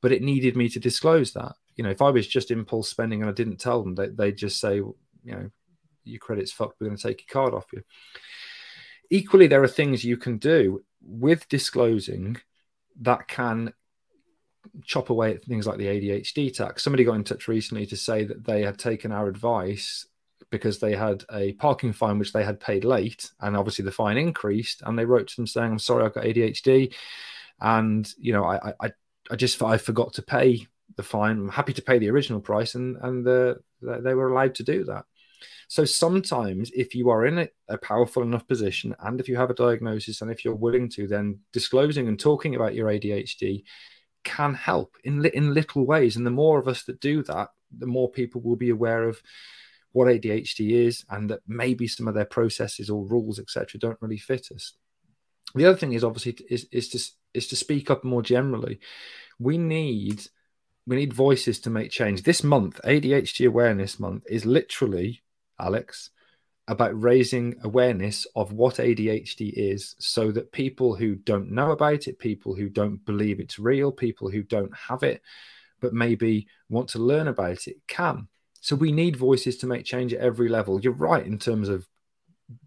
But 0.00 0.12
it 0.12 0.22
needed 0.22 0.56
me 0.56 0.68
to 0.70 0.78
disclose 0.78 1.32
that. 1.32 1.54
You 1.76 1.84
know, 1.84 1.90
if 1.90 2.02
I 2.02 2.10
was 2.10 2.26
just 2.26 2.50
impulse 2.50 2.88
spending 2.88 3.20
and 3.20 3.30
I 3.30 3.34
didn't 3.34 3.58
tell 3.58 3.82
them, 3.82 3.94
they 3.94 4.08
they 4.08 4.32
just 4.32 4.60
say, 4.60 4.76
you 4.76 4.96
know, 5.24 5.50
your 6.04 6.20
credit's 6.20 6.52
fucked. 6.52 6.80
We're 6.80 6.86
going 6.86 6.96
to 6.96 7.02
take 7.02 7.24
your 7.28 7.42
card 7.42 7.54
off 7.54 7.66
you. 7.72 7.82
Equally, 9.10 9.46
there 9.46 9.62
are 9.62 9.68
things 9.68 10.04
you 10.04 10.16
can 10.16 10.38
do 10.38 10.84
with 11.00 11.48
disclosing 11.48 12.36
that 13.00 13.26
can 13.26 13.72
chop 14.84 15.10
away 15.10 15.34
at 15.34 15.44
things 15.44 15.66
like 15.66 15.78
the 15.78 15.86
ADHD 15.86 16.54
tax. 16.54 16.82
Somebody 16.82 17.04
got 17.04 17.14
in 17.14 17.24
touch 17.24 17.48
recently 17.48 17.86
to 17.86 17.96
say 17.96 18.24
that 18.24 18.44
they 18.44 18.62
had 18.62 18.78
taken 18.78 19.12
our 19.12 19.28
advice 19.28 20.06
because 20.50 20.78
they 20.78 20.94
had 20.94 21.24
a 21.32 21.52
parking 21.54 21.92
fine 21.92 22.18
which 22.18 22.32
they 22.32 22.44
had 22.44 22.60
paid 22.60 22.84
late, 22.84 23.30
and 23.40 23.56
obviously 23.56 23.84
the 23.84 23.92
fine 23.92 24.16
increased. 24.16 24.82
And 24.84 24.98
they 24.98 25.04
wrote 25.04 25.28
to 25.28 25.36
them 25.36 25.46
saying, 25.46 25.72
"I'm 25.72 25.78
sorry, 25.78 26.04
I've 26.04 26.14
got 26.14 26.24
ADHD, 26.24 26.94
and 27.60 28.12
you 28.18 28.32
know, 28.32 28.44
I 28.44 28.72
I, 28.80 28.90
I 29.30 29.36
just 29.36 29.62
I 29.62 29.76
forgot 29.78 30.14
to 30.14 30.22
pay 30.22 30.66
the 30.96 31.02
fine. 31.02 31.38
I'm 31.38 31.48
happy 31.48 31.72
to 31.74 31.82
pay 31.82 31.98
the 31.98 32.10
original 32.10 32.40
price, 32.40 32.74
and 32.74 32.96
and 33.02 33.24
the, 33.24 33.58
they 33.82 34.14
were 34.14 34.28
allowed 34.28 34.54
to 34.56 34.64
do 34.64 34.84
that." 34.84 35.04
So 35.68 35.84
sometimes, 35.84 36.70
if 36.74 36.94
you 36.94 37.10
are 37.10 37.26
in 37.26 37.38
a, 37.38 37.48
a, 37.68 37.76
powerful 37.76 38.22
enough 38.22 38.48
position 38.48 38.96
and 39.00 39.20
if 39.20 39.28
you 39.28 39.36
have 39.36 39.50
a 39.50 39.54
diagnosis 39.54 40.22
and 40.22 40.30
if 40.30 40.42
you're 40.42 40.54
willing 40.54 40.88
to, 40.90 41.06
then 41.06 41.40
disclosing 41.52 42.08
and 42.08 42.18
talking 42.18 42.54
about 42.54 42.74
your 42.74 42.88
ADHD 42.88 43.64
can 44.24 44.54
help 44.54 44.96
in, 45.04 45.24
in 45.26 45.52
little 45.52 45.84
ways. 45.84 46.16
And 46.16 46.26
the 46.26 46.30
more 46.30 46.58
of 46.58 46.68
us 46.68 46.84
that 46.84 47.00
do 47.00 47.22
that, 47.24 47.48
the 47.76 47.86
more 47.86 48.10
people 48.10 48.40
will 48.40 48.56
be 48.56 48.70
aware 48.70 49.08
of 49.08 49.20
what 49.98 50.08
ADHD 50.08 50.86
is 50.86 51.04
and 51.10 51.28
that 51.30 51.40
maybe 51.46 51.88
some 51.88 52.06
of 52.08 52.14
their 52.14 52.24
processes 52.24 52.88
or 52.88 53.04
rules, 53.04 53.38
etc., 53.38 53.80
don't 53.80 54.00
really 54.00 54.18
fit 54.18 54.48
us. 54.54 54.74
The 55.54 55.66
other 55.66 55.76
thing 55.76 55.94
is 55.94 56.04
obviously 56.04 56.38
is, 56.48 56.66
is 56.70 56.88
to 56.90 57.00
is 57.34 57.48
to 57.48 57.56
speak 57.56 57.90
up 57.90 58.04
more 58.04 58.22
generally. 58.22 58.80
We 59.38 59.58
need 59.58 60.22
we 60.86 60.96
need 60.96 61.12
voices 61.12 61.58
to 61.60 61.70
make 61.70 61.90
change. 61.90 62.22
This 62.22 62.44
month, 62.44 62.80
ADHD 62.84 63.46
Awareness 63.46 63.98
Month, 63.98 64.24
is 64.28 64.46
literally 64.46 65.22
Alex, 65.58 66.10
about 66.68 67.00
raising 67.00 67.56
awareness 67.64 68.26
of 68.36 68.52
what 68.52 68.76
ADHD 68.76 69.52
is 69.54 69.96
so 69.98 70.30
that 70.30 70.52
people 70.52 70.94
who 70.94 71.14
don't 71.16 71.50
know 71.50 71.70
about 71.70 72.06
it, 72.06 72.18
people 72.18 72.54
who 72.54 72.68
don't 72.68 73.04
believe 73.04 73.40
it's 73.40 73.58
real, 73.58 73.90
people 73.90 74.30
who 74.30 74.42
don't 74.42 74.74
have 74.76 75.02
it, 75.02 75.22
but 75.80 75.94
maybe 75.94 76.46
want 76.68 76.88
to 76.90 76.98
learn 76.98 77.28
about 77.28 77.66
it 77.66 77.76
can. 77.86 78.28
So 78.60 78.76
we 78.76 78.92
need 78.92 79.16
voices 79.16 79.56
to 79.58 79.66
make 79.66 79.84
change 79.84 80.12
at 80.12 80.20
every 80.20 80.48
level. 80.48 80.80
You're 80.80 80.92
right 80.92 81.24
in 81.24 81.38
terms 81.38 81.68
of 81.68 81.86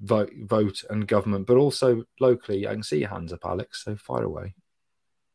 vote, 0.01 0.31
vote 0.41 0.83
and 0.89 1.07
government, 1.07 1.47
but 1.47 1.57
also 1.57 2.03
locally. 2.19 2.67
I 2.67 2.73
can 2.73 2.83
see 2.83 2.99
your 2.99 3.09
hands 3.09 3.33
up, 3.33 3.45
Alex. 3.45 3.83
So 3.83 3.95
fire 3.95 4.23
away. 4.23 4.55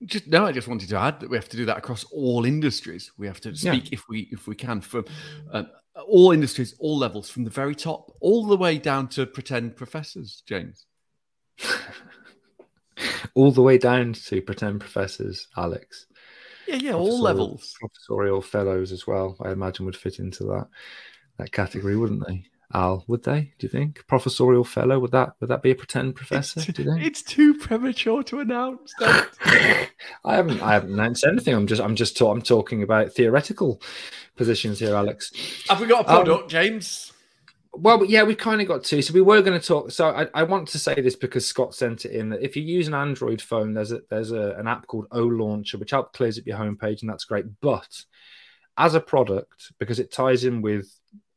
Just 0.04 0.26
no, 0.26 0.44
I 0.44 0.52
just 0.52 0.68
wanted 0.68 0.90
to 0.90 0.98
add 0.98 1.20
that 1.20 1.30
we 1.30 1.36
have 1.36 1.48
to 1.48 1.57
do 1.57 1.64
that 1.66 1.78
across 1.78 2.04
all 2.04 2.44
industries. 2.44 3.12
We 3.16 3.26
have 3.26 3.40
to 3.42 3.57
speak 3.57 3.90
yeah. 3.90 3.98
if 3.98 4.09
we 4.09 4.28
if 4.30 4.46
we 4.46 4.54
can 4.54 4.82
from 4.82 5.07
uh, 5.50 5.64
all 6.07 6.32
industries, 6.32 6.74
all 6.78 6.98
levels, 6.98 7.30
from 7.30 7.44
the 7.44 7.50
very 7.50 7.74
top 7.74 8.12
all 8.20 8.44
the 8.44 8.57
way 8.57 8.76
down 8.76 9.09
to 9.09 9.24
pretend 9.24 9.76
professors, 9.76 10.42
James. 10.46 10.84
all 13.34 13.50
the 13.50 13.62
way 13.62 13.78
down 13.78 14.12
to 14.12 14.42
pretend 14.42 14.80
professors, 14.80 15.48
Alex. 15.57 16.07
Yeah, 16.68 16.76
yeah, 16.76 16.92
all 16.94 17.20
levels. 17.20 17.74
Professorial 17.80 18.42
fellows 18.42 18.92
as 18.92 19.06
well, 19.06 19.36
I 19.42 19.50
imagine 19.52 19.86
would 19.86 19.96
fit 19.96 20.18
into 20.18 20.44
that 20.44 20.68
that 21.38 21.52
category, 21.52 21.96
wouldn't 21.96 22.26
they? 22.26 22.46
Al, 22.74 23.04
would 23.06 23.22
they? 23.22 23.52
Do 23.58 23.66
you 23.66 23.68
think 23.68 24.04
professorial 24.08 24.64
fellow 24.64 24.98
would 24.98 25.12
that 25.12 25.34
would 25.40 25.50
that 25.50 25.62
be 25.62 25.70
a 25.70 25.74
pretend 25.76 26.16
professor? 26.16 26.58
It's, 26.60 26.72
do 26.72 26.82
you 26.82 26.92
think? 26.92 27.06
it's 27.06 27.22
too 27.22 27.54
premature 27.54 28.24
to 28.24 28.40
announce. 28.40 28.92
Don't. 28.98 29.28
I 30.24 30.34
haven't 30.34 30.60
I 30.62 30.72
haven't 30.72 30.94
announced 30.94 31.24
anything. 31.24 31.54
I'm 31.54 31.68
just 31.68 31.80
I'm 31.80 31.94
just 31.94 32.16
ta- 32.16 32.30
I'm 32.32 32.42
talking 32.42 32.82
about 32.82 33.12
theoretical 33.12 33.80
positions 34.36 34.80
here, 34.80 34.94
Alex. 34.96 35.30
Have 35.68 35.80
we 35.80 35.86
got 35.86 36.06
a 36.06 36.08
Um, 36.10 36.24
product, 36.24 36.50
James? 36.50 37.12
Well, 37.78 38.04
yeah, 38.04 38.22
we 38.22 38.34
kind 38.34 38.60
of 38.60 38.68
got 38.68 38.84
to. 38.84 39.02
So 39.02 39.12
we 39.12 39.20
were 39.20 39.42
going 39.42 39.58
to 39.58 39.66
talk. 39.66 39.90
So 39.90 40.08
I, 40.08 40.28
I 40.34 40.42
want 40.44 40.68
to 40.68 40.78
say 40.78 40.94
this 40.94 41.16
because 41.16 41.46
Scott 41.46 41.74
sent 41.74 42.04
it 42.04 42.12
in. 42.12 42.30
That 42.30 42.42
if 42.42 42.56
you 42.56 42.62
use 42.62 42.88
an 42.88 42.94
Android 42.94 43.42
phone, 43.42 43.74
there's 43.74 43.92
a 43.92 44.00
there's 44.08 44.32
a, 44.32 44.52
an 44.58 44.66
app 44.66 44.86
called 44.86 45.06
O 45.12 45.22
Launcher, 45.22 45.78
which 45.78 45.90
helps 45.90 46.16
clears 46.16 46.38
up 46.38 46.46
your 46.46 46.58
homepage, 46.58 47.02
and 47.02 47.10
that's 47.10 47.24
great. 47.24 47.44
But 47.60 48.04
as 48.78 48.94
a 48.94 49.00
product, 49.00 49.72
because 49.78 49.98
it 49.98 50.12
ties 50.12 50.44
in 50.44 50.62
with 50.62 50.86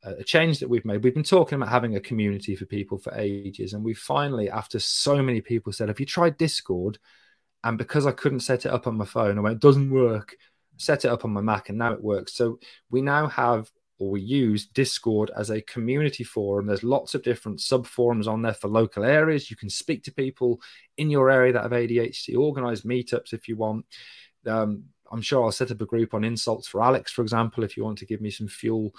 a 0.04 0.12
a 0.20 0.24
change 0.24 0.60
that 0.60 0.70
we've 0.70 0.86
made, 0.86 1.04
we've 1.04 1.14
been 1.14 1.24
talking 1.24 1.58
about 1.58 1.70
having 1.70 1.96
a 1.96 2.02
community 2.02 2.56
for 2.56 2.66
people 2.66 2.98
for 2.98 3.14
ages, 3.16 3.74
and 3.74 3.84
we 3.84 3.94
finally, 3.94 4.50
after 4.50 4.80
so 4.80 5.22
many 5.22 5.42
people 5.42 5.74
said, 5.74 5.90
"Have 5.90 6.00
you 6.00 6.06
tried 6.06 6.38
Discord?" 6.38 7.00
And 7.64 7.78
because 7.78 8.06
I 8.08 8.12
couldn't 8.12 8.40
set 8.40 8.66
it 8.66 8.72
up 8.72 8.88
on 8.88 8.96
my 8.96 9.06
phone, 9.06 9.38
I 9.38 9.42
went, 9.42 9.56
"It 9.56 9.62
doesn't 9.62 9.92
work." 9.92 10.36
Set 10.78 11.04
it 11.04 11.12
up 11.12 11.26
on 11.26 11.32
my 11.34 11.42
Mac, 11.42 11.68
and 11.68 11.78
now 11.78 11.92
it 11.92 12.02
works. 12.02 12.34
So 12.34 12.60
we 12.90 13.02
now 13.02 13.28
have 13.28 13.70
or 14.00 14.10
we 14.10 14.22
use 14.22 14.66
Discord 14.66 15.30
as 15.36 15.50
a 15.50 15.62
community 15.62 16.24
forum. 16.24 16.66
There's 16.66 16.84
lots 16.84 17.16
of 17.16 17.22
different 17.22 17.60
sub 17.60 17.86
forums 17.86 18.28
on 18.28 18.42
there 18.42 18.54
for 18.54 18.70
local 18.70 19.04
areas. 19.04 19.52
You 19.52 19.58
can 19.58 19.70
speak 19.70 20.04
to 20.06 20.14
people 20.14 20.62
in 20.98 21.10
your 21.10 21.30
area 21.30 21.54
that 21.54 21.64
have 21.64 21.72
ADHD, 21.72 22.38
organize 22.38 22.82
meetups 22.84 23.34
if 23.34 23.48
you 23.48 23.58
want. 23.58 23.86
Um, 24.48 24.86
I'm 25.12 25.22
sure 25.22 25.44
I'll 25.44 25.52
set 25.52 25.72
up 25.72 25.82
a 25.82 25.86
group 25.86 26.14
on 26.14 26.24
insults 26.24 26.68
for 26.68 26.82
Alex, 26.82 27.12
for 27.12 27.22
example, 27.22 27.64
if 27.64 27.76
you 27.76 27.84
want 27.84 27.98
to 28.00 28.06
give 28.06 28.22
me 28.22 28.32
some 28.32 28.48
fuel 28.48 28.94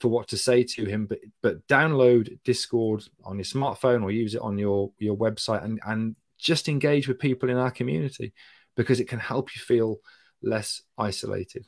for 0.00 0.08
what 0.08 0.26
to 0.28 0.36
say 0.36 0.64
to 0.64 0.84
him. 0.86 1.06
But 1.06 1.20
but 1.40 1.66
download 1.68 2.38
Discord 2.42 3.04
on 3.24 3.36
your 3.36 3.44
smartphone 3.44 4.02
or 4.02 4.10
use 4.10 4.34
it 4.34 4.42
on 4.42 4.58
your 4.58 4.90
your 4.98 5.16
website 5.16 5.64
and 5.64 5.80
and 5.86 6.16
just 6.36 6.68
engage 6.68 7.06
with 7.06 7.20
people 7.20 7.48
in 7.48 7.56
our 7.56 7.70
community 7.70 8.32
because 8.74 8.98
it 8.98 9.08
can 9.08 9.20
help 9.20 9.54
you 9.54 9.60
feel 9.60 9.98
less 10.42 10.82
isolated. 10.98 11.66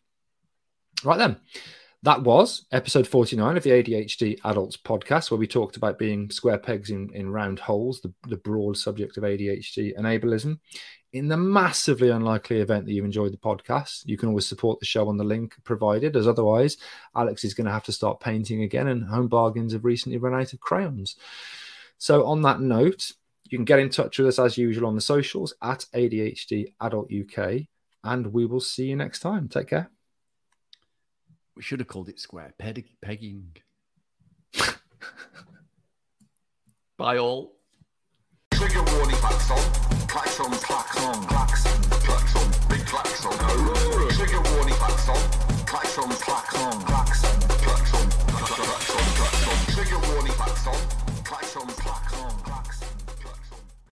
Right 1.05 1.19
then. 1.19 1.37
That 2.05 2.23
was 2.23 2.67
episode 2.71 3.07
49 3.07 3.57
of 3.57 3.63
the 3.63 3.71
ADHD 3.71 4.39
Adults 4.45 4.77
podcast, 4.77 5.31
where 5.31 5.39
we 5.39 5.47
talked 5.47 5.79
about 5.79 5.99
being 5.99 6.31
square 6.31 6.59
pegs 6.59 6.91
in, 6.91 7.09
in 7.15 7.31
round 7.31 7.59
holes, 7.59 8.03
the, 8.03 8.13
the 8.29 8.37
broad 8.37 8.77
subject 8.77 9.17
of 9.17 9.23
ADHD 9.23 9.97
and 9.97 10.05
ableism. 10.05 10.59
In 11.15 11.29
the 11.29 11.39
massively 11.39 12.11
unlikely 12.11 12.61
event 12.61 12.85
that 12.85 12.93
you 12.93 13.07
enjoyed 13.07 13.33
the 13.33 13.39
podcast, 13.39 14.03
you 14.05 14.19
can 14.19 14.29
always 14.29 14.47
support 14.47 14.81
the 14.81 14.85
show 14.85 15.09
on 15.09 15.17
the 15.17 15.25
link 15.25 15.55
provided, 15.65 16.15
as 16.15 16.29
otherwise, 16.29 16.77
Alex 17.17 17.43
is 17.43 17.55
going 17.55 17.65
to 17.65 17.73
have 17.73 17.85
to 17.85 17.93
start 17.93 18.21
painting 18.21 18.65
again, 18.65 18.89
and 18.89 19.03
home 19.05 19.29
bargains 19.29 19.73
have 19.73 19.87
recently 19.87 20.19
run 20.19 20.39
out 20.39 20.53
of 20.53 20.61
crayons. 20.61 21.17
So, 21.97 22.27
on 22.27 22.43
that 22.43 22.61
note, 22.61 23.13
you 23.49 23.57
can 23.57 23.65
get 23.65 23.79
in 23.79 23.89
touch 23.89 24.19
with 24.19 24.29
us 24.29 24.39
as 24.39 24.59
usual 24.59 24.89
on 24.89 24.95
the 24.95 25.01
socials 25.01 25.55
at 25.63 25.87
ADHD 25.95 26.75
Adult 26.83 27.11
UK, 27.11 27.63
and 28.03 28.27
we 28.27 28.45
will 28.45 28.61
see 28.61 28.85
you 28.85 28.97
next 28.97 29.21
time. 29.21 29.49
Take 29.49 29.69
care. 29.69 29.91
We 31.57 31.63
should 31.63 31.79
have 31.79 31.89
called 31.89 32.09
it 32.09 32.19
square 32.19 32.53
pegging. 32.59 33.57
Bye 36.99 37.19
all. 37.19 37.53
Trigger 38.53 38.83
warning 38.83 39.17
klaxon, 39.17 39.57
klaxon, 40.09 40.51
klaxon, 40.53 41.23
klaxon, 41.25 42.51
big 42.69 42.87
klaxon. 42.87 43.33
Trigger 44.17 44.43
warning 44.55 44.75
klaxon, 44.75 45.17
klaxon, 45.67 46.11
klaxon, 46.11 46.81
klaxon, 46.83 47.41
klaxon, 47.63 48.09
klaxon. 48.31 49.75
Trigger 49.75 49.99
warning 50.13 50.33
klaxon, 50.33 50.79
klaxon, 51.25 51.69
klaxon. 51.69 52.84